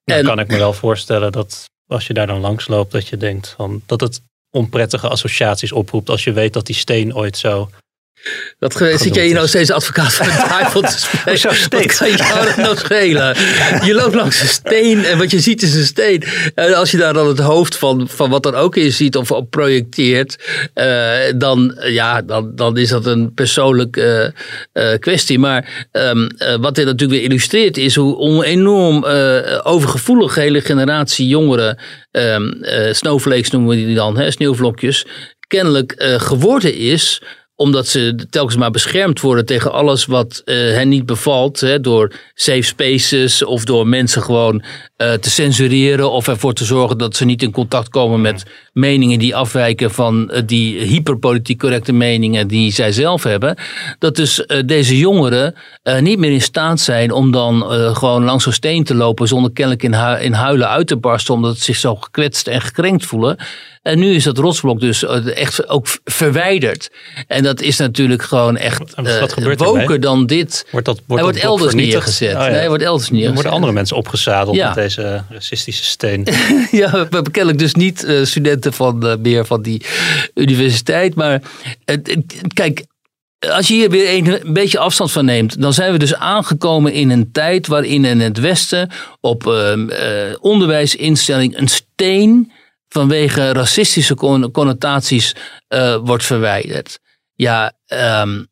Dan 0.04 0.16
En- 0.16 0.24
kan 0.24 0.38
ik 0.38 0.46
me 0.48 0.56
wel 0.56 0.72
voorstellen 0.72 1.32
dat 1.32 1.64
als 1.86 2.06
je 2.06 2.14
daar 2.14 2.26
dan 2.26 2.40
langs 2.40 2.68
loopt, 2.68 2.92
dat 2.92 3.08
je 3.08 3.16
denkt 3.16 3.48
van 3.56 3.82
dat 3.86 4.00
het 4.00 4.20
onprettige 4.54 5.08
associaties 5.08 5.72
oproept 5.72 6.08
als 6.08 6.24
je 6.24 6.32
weet 6.32 6.52
dat 6.52 6.66
die 6.66 6.74
steen 6.74 7.14
ooit 7.14 7.36
zo. 7.36 7.68
Wat 8.58 8.72
zit 8.94 9.14
jij 9.14 9.24
hier 9.24 9.34
nou 9.34 9.48
steeds 9.48 9.70
advocaat 9.70 10.14
van 10.14 10.26
de 10.26 10.46
duivel 10.58 10.80
te 10.80 10.98
spelen? 10.98 11.42
Wat 11.42 11.54
steeds? 11.54 11.98
kan 11.98 12.10
jou 12.10 12.44
dat 12.44 12.56
nou 12.56 12.76
schelen? 12.76 13.36
Je 13.84 13.94
loopt 13.94 14.14
langs 14.14 14.40
een 14.40 14.48
steen 14.48 15.04
en 15.04 15.18
wat 15.18 15.30
je 15.30 15.40
ziet 15.40 15.62
is 15.62 15.74
een 15.74 15.84
steen. 15.84 16.22
En 16.54 16.74
als 16.74 16.90
je 16.90 16.96
daar 16.96 17.12
dan 17.12 17.28
het 17.28 17.38
hoofd 17.38 17.76
van, 17.76 18.08
van 18.08 18.30
wat 18.30 18.46
er 18.46 18.54
ook 18.54 18.76
in 18.76 18.92
ziet 18.92 19.16
of 19.16 19.30
op 19.30 19.50
projecteert, 19.50 20.38
eh, 20.74 21.12
dan, 21.36 21.76
ja, 21.80 22.22
dan, 22.22 22.52
dan 22.54 22.76
is 22.76 22.88
dat 22.88 23.06
een 23.06 23.34
persoonlijke 23.34 24.34
eh, 24.72 24.92
eh, 24.92 24.98
kwestie. 24.98 25.38
Maar 25.38 25.86
ehm, 25.90 26.26
eh, 26.26 26.54
wat 26.60 26.74
dit 26.74 26.84
natuurlijk 26.84 27.20
weer 27.20 27.30
illustreert 27.30 27.76
is 27.76 27.94
hoe 27.94 28.44
enorm 28.44 29.04
overgevoelig 29.62 30.34
hele 30.34 30.60
generatie 30.60 31.28
jongeren, 31.28 31.78
ehm 32.10 32.48
eh, 32.62 32.92
snowflakes 32.92 33.50
noemen 33.50 33.70
we 33.70 33.84
die 33.84 33.94
dan, 33.94 34.18
hè, 34.18 34.30
sneeuwvlokjes, 34.30 35.06
kennelijk 35.46 35.94
geworden 36.18 36.74
is 36.74 37.22
omdat 37.56 37.86
ze 37.86 38.26
telkens 38.30 38.56
maar 38.56 38.70
beschermd 38.70 39.20
worden 39.20 39.46
tegen 39.46 39.72
alles 39.72 40.06
wat 40.06 40.42
eh, 40.44 40.56
hen 40.56 40.88
niet 40.88 41.06
bevalt. 41.06 41.60
Hè, 41.60 41.80
door 41.80 42.12
safe 42.34 42.62
spaces 42.62 43.44
of 43.44 43.64
door 43.64 43.86
mensen 43.86 44.22
gewoon 44.22 44.62
eh, 44.96 45.12
te 45.12 45.30
censureren. 45.30 46.10
Of 46.10 46.28
ervoor 46.28 46.52
te 46.52 46.64
zorgen 46.64 46.98
dat 46.98 47.16
ze 47.16 47.24
niet 47.24 47.42
in 47.42 47.50
contact 47.50 47.88
komen 47.88 48.20
met 48.20 48.42
meningen 48.72 49.18
die 49.18 49.36
afwijken 49.36 49.90
van 49.90 50.30
eh, 50.30 50.42
die 50.46 50.80
hyperpolitiek 50.80 51.58
correcte 51.58 51.92
meningen 51.92 52.48
die 52.48 52.72
zij 52.72 52.92
zelf 52.92 53.22
hebben. 53.22 53.56
Dat 53.98 54.16
dus 54.16 54.46
eh, 54.46 54.58
deze 54.66 54.98
jongeren 54.98 55.54
niet 56.00 56.18
meer 56.18 56.32
in 56.32 56.40
staat 56.42 56.80
zijn 56.80 57.12
om 57.12 57.30
dan 57.32 57.62
gewoon 57.96 58.24
langs 58.24 58.44
zo'n 58.44 58.52
steen 58.52 58.84
te 58.84 58.94
lopen 58.94 59.28
zonder 59.28 59.52
kennelijk 59.52 59.82
in, 59.82 59.94
hu- 59.94 60.20
in 60.22 60.32
huilen 60.32 60.68
uit 60.68 60.86
te 60.86 60.96
barsten. 60.96 61.34
Omdat 61.34 61.56
ze 61.58 61.64
zich 61.64 61.76
zo 61.76 61.94
gekwetst 61.94 62.46
en 62.48 62.60
gekrenkt 62.60 63.06
voelen. 63.06 63.36
En 63.82 63.98
nu 63.98 64.14
is 64.14 64.24
dat 64.24 64.38
rotsblok 64.38 64.80
dus 64.80 65.04
echt 65.34 65.68
ook 65.68 65.86
verwijderd. 66.04 66.90
En 67.26 67.42
dat 67.42 67.60
is 67.60 67.76
natuurlijk 67.78 68.22
gewoon 68.22 68.56
echt 68.56 68.94
woker 68.96 69.80
ermee? 69.82 69.98
dan 69.98 70.26
dit. 70.26 70.66
Wordt 70.70 70.86
dat, 70.86 71.00
wordt 71.06 71.22
hij 71.22 71.32
wordt 71.32 71.38
elders 71.46 71.68
vernietigd? 71.68 71.94
neergezet. 71.94 72.34
Oh 72.34 72.40
ja. 72.42 72.48
Nee, 72.48 72.58
hij 72.58 72.68
wordt 72.68 72.82
elders 72.82 73.04
Dan 73.08 73.12
neergezet. 73.16 73.34
worden 73.42 73.52
andere 73.52 73.72
mensen 73.72 73.96
opgezadeld 73.96 74.56
Ja. 74.56 74.66
met 74.66 74.74
deze 74.74 74.93
racistische 75.28 75.84
steen. 75.84 76.26
ja, 76.70 77.08
we 77.08 77.30
kennelijk 77.30 77.58
dus 77.58 77.74
niet 77.74 78.04
eh, 78.04 78.24
studenten 78.24 78.72
van 78.72 79.06
eh, 79.06 79.16
meer 79.16 79.46
van 79.46 79.62
die 79.62 79.84
universiteit. 80.34 81.14
Maar 81.14 81.42
eh, 81.84 81.96
kijk, 82.54 82.84
als 83.38 83.68
je 83.68 83.74
hier 83.74 83.90
weer 83.90 84.14
een, 84.14 84.52
beetje 84.52 84.78
afstand 84.78 85.12
van 85.12 85.24
neemt, 85.24 85.60
dan 85.60 85.72
zijn 85.72 85.92
we 85.92 85.98
dus 85.98 86.14
aangekomen 86.14 86.92
in 86.92 87.10
een 87.10 87.32
tijd 87.32 87.66
waarin 87.66 88.04
in 88.04 88.20
het 88.20 88.38
Westen 88.38 88.90
op 89.20 89.46
ehm, 89.46 89.88
eh, 89.88 90.34
onderwijsinstelling 90.40 91.58
een 91.58 91.68
steen 91.68 92.52
vanwege 92.88 93.52
racistische 93.52 94.14
con- 94.14 94.50
connotaties 94.50 95.34
wordt 96.02 96.24
verwijderd. 96.24 96.98
Ja, 97.34 97.72
ehm, 97.86 98.42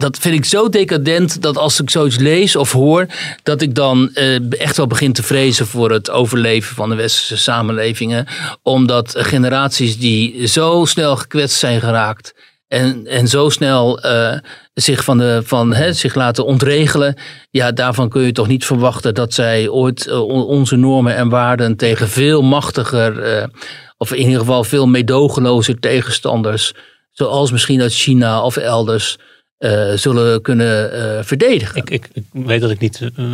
dat 0.00 0.18
vind 0.18 0.34
ik 0.34 0.44
zo 0.44 0.68
decadent 0.68 1.42
dat 1.42 1.56
als 1.56 1.80
ik 1.80 1.90
zoiets 1.90 2.18
lees 2.18 2.56
of 2.56 2.72
hoor, 2.72 3.06
dat 3.42 3.60
ik 3.62 3.74
dan 3.74 4.10
eh, 4.14 4.60
echt 4.60 4.76
wel 4.76 4.86
begin 4.86 5.12
te 5.12 5.22
vrezen 5.22 5.66
voor 5.66 5.90
het 5.90 6.10
overleven 6.10 6.74
van 6.74 6.88
de 6.88 6.94
westerse 6.94 7.36
samenlevingen. 7.36 8.26
Omdat 8.62 9.14
generaties 9.18 9.98
die 9.98 10.46
zo 10.46 10.84
snel 10.84 11.16
gekwetst 11.16 11.58
zijn 11.58 11.80
geraakt 11.80 12.34
en, 12.68 13.06
en 13.06 13.28
zo 13.28 13.48
snel 13.48 14.00
eh, 14.00 14.38
zich, 14.74 15.04
van 15.04 15.18
de, 15.18 15.42
van, 15.44 15.74
hè, 15.74 15.92
zich 15.92 16.14
laten 16.14 16.44
ontregelen, 16.44 17.16
ja, 17.50 17.72
daarvan 17.72 18.08
kun 18.08 18.22
je 18.22 18.32
toch 18.32 18.48
niet 18.48 18.64
verwachten 18.64 19.14
dat 19.14 19.34
zij 19.34 19.68
ooit 19.68 20.06
eh, 20.06 20.22
on- 20.28 20.44
onze 20.46 20.76
normen 20.76 21.16
en 21.16 21.28
waarden 21.28 21.76
tegen 21.76 22.08
veel 22.08 22.42
machtiger, 22.42 23.48
of 23.96 24.12
in 24.12 24.24
ieder 24.24 24.38
geval 24.38 24.64
veel 24.64 24.86
meedogenlozer 24.86 25.78
tegenstanders, 25.78 26.72
zoals 27.10 27.50
misschien 27.52 27.80
uit 27.80 27.94
China 27.94 28.42
of 28.42 28.56
elders, 28.56 29.18
eh, 29.60 29.92
zullen 29.94 30.42
kunnen 30.42 30.92
eh, 30.92 31.24
verdedigen. 31.24 31.76
Ik, 31.76 31.90
ik, 31.90 32.08
ik 32.12 32.24
weet 32.32 32.60
dat 32.60 32.70
ik 32.70 32.78
niet, 32.78 33.00
eh, 33.16 33.24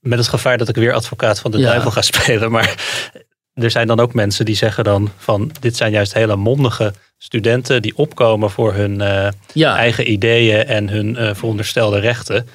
met 0.00 0.18
het 0.18 0.28
gevaar 0.28 0.58
dat 0.58 0.68
ik 0.68 0.74
weer 0.74 0.92
advocaat 0.92 1.40
van 1.40 1.50
de 1.50 1.58
Ja. 1.58 1.66
duivel 1.66 1.90
ga 1.90 2.02
spelen, 2.02 2.50
maar 2.50 2.74
er 3.54 3.70
zijn 3.70 3.86
dan 3.86 4.00
ook 4.00 4.14
mensen 4.14 4.44
die 4.44 4.54
zeggen 4.54 4.84
dan 4.84 5.10
van 5.16 5.50
dit 5.60 5.76
zijn 5.76 5.92
juist 5.92 6.14
hele 6.14 6.36
mondige 6.36 6.92
studenten 7.18 7.82
die 7.82 7.96
opkomen 7.96 8.50
voor 8.50 8.74
hun 8.74 9.02
ja, 9.52 9.76
eigen 9.76 10.10
ideeën 10.10 10.66
en 10.66 10.88
hun 10.88 11.36
veronderstelde 11.36 11.98
rechten. 11.98 12.48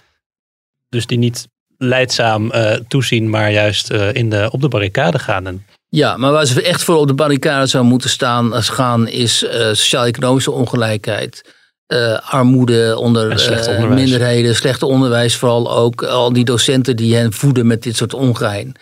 Dus 0.90 1.06
die 1.06 1.18
niet 1.18 1.48
leidzaam 1.78 2.52
toezien, 2.88 3.30
maar 3.30 3.52
juist 3.52 3.92
in 3.92 4.30
de, 4.30 4.50
op 4.52 4.62
de 4.62 4.68
barricade 4.68 5.20
gaan. 5.20 5.48
En 5.48 5.66
ja, 5.90 6.18
maar 6.18 6.32
waar 6.32 6.46
ze 6.46 6.62
echt 6.62 6.84
voor 6.84 6.98
op 6.98 7.08
de 7.08 7.14
barricade 7.14 7.66
zou 7.66 7.84
moeten 7.84 8.10
staan, 8.10 8.54
als 8.54 8.70
gaan 8.70 9.08
is 9.08 9.38
sociaal-economische 9.72 10.52
ongelijkheid. 10.52 11.44
Eh, 11.90 12.18
armoede 12.20 12.98
onder 12.98 13.40
slecht 13.40 13.68
eh, 13.68 13.90
minderheden, 13.90 14.56
slechte 14.56 14.86
onderwijs, 14.86 15.36
vooral 15.36 15.78
ook 15.78 16.04
al 16.04 16.34
die 16.34 16.46
docenten 16.46 16.96
die 16.96 17.16
hen 17.16 17.34
voeden 17.34 17.68
met 17.68 17.84
dit 17.84 17.96
soort 17.96 18.14
ongein. 18.14 18.76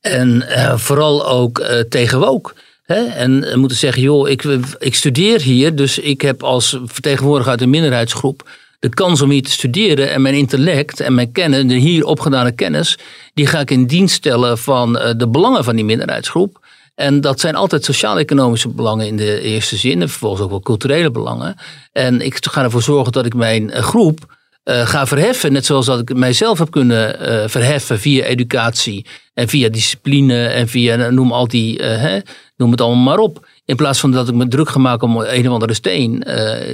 En 0.00 0.48
eh, 0.48 0.76
vooral 0.76 1.28
ook 1.28 1.66
tegen 1.88 2.18
woke. 2.18 2.52
Hè? 2.82 3.04
En 3.04 3.58
moeten 3.58 3.76
zeggen, 3.76 4.02
joh, 4.02 4.28
ik, 4.28 4.42
ik 4.78 4.94
studeer 4.94 5.40
hier, 5.40 5.74
dus 5.74 5.98
ik 5.98 6.20
heb 6.20 6.42
als 6.42 6.78
vertegenwoordiger 6.84 7.50
uit 7.50 7.60
een 7.60 7.70
minderheidsgroep 7.70 8.48
de 8.78 8.88
kans 8.88 9.22
om 9.22 9.30
hier 9.30 9.42
te 9.42 9.50
studeren 9.50 10.10
en 10.10 10.22
mijn 10.22 10.34
intellect 10.34 11.00
en 11.00 11.14
mijn 11.14 11.32
kennis, 11.32 11.66
de 11.66 11.74
hier 11.74 12.04
opgedane 12.04 12.52
kennis, 12.52 12.98
die 13.34 13.46
ga 13.46 13.60
ik 13.60 13.70
in 13.70 13.86
dienst 13.86 14.14
stellen 14.14 14.58
van 14.58 14.92
de 14.92 15.28
belangen 15.28 15.64
van 15.64 15.76
die 15.76 15.84
minderheidsgroep. 15.84 16.66
En 16.98 17.20
dat 17.20 17.40
zijn 17.40 17.54
altijd 17.54 17.84
sociaal-economische 17.84 18.68
belangen 18.68 19.06
in 19.06 19.16
de 19.16 19.40
eerste 19.40 19.76
zin. 19.76 20.02
En 20.02 20.08
vervolgens 20.08 20.42
ook 20.42 20.50
wel 20.50 20.60
culturele 20.60 21.10
belangen. 21.10 21.54
En 21.92 22.20
ik 22.20 22.46
ga 22.46 22.62
ervoor 22.62 22.82
zorgen 22.82 23.12
dat 23.12 23.26
ik 23.26 23.34
mijn 23.34 23.70
eh, 23.70 23.82
groep 23.82 24.36
eh, 24.62 24.86
ga 24.86 25.06
verheffen. 25.06 25.52
Net 25.52 25.66
zoals 25.66 25.86
dat 25.86 26.00
ik 26.00 26.14
mijzelf 26.14 26.58
heb 26.58 26.70
kunnen 26.70 27.20
eh, 27.20 27.48
verheffen 27.48 27.98
via 27.98 28.24
educatie. 28.24 29.06
En 29.34 29.48
via 29.48 29.68
discipline. 29.68 30.46
En 30.46 30.68
via, 30.68 30.96
eh, 30.96 31.10
noem, 31.10 31.32
al 31.32 31.48
die, 31.48 31.82
hè, 31.82 32.18
noem 32.56 32.70
het 32.70 32.80
allemaal 32.80 33.04
maar 33.04 33.18
op. 33.18 33.46
In 33.64 33.76
plaats 33.76 34.00
van 34.00 34.10
dat 34.10 34.28
ik 34.28 34.34
me 34.34 34.48
druk 34.48 34.68
ga 34.68 34.78
maken 34.78 35.08
om 35.08 35.20
een 35.20 35.46
of 35.46 35.52
andere 35.52 35.74
steen 35.74 36.24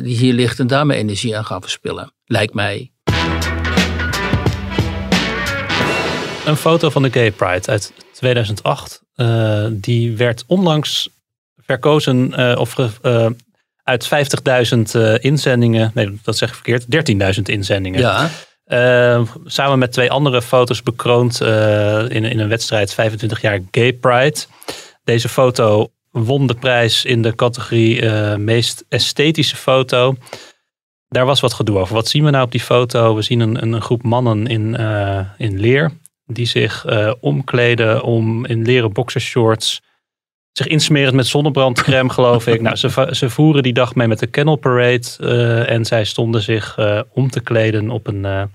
die 0.03 0.17
hier 0.17 0.35
ligt. 0.35 0.59
En 0.59 0.67
daar 0.67 0.87
mijn 0.87 0.99
energie 0.99 1.37
aan 1.37 1.45
ga 1.45 1.61
verspillen. 1.61 2.13
Lijkt 2.25 2.55
mij. 2.55 2.93
een 6.45 6.57
foto 6.57 6.91
van 6.91 7.03
de 7.03 7.11
Gay 7.11 7.31
Pride 7.31 7.67
uit 7.67 7.93
2008. 8.13 9.04
Eh, 9.15 9.67
die 9.71 10.17
werd 10.17 10.45
onlangs 10.47 11.09
verkozen 11.67 12.35
eh, 12.35 12.61
of 12.61 12.79
eh, 13.03 13.27
uit 13.83 14.09
50.000 14.75 14.81
eh, 14.93 15.15
inzendingen. 15.19 15.91
Nee, 15.95 16.19
dat 16.23 16.37
zeg 16.37 16.49
ik 16.49 16.55
verkeerd. 16.55 16.85
13.000 17.37 17.43
inzendingen. 17.43 18.01
Ja, 18.01 18.31
samen 19.45 19.79
met 19.79 19.93
twee 19.93 20.11
andere 20.11 20.43
foto's 20.43 20.83
bekroond 20.83 21.41
in, 21.41 22.25
in 22.25 22.39
een 22.39 22.49
wedstrijd 22.49 22.95
25 22.95 23.41
jaar 23.41 23.61
Gay 23.71 23.93
Pride. 23.93 24.37
Deze 25.05 25.29
foto 25.29 25.91
won 26.11 26.47
de 26.47 26.55
prijs 26.55 27.05
in 27.05 27.23
de 27.23 27.35
categorie 27.35 28.09
meest 28.37 28.85
esthetische 28.89 29.57
foto. 29.57 30.17
Daar 31.09 31.27
was 31.27 31.41
wat 31.41 31.53
gedoe 31.53 31.79
over. 31.79 31.95
Wat 31.95 32.09
zien 32.09 32.25
we 32.25 32.31
nou 32.31 32.45
op 32.45 32.53
die 32.53 32.61
foto? 32.61 33.15
We 33.15 33.23
zien 33.23 33.41
een, 33.41 33.63
een 33.63 33.83
groep 33.83 34.03
mannen 34.03 34.47
in, 34.47 34.75
in 35.37 35.61
leer 35.61 35.93
die 36.27 36.47
zich 36.47 36.87
omkleden 37.21 38.03
om 38.03 38.47
in 38.47 38.63
leren 38.63 38.93
boxershorts 38.93 39.83
zich 40.57 40.67
insmerend 40.67 41.15
met 41.15 41.27
zonnebrandcrème, 41.27 42.11
geloof 42.19 42.47
ik. 42.47 42.61
Nou, 42.61 42.77
ze, 42.77 43.09
ze 43.11 43.31
voeren 43.31 43.63
die 43.63 43.73
dag 43.73 43.95
mee 43.95 44.09
met 44.09 44.19
de 44.19 44.27
Kennel 44.27 44.57
Parade. 44.57 45.07
eh, 45.19 45.71
en 45.71 45.85
zij 45.85 46.05
stonden 46.05 46.43
zich 46.43 46.77
eh, 46.77 47.01
om 47.13 47.31
te 47.31 47.41
kleden 47.41 47.91
op 47.91 48.07
een, 48.07 48.51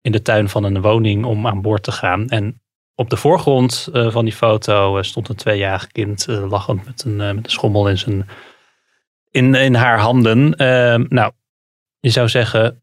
in 0.00 0.12
de 0.12 0.22
tuin 0.22 0.48
van 0.48 0.64
een 0.64 0.80
woning 0.80 1.24
om 1.24 1.46
aan 1.46 1.62
boord 1.62 1.82
te 1.82 1.92
gaan. 1.92 2.28
En 2.28 2.62
op 2.94 3.10
de 3.10 3.16
voorgrond 3.16 3.88
van 3.92 4.24
die 4.24 4.34
foto 4.34 5.02
stond 5.02 5.28
een 5.28 5.36
tweejarig 5.36 5.86
kind 5.86 6.26
lachend 6.26 6.84
met 6.84 7.04
een, 7.04 7.16
met 7.16 7.44
een 7.44 7.50
schommel 7.50 7.88
in, 7.88 7.98
zijn, 7.98 8.28
in, 9.30 9.54
in 9.54 9.74
haar 9.74 9.98
handen. 9.98 10.54
Ehm, 10.54 11.04
nou, 11.08 11.32
je 12.00 12.10
zou 12.10 12.28
zeggen, 12.28 12.82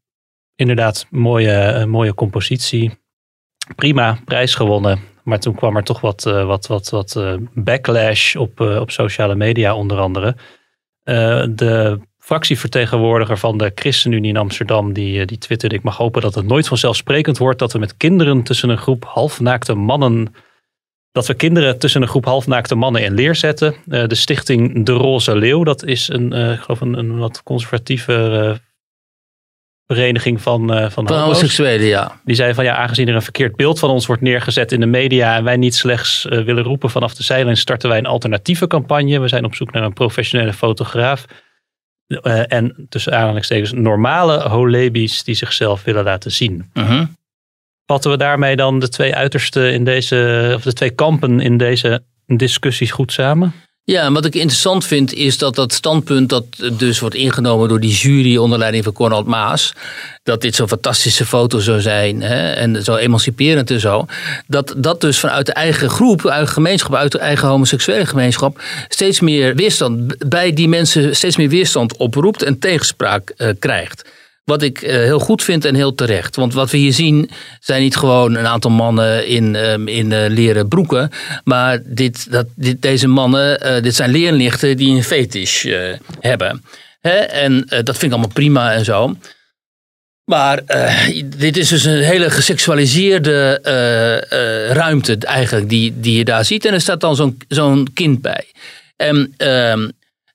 inderdaad, 0.54 1.06
mooie, 1.10 1.86
mooie 1.86 2.14
compositie. 2.14 3.01
Prima, 3.76 4.18
prijs 4.24 4.54
gewonnen. 4.54 5.10
Maar 5.22 5.38
toen 5.38 5.54
kwam 5.54 5.76
er 5.76 5.84
toch 5.84 6.00
wat, 6.00 6.26
eh, 6.26 6.44
wat, 6.44 6.66
wat, 6.66 6.90
wat 6.90 7.16
eh, 7.16 7.34
backlash 7.54 8.36
op, 8.36 8.60
eh, 8.60 8.80
op 8.80 8.90
sociale 8.90 9.34
media 9.34 9.74
onder 9.74 9.98
andere. 9.98 10.36
De 11.54 12.00
fractievertegenwoordiger 12.18 13.38
van 13.38 13.58
de 13.58 13.72
ChristenUnie 13.74 14.30
in 14.30 14.36
Amsterdam, 14.36 14.92
die, 14.92 15.26
die 15.26 15.38
twitterde, 15.38 15.74
ik 15.74 15.82
mag 15.82 15.96
hopen 15.96 16.22
dat 16.22 16.34
het 16.34 16.46
nooit 16.46 16.68
vanzelfsprekend 16.68 17.38
wordt 17.38 17.58
dat 17.58 17.72
we 17.72 17.78
met 17.78 17.96
kinderen 17.96 18.42
tussen 18.42 18.68
een 18.68 18.78
groep 18.78 19.04
halfnaakte 19.04 19.74
mannen, 19.74 20.34
dat 21.12 21.26
we 21.26 21.34
kinderen 21.34 21.78
tussen 21.78 22.02
een 22.02 22.08
groep 22.08 22.24
halfnaakte 22.24 22.74
mannen 22.74 23.02
in 23.02 23.14
leer 23.14 23.34
zetten. 23.34 23.74
De 23.84 24.14
stichting 24.14 24.86
De 24.86 24.92
Roze 24.92 25.36
Leeuw, 25.36 25.64
dat 25.64 25.84
is 25.84 26.08
een, 26.08 26.58
geloof 26.58 26.80
een, 26.80 26.98
een 26.98 27.18
wat 27.18 27.42
conservatieve 27.42 28.60
vereniging 29.94 30.42
van, 30.42 30.72
eh, 30.72 30.90
van, 30.90 31.06
Van 31.06 31.18
homoseksuelen, 31.18 31.86
ja. 31.86 32.20
Die 32.24 32.34
zei 32.34 32.54
van 32.54 32.64
ja, 32.64 32.76
aangezien 32.76 33.08
er 33.08 33.14
een 33.14 33.22
verkeerd 33.22 33.56
beeld 33.56 33.78
van 33.78 33.90
ons 33.90 34.06
wordt 34.06 34.22
neergezet 34.22 34.72
in 34.72 34.80
de 34.80 34.86
media 34.86 35.36
en 35.36 35.44
wij 35.44 35.56
niet 35.56 35.74
slechts 35.74 36.26
eh, 36.26 36.40
willen 36.40 36.64
roepen 36.64 36.90
vanaf 36.90 37.14
de 37.14 37.22
zijlijn, 37.22 37.56
starten 37.56 37.88
wij 37.88 37.98
een 37.98 38.06
alternatieve 38.06 38.66
campagne. 38.66 39.20
We 39.20 39.28
zijn 39.28 39.44
op 39.44 39.54
zoek 39.54 39.72
naar 39.72 39.82
een 39.82 39.92
professionele 39.92 40.52
fotograaf. 40.52 41.24
Eh, 42.06 42.52
en 42.52 42.86
tussen 42.88 43.12
aanhalingstekens 43.12 43.72
normale 43.72 44.40
holebi's 44.40 45.24
die 45.24 45.34
zichzelf 45.34 45.84
willen 45.84 46.04
laten 46.04 46.32
zien. 46.32 46.70
Mhm. 46.72 47.04
Vatten 47.86 48.10
we 48.10 48.16
daarmee 48.16 48.56
dan 48.56 48.78
de 48.78 48.88
twee 48.88 49.14
uitersten 49.14 49.72
in 49.72 49.84
deze, 49.84 50.52
of 50.54 50.62
de 50.62 50.72
twee 50.72 50.90
kampen 50.90 51.40
in 51.40 51.56
deze 51.56 52.02
discussies 52.26 52.90
goed 52.90 53.12
samen? 53.12 53.52
Ja, 53.84 54.04
en 54.04 54.12
wat 54.12 54.24
ik 54.24 54.34
interessant 54.34 54.86
vind 54.86 55.14
is 55.14 55.38
dat 55.38 55.54
dat 55.54 55.72
standpunt 55.72 56.28
dat 56.28 56.44
dus 56.72 56.98
wordt 56.98 57.14
ingenomen 57.14 57.68
door 57.68 57.80
die 57.80 57.94
jury 57.94 58.36
onder 58.36 58.58
leiding 58.58 58.84
van 58.84 58.92
Cornald 58.92 59.26
Maas, 59.26 59.72
dat 60.22 60.40
dit 60.40 60.54
zo'n 60.54 60.68
fantastische 60.68 61.26
foto 61.26 61.58
zou 61.58 61.80
zijn 61.80 62.22
hè, 62.22 62.52
en 62.52 62.84
zo 62.84 62.96
emanciperend 62.96 63.70
en 63.70 63.80
zo, 63.80 64.06
dat 64.46 64.74
dat 64.76 65.00
dus 65.00 65.18
vanuit 65.18 65.46
de 65.46 65.52
eigen 65.52 65.90
groep, 65.90 66.22
de 66.22 66.46
gemeenschap, 66.46 66.94
uit 66.94 67.12
de 67.12 67.18
eigen 67.18 67.48
homoseksuele 67.48 68.06
gemeenschap, 68.06 68.60
steeds 68.88 69.20
meer 69.20 69.54
weerstand, 69.54 70.28
bij 70.28 70.52
die 70.52 70.68
mensen 70.68 71.16
steeds 71.16 71.36
meer 71.36 71.48
weerstand 71.48 71.96
oproept 71.96 72.42
en 72.42 72.58
tegenspraak 72.58 73.30
eh, 73.36 73.48
krijgt. 73.58 74.04
Wat 74.44 74.62
ik 74.62 74.82
eh, 74.82 74.94
heel 74.94 75.18
goed 75.18 75.42
vind 75.42 75.64
en 75.64 75.74
heel 75.74 75.94
terecht. 75.94 76.36
Want 76.36 76.54
wat 76.54 76.70
we 76.70 76.76
hier 76.76 76.92
zien 76.92 77.30
zijn 77.60 77.82
niet 77.82 77.96
gewoon 77.96 78.34
een 78.34 78.46
aantal 78.46 78.70
mannen 78.70 79.26
in, 79.26 79.56
ehm, 79.56 79.88
in 79.88 80.12
eh, 80.12 80.30
leren 80.30 80.68
broeken. 80.68 81.10
Maar 81.44 81.78
dit, 81.84 82.30
dat, 82.30 82.46
deze 82.78 83.08
mannen, 83.08 83.60
eh, 83.60 83.82
dit 83.82 83.94
zijn 83.94 84.10
leerlichten 84.10 84.76
die 84.76 84.96
een 84.96 85.04
fetish 85.04 85.66
hebben. 86.20 86.64
En 87.30 87.64
dat 87.68 87.84
vind 87.84 88.02
ik 88.02 88.10
allemaal 88.10 88.28
prima 88.32 88.72
en 88.72 88.84
zo. 88.84 89.16
Maar 90.24 90.62
dit 91.24 91.56
is 91.56 91.68
dus 91.68 91.84
een 91.84 92.02
hele 92.02 92.30
geseksualiseerde 92.30 93.58
ruimte 94.72 95.16
eigenlijk 95.18 95.68
die, 95.68 96.00
die 96.00 96.16
je 96.16 96.24
daar 96.24 96.44
ziet. 96.44 96.64
En 96.64 96.72
er 96.72 96.80
staat 96.80 97.00
dan 97.00 97.16
zo'n 97.16 97.38
zo'n 97.48 97.88
kind 97.94 98.20
bij. 98.20 98.44
En 98.96 99.34
ehm, 99.36 99.88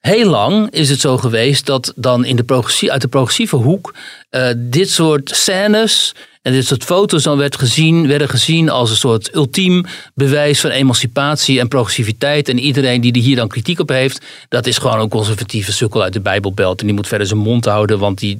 heel 0.07 0.29
lang 0.29 0.71
is 0.71 0.89
het 0.89 0.99
zo 0.99 1.17
geweest 1.17 1.65
dat 1.65 1.93
dan 1.95 2.25
in 2.25 2.35
de 2.35 2.43
progressie, 2.43 2.91
uit 2.91 3.01
de 3.01 3.07
progressieve 3.07 3.55
hoek 3.55 3.93
eh, 4.29 4.49
dit 4.55 4.89
soort 4.89 5.29
scènes 5.35 6.13
en 6.41 6.53
dit 6.53 6.65
soort 6.65 6.83
foto's 6.83 7.23
dan 7.23 7.37
werd 7.37 7.57
gezien, 7.57 8.07
werden 8.07 8.29
gezien 8.29 8.69
als 8.69 8.89
een 8.89 8.95
soort 8.95 9.35
ultiem 9.35 9.85
bewijs 10.13 10.59
van 10.59 10.69
emancipatie 10.69 11.59
en 11.59 11.67
progressiviteit. 11.67 12.49
En 12.49 12.59
iedereen 12.59 13.01
die 13.01 13.13
er 13.13 13.21
hier 13.21 13.35
dan 13.35 13.47
kritiek 13.47 13.79
op 13.79 13.89
heeft, 13.89 14.25
dat 14.49 14.67
is 14.67 14.77
gewoon 14.77 14.99
een 14.99 15.09
conservatieve 15.09 15.71
sukkel 15.71 16.03
uit 16.03 16.13
de 16.13 16.21
Bijbelbelt. 16.21 16.79
En 16.79 16.85
die 16.85 16.95
moet 16.95 17.07
verder 17.07 17.27
zijn 17.27 17.39
mond 17.39 17.65
houden, 17.65 17.99
want 17.99 18.19
die, 18.19 18.37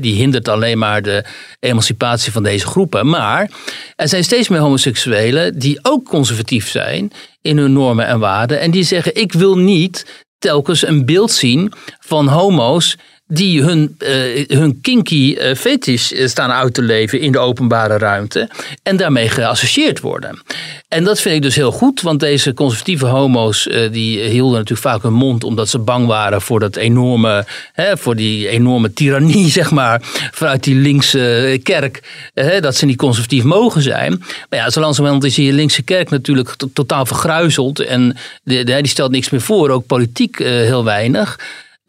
die 0.00 0.14
hindert 0.14 0.48
alleen 0.48 0.78
maar 0.78 1.02
de 1.02 1.24
emancipatie 1.58 2.32
van 2.32 2.42
deze 2.42 2.66
groepen. 2.66 3.08
Maar 3.08 3.50
er 3.96 4.08
zijn 4.08 4.24
steeds 4.24 4.48
meer 4.48 4.60
homoseksuelen 4.60 5.58
die 5.58 5.78
ook 5.82 6.04
conservatief 6.04 6.68
zijn 6.68 7.12
in 7.42 7.58
hun 7.58 7.72
normen 7.72 8.06
en 8.06 8.18
waarden. 8.18 8.60
En 8.60 8.70
die 8.70 8.84
zeggen: 8.84 9.16
Ik 9.16 9.32
wil 9.32 9.58
niet 9.58 10.24
telkens 10.40 10.86
een 10.86 11.04
beeld 11.06 11.30
zien 11.30 11.72
van 12.00 12.28
homo's 12.28 12.96
die 13.32 13.62
hun, 13.62 13.94
eh, 13.98 14.48
hun 14.48 14.80
kinky 14.80 15.34
eh, 15.34 15.54
fetish 15.54 16.10
eh, 16.12 16.26
staan 16.26 16.50
uit 16.50 16.74
te 16.74 16.82
leven 16.82 17.20
in 17.20 17.32
de 17.32 17.38
openbare 17.38 17.98
ruimte 17.98 18.48
en 18.82 18.96
daarmee 18.96 19.28
geassocieerd 19.28 20.00
worden. 20.00 20.42
En 20.88 21.04
dat 21.04 21.20
vind 21.20 21.34
ik 21.34 21.42
dus 21.42 21.54
heel 21.54 21.72
goed, 21.72 22.00
want 22.00 22.20
deze 22.20 22.54
conservatieve 22.54 23.06
homo's 23.06 23.68
die 23.90 24.20
hielden 24.20 24.58
natuurlijk 24.58 24.88
vaak 24.88 25.02
hun 25.02 25.12
mond 25.12 25.44
omdat 25.44 25.68
ze 25.68 25.78
bang 25.78 26.06
waren 26.06 26.40
voor 26.40 26.60
dat 26.60 26.76
enorme, 26.76 27.46
hè, 27.72 27.96
voor 27.96 28.16
die 28.16 28.48
enorme 28.48 28.92
tirannie, 28.92 29.50
zeg 29.60 29.70
maar, 29.70 30.00
vanuit 30.30 30.64
die 30.64 30.74
linkse 30.74 31.60
kerk, 31.62 32.02
hè, 32.34 32.60
dat 32.60 32.76
ze 32.76 32.86
niet 32.86 32.96
conservatief 32.96 33.42
mogen 33.42 33.82
zijn. 33.82 34.22
Maar 34.48 34.58
ja, 34.58 34.70
zo 34.70 34.80
langzamerhand 34.80 35.24
is 35.24 35.34
die 35.34 35.52
linkse 35.52 35.82
kerk 35.82 36.10
natuurlijk 36.10 36.54
to- 36.56 36.70
totaal 36.72 37.06
vergruizeld 37.06 37.80
en 37.80 38.16
die 38.44 38.86
stelt 38.86 39.10
niks 39.10 39.30
meer 39.30 39.40
voor, 39.40 39.70
ook 39.70 39.86
politiek 39.86 40.38
heel 40.38 40.84
weinig. 40.84 41.38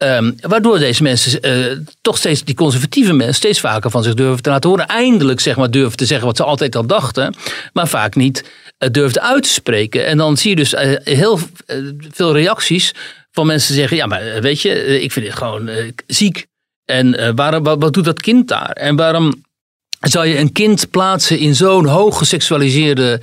Ehm, 0.02 0.32
waardoor 0.40 0.78
deze 0.78 1.02
mensen, 1.02 1.40
eh, 1.40 1.78
toch 2.00 2.16
steeds, 2.16 2.44
die 2.44 2.54
conservatieve 2.54 3.12
mensen, 3.12 3.34
steeds 3.34 3.60
vaker 3.60 3.90
van 3.90 4.02
zich 4.02 4.14
durven 4.14 4.42
te 4.42 4.50
laten 4.50 4.70
horen. 4.70 4.86
Eindelijk 4.86 5.40
zeg 5.40 5.56
maar 5.56 5.70
durven 5.70 5.96
te 5.96 6.06
zeggen 6.06 6.26
wat 6.26 6.36
ze 6.36 6.44
altijd 6.44 6.76
al 6.76 6.86
dachten, 6.86 7.34
maar 7.72 7.88
vaak 7.88 8.14
niet 8.14 8.44
uh, 8.96 9.06
uit 9.12 9.42
te 9.42 9.48
spreken. 9.48 10.06
En 10.06 10.16
dan 10.16 10.36
zie 10.36 10.50
je 10.50 10.56
dus 10.56 10.74
eh, 10.74 10.96
heel 11.16 11.38
veel 12.10 12.32
reacties 12.32 12.94
van 13.30 13.46
mensen 13.46 13.74
zeggen: 13.74 13.96
Ja, 13.96 14.06
maar 14.06 14.40
weet 14.40 14.60
je, 14.60 15.00
ik 15.00 15.12
vind 15.12 15.26
dit 15.26 15.34
gewoon 15.34 15.70
ziek. 16.06 16.46
En 16.84 17.34
waarom, 17.36 17.62
wat, 17.62 17.94
doet 17.94 18.04
dat 18.04 18.20
kind 18.20 18.48
daar? 18.48 18.70
En 18.70 18.96
waarom 18.96 19.44
zou 20.00 20.26
je 20.26 20.38
een 20.38 20.52
kind 20.52 20.90
plaatsen 20.90 21.38
in 21.38 21.54
zo'n 21.54 21.86
hoog 21.86 22.18
geseksualiseerde 22.18 23.20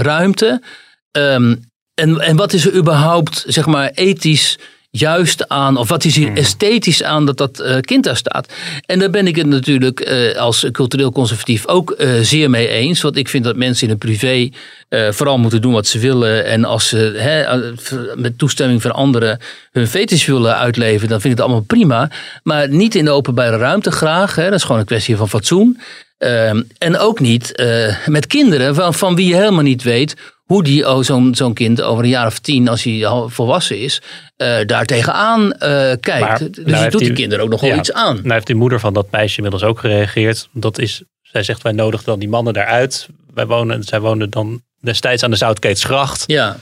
ruimte? 0.00 0.62
Ehm, 1.10 1.54
en, 1.94 2.20
en 2.20 2.36
wat 2.36 2.52
is 2.52 2.66
er 2.66 2.74
überhaupt, 2.74 3.44
zeg 3.46 3.66
maar, 3.66 3.90
ethisch 3.90 4.58
juist 4.94 5.48
aan, 5.48 5.76
of 5.76 5.88
wat 5.88 6.04
is 6.04 6.16
hier 6.16 6.32
esthetisch 6.36 7.02
aan 7.02 7.26
dat 7.26 7.36
dat 7.36 7.58
eh, 7.58 7.80
kind 7.80 8.04
daar 8.04 8.16
staat? 8.16 8.52
En 8.86 8.98
daar 8.98 9.10
ben 9.10 9.26
ik 9.26 9.36
het 9.36 9.46
natuurlijk 9.46 10.00
eh, 10.00 10.36
als 10.36 10.66
cultureel 10.72 11.12
conservatief 11.12 11.66
ook 11.66 11.90
eh, 11.90 12.08
zeer 12.20 12.50
mee 12.50 12.68
eens. 12.68 13.00
Want 13.00 13.16
ik 13.16 13.28
vind 13.28 13.44
dat 13.44 13.56
mensen 13.56 13.84
in 13.84 13.90
het 13.90 13.98
privé 13.98 14.48
vooral 15.10 15.38
moeten 15.38 15.60
doen 15.60 15.72
wat 15.72 15.86
ze 15.86 15.98
willen. 15.98 16.44
En 16.44 16.64
als 16.64 16.88
ze 16.88 18.12
met 18.16 18.38
toestemming 18.38 18.82
van 18.82 18.92
anderen 18.92 19.38
hun 19.70 19.86
fetish 19.86 20.26
willen 20.26 20.56
uitleven, 20.56 21.08
dan 21.08 21.20
vind 21.20 21.32
ik 21.32 21.38
het 21.38 21.48
allemaal 21.48 21.66
prima. 21.66 22.10
Maar 22.42 22.68
niet 22.68 22.94
in 22.94 23.04
de 23.04 23.10
openbare 23.10 23.56
ruimte 23.56 23.90
graag. 23.90 24.34
Dat 24.34 24.52
is 24.52 24.62
gewoon 24.62 24.80
een 24.80 24.86
kwestie 24.86 25.16
van 25.16 25.28
fatsoen. 25.28 25.80
Ehm, 26.18 26.62
en 26.78 26.98
ook 26.98 27.20
niet 27.20 27.62
met 28.06 28.26
kinderen 28.26 28.74
van, 28.74 28.94
van 28.94 29.14
wie 29.14 29.28
je 29.28 29.34
helemaal 29.34 29.62
niet 29.62 29.82
weet 29.82 30.16
hoe 30.52 30.62
die 30.62 30.88
oh, 30.90 31.02
zo'n 31.02 31.34
zo'n 31.34 31.54
kind 31.54 31.82
over 31.82 32.04
een 32.04 32.10
jaar 32.10 32.26
of 32.26 32.38
tien, 32.38 32.68
als 32.68 32.82
hij 32.82 33.06
al 33.06 33.28
volwassen 33.28 33.78
is, 33.80 34.02
eh 34.36 34.56
daar 34.66 34.84
tegenaan 34.86 35.52
eh, 35.52 35.68
kijkt. 36.00 36.20
Maar, 36.20 36.38
dus 36.38 36.64
nou 36.64 36.76
heeft 36.76 36.90
doet 36.90 37.00
die 37.00 37.08
die- 37.08 37.16
kinderen 37.18 37.44
ook 37.44 37.50
nog 37.50 37.60
wel 37.60 37.70
Ja, 37.70 37.76
iets 37.76 37.92
aan. 37.92 38.16
Nou 38.16 38.32
heeft 38.32 38.46
die 38.46 38.56
moeder 38.56 38.80
van 38.80 38.92
dat 38.92 39.10
meisje 39.10 39.36
inmiddels 39.36 39.62
ook 39.64 39.78
gereageerd. 39.78 40.48
Dat 40.52 40.78
is, 40.78 41.02
zij 41.22 41.42
zegt 41.42 41.62
wij 41.62 41.72
nodigen 41.72 42.06
dan 42.06 42.18
die 42.18 42.28
mannen 42.28 42.52
daaruit. 42.52 43.08
Wij 43.34 43.46
wonen, 43.46 43.82
zij 43.84 44.00
woonden 44.00 44.30
dan 44.30 44.62
destijds 44.80 45.22
aan 45.22 45.30
de 45.30 45.36
Zoutkeetsgracht. 45.36 46.24
Ja, 46.26 46.56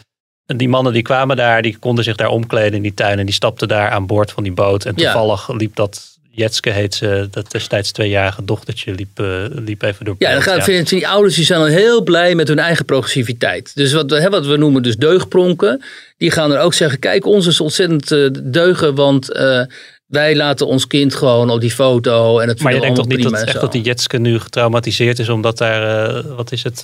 En 0.46 0.56
die 0.56 0.68
mannen 0.68 0.92
die 0.92 1.02
kwamen 1.02 1.36
daar, 1.36 1.62
die 1.62 1.78
konden 1.78 2.04
zich 2.04 2.16
daar 2.16 2.28
omkleden 2.28 2.74
in 2.74 2.82
die 2.82 2.94
tuin. 2.94 3.18
En 3.18 3.24
die 3.26 3.34
stapten 3.34 3.68
daar 3.68 3.90
aan 3.90 4.06
boord 4.06 4.32
van 4.32 4.42
die 4.42 4.52
boot. 4.52 4.84
En 4.84 4.92
Ja. 4.96 5.02
toevallig 5.12 5.48
liep 5.52 5.74
dat, 5.74 6.18
Jetske 6.40 6.70
heet 6.70 6.94
ze, 6.94 7.28
dat 7.30 7.50
destijds 7.50 7.92
tweejarige 7.92 8.44
dochtertje, 8.44 8.94
liep, 8.94 9.18
eh, 9.20 9.26
liep 9.48 9.82
even 9.82 10.04
door 10.04 10.14
ja 10.18 10.32
dan 10.32 10.42
gaat, 10.42 10.64
vind 10.64 10.88
die 10.88 11.08
ouders 11.08 11.34
die 11.34 11.44
zijn 11.44 11.60
dan 11.60 11.68
heel 11.68 12.02
blij 12.02 12.34
met 12.34 12.48
hun 12.48 12.58
eigen 12.58 12.84
progressiviteit. 12.84 13.70
Dus 13.74 13.92
wat, 13.92 14.10
we- 14.10 14.20
hè, 14.20 14.30
wat 14.30 14.46
we 14.46 14.56
noemen 14.56 14.82
dus 14.82 14.96
deugdpronken, 14.96 15.82
die 16.16 16.30
gaan 16.30 16.52
er 16.52 16.60
ook 16.60 16.74
zeggen, 16.74 16.98
kijk 16.98 17.26
ons 17.26 17.46
is 17.46 17.60
ontzettend 17.60 18.10
eh, 18.12 18.26
deugen, 18.42 18.94
want 18.94 19.32
eh, 19.32 19.62
wij 20.06 20.36
laten 20.36 20.66
ons 20.66 20.86
kind 20.86 21.14
gewoon 21.14 21.50
op 21.50 21.60
die 21.60 21.70
foto 21.70 22.38
en 22.38 22.48
het 22.48 22.62
Maar 22.62 22.74
je 22.74 22.80
denkt 22.80 22.96
toch 22.96 23.06
niet 23.06 23.22
dat, 23.22 23.32
echt 23.32 23.50
zo. 23.50 23.60
dat 23.60 23.72
die 23.72 23.82
Jetske 23.82 24.18
nu 24.18 24.38
getraumatiseerd 24.38 25.18
is 25.18 25.28
omdat 25.28 25.58
daar, 25.58 26.22
wat 26.36 26.52
is 26.52 26.62
het, 26.62 26.82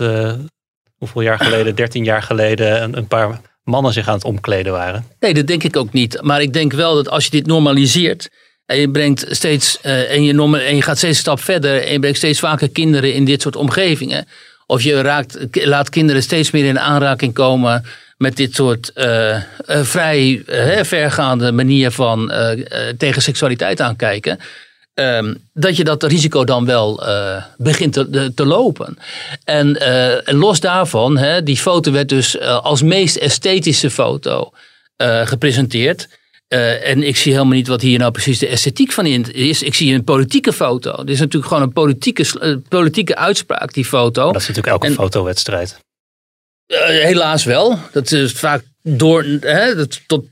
hoeveel 0.98 1.20
jaar 1.22 1.38
geleden, 1.38 1.74
13 1.84 2.04
jaar 2.04 2.22
geleden, 2.22 2.82
een, 2.82 2.96
een 2.96 3.06
paar 3.06 3.40
mannen 3.64 3.92
zich 3.92 4.08
aan 4.08 4.14
het 4.14 4.24
omkleden 4.24 4.72
waren? 4.72 5.04
Nee, 5.20 5.34
dat 5.34 5.46
denk 5.46 5.62
ik 5.64 5.76
ook 5.76 5.92
niet. 5.92 6.18
Maar 6.22 6.40
ik 6.42 6.52
denk 6.52 6.72
wel 6.72 6.94
dat 6.94 7.08
als 7.08 7.24
je 7.24 7.30
dit 7.30 7.46
normaliseert. 7.46 8.28
En 8.66 8.76
je, 8.76 8.90
brengt 8.90 9.26
steeds, 9.28 9.80
eh, 9.80 10.12
en, 10.12 10.24
je 10.24 10.58
en 10.66 10.76
je 10.76 10.82
gaat 10.82 10.96
steeds 10.96 11.16
een 11.16 11.22
stap 11.22 11.40
verder. 11.40 11.82
En 11.82 11.92
je 11.92 11.98
brengt 11.98 12.18
steeds 12.18 12.38
vaker 12.38 12.70
kinderen 12.70 13.14
in 13.14 13.24
dit 13.24 13.42
soort 13.42 13.56
omgevingen. 13.56 14.26
Of 14.66 14.82
je 14.82 15.00
raakt, 15.00 15.38
laat 15.50 15.90
kinderen 15.90 16.22
steeds 16.22 16.50
meer 16.50 16.64
in 16.64 16.78
aanraking 16.78 17.34
komen 17.34 17.84
met 18.16 18.36
dit 18.36 18.54
soort 18.54 18.92
eh, 18.92 19.34
eh, 19.34 19.42
vrij 19.66 20.42
vergaande 20.82 21.52
manier 21.52 21.90
van 21.90 22.32
tegen 22.98 23.22
seksualiteit 23.22 23.80
aankijken. 23.80 24.38
ehm, 24.94 25.34
dat 25.52 25.76
je 25.76 25.84
dat 25.84 26.02
risico 26.02 26.44
dan 26.44 26.64
wel 26.64 27.02
begint 27.56 27.92
te, 27.92 28.32
te 28.34 28.46
lopen. 28.46 28.98
En 29.44 29.78
los 30.24 30.60
daarvan, 30.60 31.16
hè, 31.16 31.42
die 31.42 31.56
foto 31.56 31.92
werd 31.92 32.08
dus 32.08 32.40
als 32.40 32.82
meest 32.82 33.16
esthetische 33.16 33.90
foto 33.90 34.52
gepresenteerd. 35.24 36.08
Eh, 36.48 36.88
en 36.88 37.02
ik 37.02 37.16
zie 37.16 37.32
helemaal 37.32 37.54
niet 37.54 37.66
wat 37.66 37.80
hier 37.80 37.98
nou 37.98 38.10
precies 38.12 38.38
de 38.38 38.46
esthetiek 38.46 38.92
van 38.92 39.06
in 39.06 39.32
is. 39.32 39.62
Ik 39.62 39.74
zie 39.74 39.94
een 39.94 40.04
politieke 40.04 40.52
foto. 40.52 40.96
Dit 40.96 41.08
is 41.08 41.18
natuurlijk 41.18 41.46
gewoon 41.52 41.62
een 41.62 41.72
politieke, 41.72 42.38
eh, 42.40 42.54
politieke 42.68 43.16
uitspraak, 43.16 43.72
die 43.72 43.84
foto. 43.84 44.32
Dat 44.32 44.40
is 44.40 44.48
natuurlijk 44.48 44.74
elke 44.74 44.86
En- 44.86 44.92
fotowedstrijd. 44.92 45.78
Eh, 46.66 46.86
helaas 46.86 47.44
wel. 47.44 47.78
Dat 47.92 48.12
is 48.12 48.32
vaak 48.32 48.62
door. 48.82 49.22
Hè, 49.40 49.74
dat, 49.74 50.00
tot, 50.06 50.26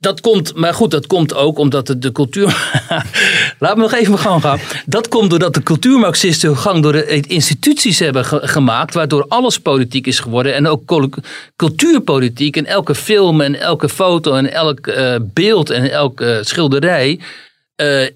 dat 0.00 0.20
komt, 0.20 0.54
maar 0.54 0.74
goed, 0.74 0.90
dat 0.90 1.06
komt 1.06 1.34
ook 1.34 1.58
omdat 1.58 1.86
de, 1.86 1.98
de 1.98 2.12
cultuur. 2.12 2.46
Laat 3.58 3.76
me 3.76 3.82
nog 3.82 3.92
even 3.94 4.18
gang 4.18 4.40
gaan. 4.42 4.60
Dat 4.86 5.08
komt 5.08 5.30
doordat 5.30 5.54
de 5.54 5.62
cultuurmarxisten 5.62 6.48
hun 6.48 6.58
gang 6.58 6.82
door 6.82 6.92
de 6.92 7.20
instituties 7.26 7.98
hebben 7.98 8.24
ge- 8.24 8.40
gemaakt, 8.48 8.94
waardoor 8.94 9.24
alles 9.28 9.58
politiek 9.58 10.06
is 10.06 10.18
geworden. 10.20 10.54
En 10.54 10.66
ook 10.66 10.84
cul- 10.84 11.10
cultuurpolitiek. 11.56 12.56
En 12.56 12.66
elke 12.66 12.94
film 12.94 13.40
en 13.40 13.60
elke 13.60 13.88
foto 13.88 14.34
en 14.34 14.52
elk 14.52 14.86
eh, 14.86 15.14
beeld 15.20 15.70
en 15.70 15.90
elke 15.90 16.40
schilderij. 16.44 17.20
eh, 17.76 18.06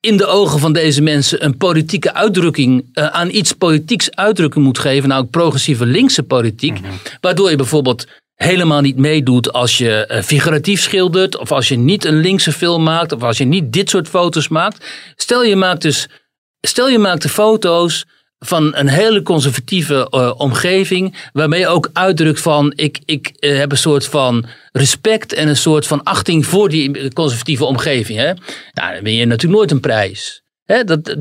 in 0.00 0.16
de 0.16 0.26
ogen 0.26 0.58
van 0.60 0.72
deze 0.72 1.02
mensen 1.02 1.44
een 1.44 1.56
politieke 1.56 2.14
uitdrukking, 2.14 2.84
eh, 2.92 3.06
aan 3.06 3.30
iets 3.30 3.52
politieks 3.52 4.10
uitdrukking 4.14 4.64
moet 4.64 4.78
geven, 4.78 5.08
nou 5.08 5.24
progressieve 5.24 5.86
linkse 5.86 6.22
politiek, 6.22 6.78
waardoor 7.20 7.50
je 7.50 7.56
bijvoorbeeld 7.56 8.06
helemaal 8.34 8.80
niet 8.80 8.96
meedoet 8.96 9.52
als 9.52 9.78
je 9.78 10.06
eh, 10.06 10.22
figuratief 10.22 10.80
schildert, 10.80 11.38
of 11.38 11.52
als 11.52 11.68
je 11.68 11.76
niet 11.76 12.04
een 12.04 12.20
linkse 12.20 12.52
film 12.52 12.82
maakt, 12.82 13.12
of 13.12 13.22
als 13.22 13.38
je 13.38 13.44
niet 13.44 13.72
dit 13.72 13.90
soort 13.90 14.08
foto's 14.08 14.48
maakt. 14.48 14.86
Stel 15.16 15.44
je 15.44 15.56
maakt 15.56 15.82
dus, 15.82 16.08
stel 16.60 16.88
je 16.88 16.98
maakt 16.98 17.22
de 17.22 17.28
foto's 17.28 18.04
van 18.38 18.74
een 18.74 18.88
hele 18.88 19.22
conservatieve 19.22 20.08
eh, 20.10 20.32
omgeving, 20.36 21.28
waarmee 21.32 21.60
je 21.60 21.68
ook 21.68 21.90
uitdrukt 21.92 22.40
van 22.40 22.72
ik, 22.76 22.98
ik 23.04 23.26
eh, 23.26 23.56
heb 23.56 23.70
een 23.70 23.78
soort 23.78 24.06
van 24.06 24.46
respect 24.72 25.32
en 25.32 25.48
een 25.48 25.56
soort 25.56 25.86
van 25.86 26.02
achting 26.02 26.46
voor 26.46 26.68
die 26.68 27.12
conservatieve 27.12 27.64
omgeving. 27.64 28.18
Hè? 28.18 28.32
Nou, 28.72 28.94
dan 28.94 29.02
win 29.02 29.14
je 29.14 29.24
natuurlijk 29.24 29.58
nooit 29.58 29.70
een 29.70 29.80
prijs. 29.80 30.42
Hè? 30.64 30.84
Dat, 30.84 31.16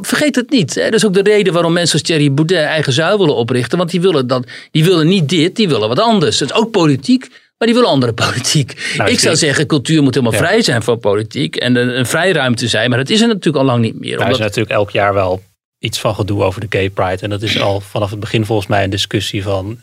vergeet 0.00 0.36
het 0.36 0.50
niet. 0.50 0.74
Hè? 0.74 0.84
Dat 0.84 0.94
is 0.94 1.06
ook 1.06 1.14
de 1.14 1.22
reden 1.22 1.52
waarom 1.52 1.72
mensen 1.72 1.98
als 1.98 2.02
Thierry 2.08 2.32
Boudet 2.32 2.58
eigen 2.64 2.92
zuil 2.92 3.18
willen 3.18 3.34
oprichten. 3.34 3.78
Want 3.78 3.90
die 3.90 4.00
willen, 4.00 4.26
dat, 4.26 4.46
die 4.70 4.84
willen 4.84 5.06
niet 5.08 5.28
dit, 5.28 5.56
die 5.56 5.68
willen 5.68 5.88
wat 5.88 5.98
anders. 6.00 6.40
Het 6.40 6.50
is 6.50 6.56
ook 6.56 6.70
politiek, 6.70 7.28
maar 7.58 7.68
die 7.68 7.74
willen 7.74 7.88
andere 7.90 8.12
politiek. 8.24 8.94
Nou, 8.96 9.10
ik 9.10 9.18
zou 9.18 9.36
zeggen, 9.36 9.66
cultuur 9.66 10.02
moet 10.02 10.14
helemaal 10.14 10.40
Ja. 10.40 10.46
vrij 10.46 10.62
zijn 10.62 10.82
voor 10.82 10.96
politiek. 10.96 11.56
En 11.56 11.76
een, 11.76 11.98
een 11.98 12.06
vrijruimte 12.06 12.68
zijn. 12.68 12.88
Maar 12.88 12.98
dat 12.98 13.08
is 13.10 13.20
er 13.20 13.26
natuurlijk 13.28 13.56
al 13.56 13.64
lang 13.64 13.82
niet 13.82 13.94
meer. 14.00 14.10
Nou, 14.10 14.12
er 14.14 14.18
omdat- 14.24 14.38
is 14.38 14.44
natuurlijk 14.44 14.74
elk 14.74 14.90
jaar 14.90 15.14
wel 15.14 15.42
iets 15.78 15.98
van 16.00 16.14
gedoe 16.14 16.42
over 16.42 16.60
de 16.60 16.66
gay 16.78 16.90
pride. 16.90 17.22
En 17.22 17.30
dat 17.30 17.42
is 17.42 17.60
al 17.60 17.80
vanaf 17.80 18.10
het 18.10 18.20
begin 18.20 18.44
volgens 18.46 18.68
mij 18.68 18.84
een 18.84 18.90
discussie 18.90 19.42
van 19.42 19.82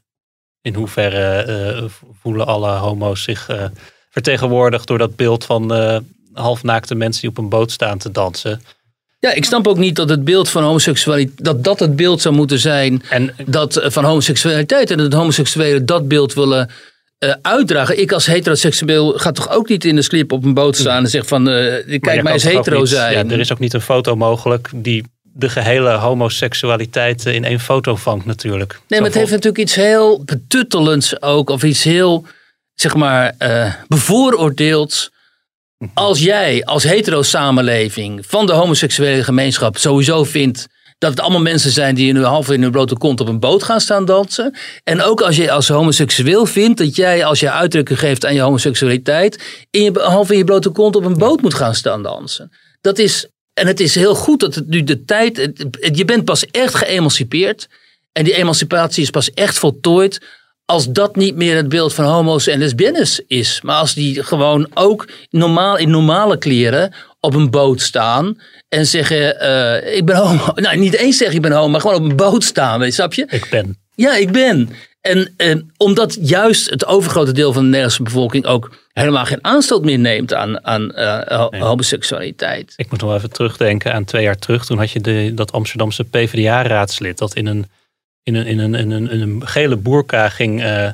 in 0.62 0.74
hoeverre 0.74 1.42
eh, 1.42 1.84
voelen 2.22 2.46
alle 2.48 2.70
homo's 2.72 3.24
zich 3.24 3.50
eh, 3.50 3.64
vertegenwoordigd 4.10 4.88
door 4.88 4.98
dat 4.98 5.16
beeld 5.16 5.46
van 5.46 5.74
eh, 5.74 5.98
halfnaakte 6.34 6.96
mensen 6.96 7.22
die 7.22 7.30
op 7.30 7.38
een 7.38 7.50
boot 7.50 7.72
staan 7.72 7.98
te 7.98 8.12
dansen. 8.12 8.62
Ja, 9.20 9.34
ik 9.34 9.46
snap 9.46 9.68
ook 9.68 9.78
niet 9.78 9.96
dat 9.96 10.10
het 10.10 10.24
beeld 10.24 10.50
van 10.50 10.64
homoseksualiteit, 10.64 11.44
dat 11.46 11.64
dat 11.64 11.80
het 11.80 11.96
beeld 11.96 12.22
zou 12.22 12.36
moeten 12.36 12.60
zijn 12.60 13.02
En 13.10 13.34
dat, 13.46 13.76
eh, 13.76 13.90
van 13.90 14.04
homoseksualiteit. 14.04 14.92
En 14.92 14.98
dat 14.98 15.14
homoseksuelen 15.14 15.86
dat 15.86 16.08
beeld 16.08 16.34
willen 16.34 16.70
eh, 17.18 17.34
uitdragen. 17.42 18.00
Ik 18.00 18.12
als 18.12 18.26
heteroseksueel 18.26 19.12
ga 19.12 19.32
toch 19.32 19.50
ook 19.52 19.70
niet 19.70 19.86
in 19.86 19.96
de 19.96 20.02
slip 20.02 20.32
op 20.32 20.44
een 20.44 20.54
boot 20.54 20.76
staan 20.78 21.04
en 21.04 21.10
zeg 21.10 21.28
van, 21.28 21.44
je 21.46 21.98
kijk 22.02 22.24
mij 22.24 22.34
eens 22.34 22.44
hetero 22.44 22.80
niet- 22.80 22.90
zijn. 22.90 23.28
Ja, 23.28 23.34
er 23.34 23.40
is 23.40 23.52
ook 23.52 23.60
niet 23.60 23.74
een 23.74 23.82
foto 23.82 24.16
mogelijk 24.16 24.70
die 24.76 25.04
de 25.34 25.50
gehele 25.50 25.90
homoseksualiteit 25.92 27.26
in 27.26 27.44
één 27.44 27.60
foto 27.60 27.96
vangt 27.96 28.26
natuurlijk. 28.26 28.80
Nee, 28.88 29.00
maar 29.00 29.10
het 29.10 29.18
heeft 29.18 29.32
natuurlijk 29.32 29.58
iets 29.64 29.76
heel 29.76 30.24
betuttelends 30.26 31.22
ook. 31.22 31.50
Of 31.50 31.64
iets 31.64 31.84
heel, 31.84 32.26
zeg 32.74 32.96
maar, 32.96 33.34
eh 33.38 33.74
bevooroordeelds. 33.88 35.12
Als 35.94 36.20
jij 36.20 36.66
als 36.66 36.84
hetero-samenleving 36.84 38.26
van 38.26 38.46
de 38.46 38.52
homoseksuele 38.54 39.24
gemeenschap 39.24 39.78
sowieso 39.78 40.24
vindt 40.24 40.68
dat 40.98 41.10
het 41.12 41.20
allemaal 41.20 41.42
mensen 41.42 41.72
zijn 41.72 41.96
die 41.96 42.08
in 42.08 42.16
hun 42.16 42.24
half 42.26 42.50
in 42.52 42.62
hun 42.62 42.72
blote 42.72 42.98
kont 42.98 43.20
op 43.22 43.28
een 43.28 43.40
boot 43.40 43.64
gaan 43.64 43.82
staan 43.82 44.06
dansen. 44.06 44.58
En 44.84 45.02
ook 45.02 45.22
als 45.22 45.36
je 45.36 45.52
als 45.52 45.68
homoseksueel 45.68 46.46
vindt 46.46 46.78
dat 46.78 46.96
jij 46.96 47.26
als 47.26 47.40
je 47.40 47.52
uitdrukking 47.52 48.00
geeft 48.00 48.26
aan 48.26 48.34
je 48.34 48.42
homoseksualiteit 48.42 49.66
in 49.72 49.84
je 49.84 50.00
half 50.00 50.32
in 50.32 50.38
je 50.38 50.44
blote 50.44 50.70
kont 50.70 50.96
op 50.96 51.06
een 51.06 51.18
boot 51.18 51.42
moet 51.42 51.54
gaan 51.54 51.76
staan 51.76 52.04
dansen. 52.04 52.52
Dat 52.82 52.98
is, 52.98 53.28
en 53.54 53.68
het 53.68 53.80
is 53.80 53.96
heel 53.96 54.16
goed 54.16 54.40
dat 54.40 54.56
het 54.56 54.68
nu 54.68 54.84
de 54.84 55.04
tijd, 55.06 55.38
het- 55.38 55.58
het- 55.80 55.98
je 55.98 56.06
bent 56.06 56.26
pas 56.26 56.46
echt 56.46 56.76
geëmancipeerd. 56.76 57.68
En 58.12 58.24
die 58.24 58.34
emancipatie 58.36 59.04
is 59.04 59.10
pas 59.10 59.32
echt 59.34 59.58
voltooid 59.60 60.22
als 60.70 60.88
dat 60.92 61.16
niet 61.16 61.36
meer 61.36 61.56
het 61.56 61.70
beeld 61.70 61.94
van 61.94 62.06
homo's 62.06 62.48
en 62.48 62.60
lesbiennes 62.60 63.22
is. 63.28 63.60
Maar 63.62 63.76
als 63.76 63.94
die 63.94 64.24
gewoon 64.24 64.68
ook 64.74 65.08
normaal, 65.30 65.78
in 65.78 65.90
normale 65.90 66.38
kleren 66.38 66.94
op 67.20 67.34
een 67.34 67.50
boot 67.50 67.82
staan 67.82 68.38
en 68.68 68.86
zeggen, 68.86 69.40
eh, 69.40 69.96
ik 69.96 70.06
ben 70.06 70.16
homo. 70.16 70.44
Nou, 70.56 70.78
niet 70.78 70.96
eens 70.96 71.18
zeggen 71.18 71.36
ik 71.36 71.42
ben 71.42 71.52
homo, 71.52 71.68
maar 71.68 71.82
gewoon 71.82 71.96
op 71.96 72.10
een 72.10 72.16
boot 72.16 72.44
staan, 72.44 72.80
weet 72.80 72.88
je, 72.88 72.94
snap 72.94 73.14
je? 73.14 73.26
Ik 73.30 73.48
ben. 73.50 73.78
Ja, 73.96 74.16
ik 74.16 74.32
ben. 74.32 74.70
En 75.02 75.34
eh, 75.38 75.56
omdat 75.78 76.18
juist 76.22 76.70
het 76.70 76.86
overgrote 76.86 77.32
deel 77.32 77.54
van 77.54 77.62
de 77.62 77.68
Nederlandse 77.68 78.04
bevolking 78.04 78.46
ook 78.46 78.76
helemaal 78.94 79.26
geen 79.26 79.44
aanstoot 79.44 79.84
meer 79.84 80.00
neemt 80.00 80.34
aan, 80.34 80.66
aan 80.66 80.92
Nee. 80.96 81.62
homoseksualiteit. 81.62 82.74
Ik 82.76 82.92
moet 82.92 83.02
nog 83.02 83.14
even 83.14 83.32
terugdenken 83.32 83.94
aan 83.94 84.06
twee 84.06 84.24
jaar 84.24 84.38
terug. 84.38 84.66
Toen 84.66 84.78
had 84.78 84.92
je 84.92 85.02
de, 85.02 85.32
dat 85.36 85.52
Amsterdamse 85.52 86.04
PvdA-raadslid 86.04 87.18
dat 87.18 87.36
in 87.36 87.48
een, 87.48 87.66
in 88.36 88.36
een, 88.36 88.46
in 88.46 88.60
een, 88.60 88.76
in 88.76 88.92
een, 88.92 89.10
in 89.12 89.22
een 89.22 89.48
gele 89.48 89.76
boerka 89.76 90.30
ging. 90.30 90.64
eh, 90.64 90.90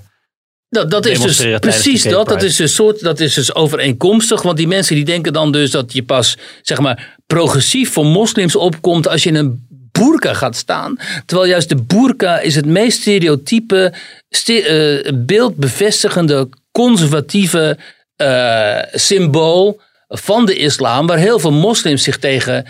Dat, 0.70 0.92
dat 0.92 1.06
is 1.06 1.18
dus 1.28 1.38
precies 1.60 2.04
dat. 2.12 2.28
Dat 2.28 2.44
is, 2.44 2.60
een 2.60 2.70
soort, 2.70 3.00
dat 3.00 3.20
is 3.20 3.34
dus 3.34 3.54
overeenkomstig. 3.56 4.42
Want 4.42 4.58
die 4.58 4.68
mensen 4.68 4.96
die 4.96 5.06
denken 5.06 5.34
dan 5.34 5.52
dus 5.52 5.72
dat 5.72 5.94
je 5.94 6.04
pas 6.04 6.38
zeg 6.62 6.80
maar, 6.80 7.18
progressief 7.28 7.92
voor 7.92 8.06
moslims 8.06 8.56
opkomt 8.56 9.08
als 9.08 9.24
je 9.24 9.30
in 9.30 9.36
een 9.36 9.68
boerka 9.92 10.34
gaat 10.34 10.56
staan. 10.56 10.98
Terwijl 11.26 11.50
juist 11.50 11.70
de 11.70 11.76
boerka 11.76 12.40
is 12.40 12.56
het 12.56 12.66
meest 12.66 13.02
stereotype, 13.02 13.94
ste- 14.30 14.54
eh, 15.04 15.12
beeldbevestigende, 15.16 16.50
conservatieve 16.72 17.78
eh, 18.16 18.78
symbool 18.94 19.82
van 20.08 20.46
de 20.46 20.56
islam. 20.56 21.08
Waar 21.08 21.18
heel 21.18 21.40
veel 21.40 21.52
moslims 21.52 22.04
zich 22.04 22.18
tegen 22.18 22.66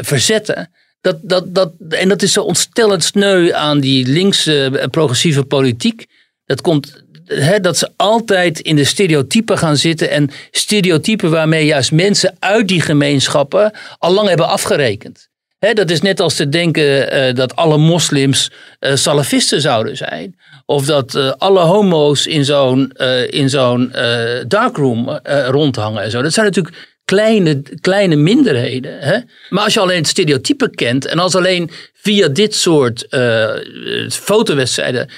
verzetten. 0.00 0.70
Dat, 1.00 1.16
dat, 1.22 1.54
dat, 1.54 1.72
en 1.88 2.08
dat 2.08 2.22
is 2.22 2.32
zo 2.32 2.42
ontstellend 2.42 3.04
sneu 3.04 3.52
aan 3.52 3.80
die 3.80 4.06
linkse 4.06 4.78
eh, 4.78 4.86
progressieve 4.86 5.44
politiek. 5.44 6.06
Dat 6.44 6.60
komt 6.60 7.06
dat 7.60 7.78
ze 7.78 7.90
altijd 7.96 8.60
in 8.60 8.76
de 8.76 8.84
stereotypen 8.84 9.58
gaan 9.58 9.76
zitten. 9.76 10.10
En 10.10 10.30
stereotypen 10.50 11.30
waarmee 11.30 11.64
juist 11.64 11.92
mensen 11.92 12.36
uit 12.38 12.68
die 12.68 12.80
gemeenschappen 12.80 13.72
al 13.98 14.12
lang 14.12 14.28
hebben 14.28 14.48
afgerekend. 14.48 15.28
Dat 15.58 15.90
is 15.90 16.00
net 16.00 16.20
als 16.20 16.34
te 16.34 16.48
denken 16.48 17.10
eh, 17.10 17.34
dat 17.34 17.56
alle 17.56 17.78
moslims 17.78 18.50
eh, 18.78 18.94
salafisten 18.94 19.60
zouden 19.60 19.96
zijn. 19.96 20.36
Of 20.66 20.84
dat 20.84 21.38
alle 21.38 21.60
homo's 21.60 22.26
in 22.26 22.44
zo'n 22.44 22.92
in 23.28 23.50
zo'n 23.50 23.92
darkroom 24.48 25.20
rondhangen 25.46 26.02
en 26.02 26.10
zo. 26.10 26.22
Dat 26.22 26.32
zijn 26.32 26.46
natuurlijk 26.46 26.87
kleine, 27.08 27.62
kleine 27.80 28.16
minderheden. 28.16 28.98
Hè? 28.98 29.18
Maar 29.48 29.64
als 29.64 29.74
je 29.74 29.80
alleen 29.80 29.96
het 29.96 30.08
stereotype 30.08 30.70
kent 30.70 31.06
en 31.06 31.18
als 31.18 31.34
alleen 31.34 31.70
via 31.92 32.28
dit 32.28 32.54
soort 32.54 33.08
eh, 33.08 33.50
fotowedstrijden 34.10 35.08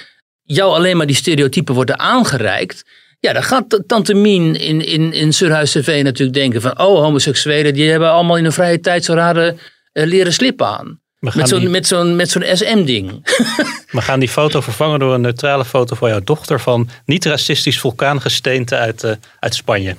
jou 0.43 0.75
alleen 0.75 0.97
maar 0.97 1.07
die 1.07 1.17
stereotypen 1.17 1.75
worden 1.75 1.99
aangereikt. 1.99 2.85
Ja, 3.21 3.33
dan 3.33 3.43
gaat 3.43 3.83
Tante 3.87 4.15
Mien 4.15 4.57
in, 4.57 4.87
in, 4.87 5.13
in 5.13 5.33
Surhuis 5.33 5.75
natuurlijk 5.75 6.33
denken 6.33 6.61
van... 6.61 6.79
oh, 6.79 7.01
homoseksuelen 7.01 7.75
die 7.75 7.91
hebben 7.91 8.11
allemaal 8.11 8.37
in 8.37 8.43
hun 8.43 8.53
vrije 8.53 8.81
tijd 8.81 9.05
zo'n 9.05 9.17
rare 9.17 9.57
eh, 9.93 10.07
leren 10.07 10.33
slip 10.33 10.63
aan. 10.63 11.01
Met 11.19 11.49
zo'n 11.49 11.61
die, 11.61 11.69
met 11.69 11.87
zo'n 11.87 12.17
met 12.17 12.31
zo'n 12.31 12.45
SM-ding. 12.53 13.11
we 13.97 14.03
gaan 14.03 14.21
die 14.21 14.29
foto 14.29 14.61
vervangen 14.61 14.99
door 14.99 15.15
een 15.15 15.21
neutrale 15.21 15.65
foto 15.65 15.97
van 15.97 16.09
jouw 16.09 16.21
dochter 16.25 16.61
van 16.61 16.89
niet-racistisch 17.05 17.81
vulkaangesteente 17.81 18.77
uit, 18.77 19.05
eh, 19.05 19.13
uit 19.39 19.55
Spanje. 19.55 19.97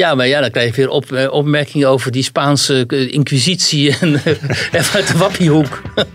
Ja, 0.00 0.14
maar 0.14 0.26
ja, 0.26 0.40
dan 0.40 0.50
krijg 0.50 0.68
je 0.70 0.76
weer 0.76 0.90
op, 0.90 1.12
eh, 1.12 1.32
opmerkingen 1.32 1.88
over 1.88 2.10
die 2.10 2.22
Spaanse 2.22 2.84
eh, 2.86 3.12
inquisitie 3.12 3.96
en 4.00 4.14
eh, 4.24 4.32
even 4.80 4.94
uit 4.94 5.12
de 5.12 5.18
wappiehoek. 5.18 5.82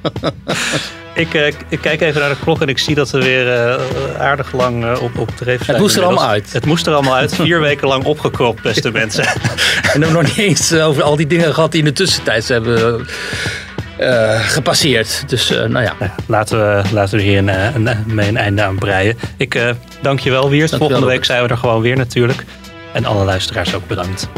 Ik, 1.16 1.34
eh, 1.34 1.48
ik 1.70 1.80
kijk 1.82 2.02
even 2.02 2.22
naar 2.22 2.30
de 2.30 2.36
klok 2.44 2.62
en 2.62 2.68
ik 2.68 2.78
zie 2.78 2.96
dat 2.96 3.12
we 3.12 3.24
weer 3.24 3.54
eh, 3.54 3.76
aardig 4.20 4.54
lang 4.54 4.84
eh, 4.84 5.02
op, 5.02 5.18
op 5.18 5.30
dreef 5.36 5.64
zijn. 5.64 5.82
moest 5.82 5.96
er 5.96 6.04
allemaal 6.04 6.28
uit. 6.28 6.54
Het 6.54 6.66
moest 6.66 6.88
er 6.88 6.94
allemaal 6.94 7.16
uit. 7.16 7.36
Vier 7.42 7.60
weken 7.60 7.88
lang 7.88 8.04
opgekropt, 8.04 8.62
beste 8.62 8.92
mensen. 8.92 9.26
En 9.94 10.02
dan 10.02 10.12
nog 10.12 10.24
niet 10.24 10.38
eens 10.38 10.74
over 10.74 11.04
al 11.04 11.16
die 11.16 11.28
dingen 11.28 11.54
gehad 11.54 11.72
die 11.72 11.80
in 11.80 11.86
de 11.86 11.94
tussentijd 11.94 12.48
hebben 12.48 13.06
eh, 13.98 14.40
gepasseerd. 14.40 15.24
Dus 15.30 15.50
nou. 15.50 15.70
Nou 15.70 15.86
ja, 15.86 16.16
laten, 16.26 16.60
we, 16.60 16.82
laten 16.94 17.18
we 17.18 17.24
hier 17.24 17.38
een, 17.38 17.50
eh, 17.50 17.76
een, 17.76 17.90
mee 18.06 18.28
een 18.28 18.38
einde 18.38 18.62
aan 18.64 18.76
breien. 18.76 19.18
Ik 19.38 19.56
eh, 19.56 19.70
dank 20.02 20.20
je 20.20 20.30
wel, 20.30 20.50
Wiert. 20.50 20.76
Volgende 20.76 21.06
week 21.06 21.26
zijn 21.26 21.44
we 21.44 21.50
er 21.50 21.58
gewoon 21.58 21.82
weer 21.82 21.98
natuurlijk. 21.98 22.44
En 22.94 23.06
alle 23.06 23.26
luisteraars 23.26 23.76
ook 23.76 23.88
bedankt. 23.88 24.30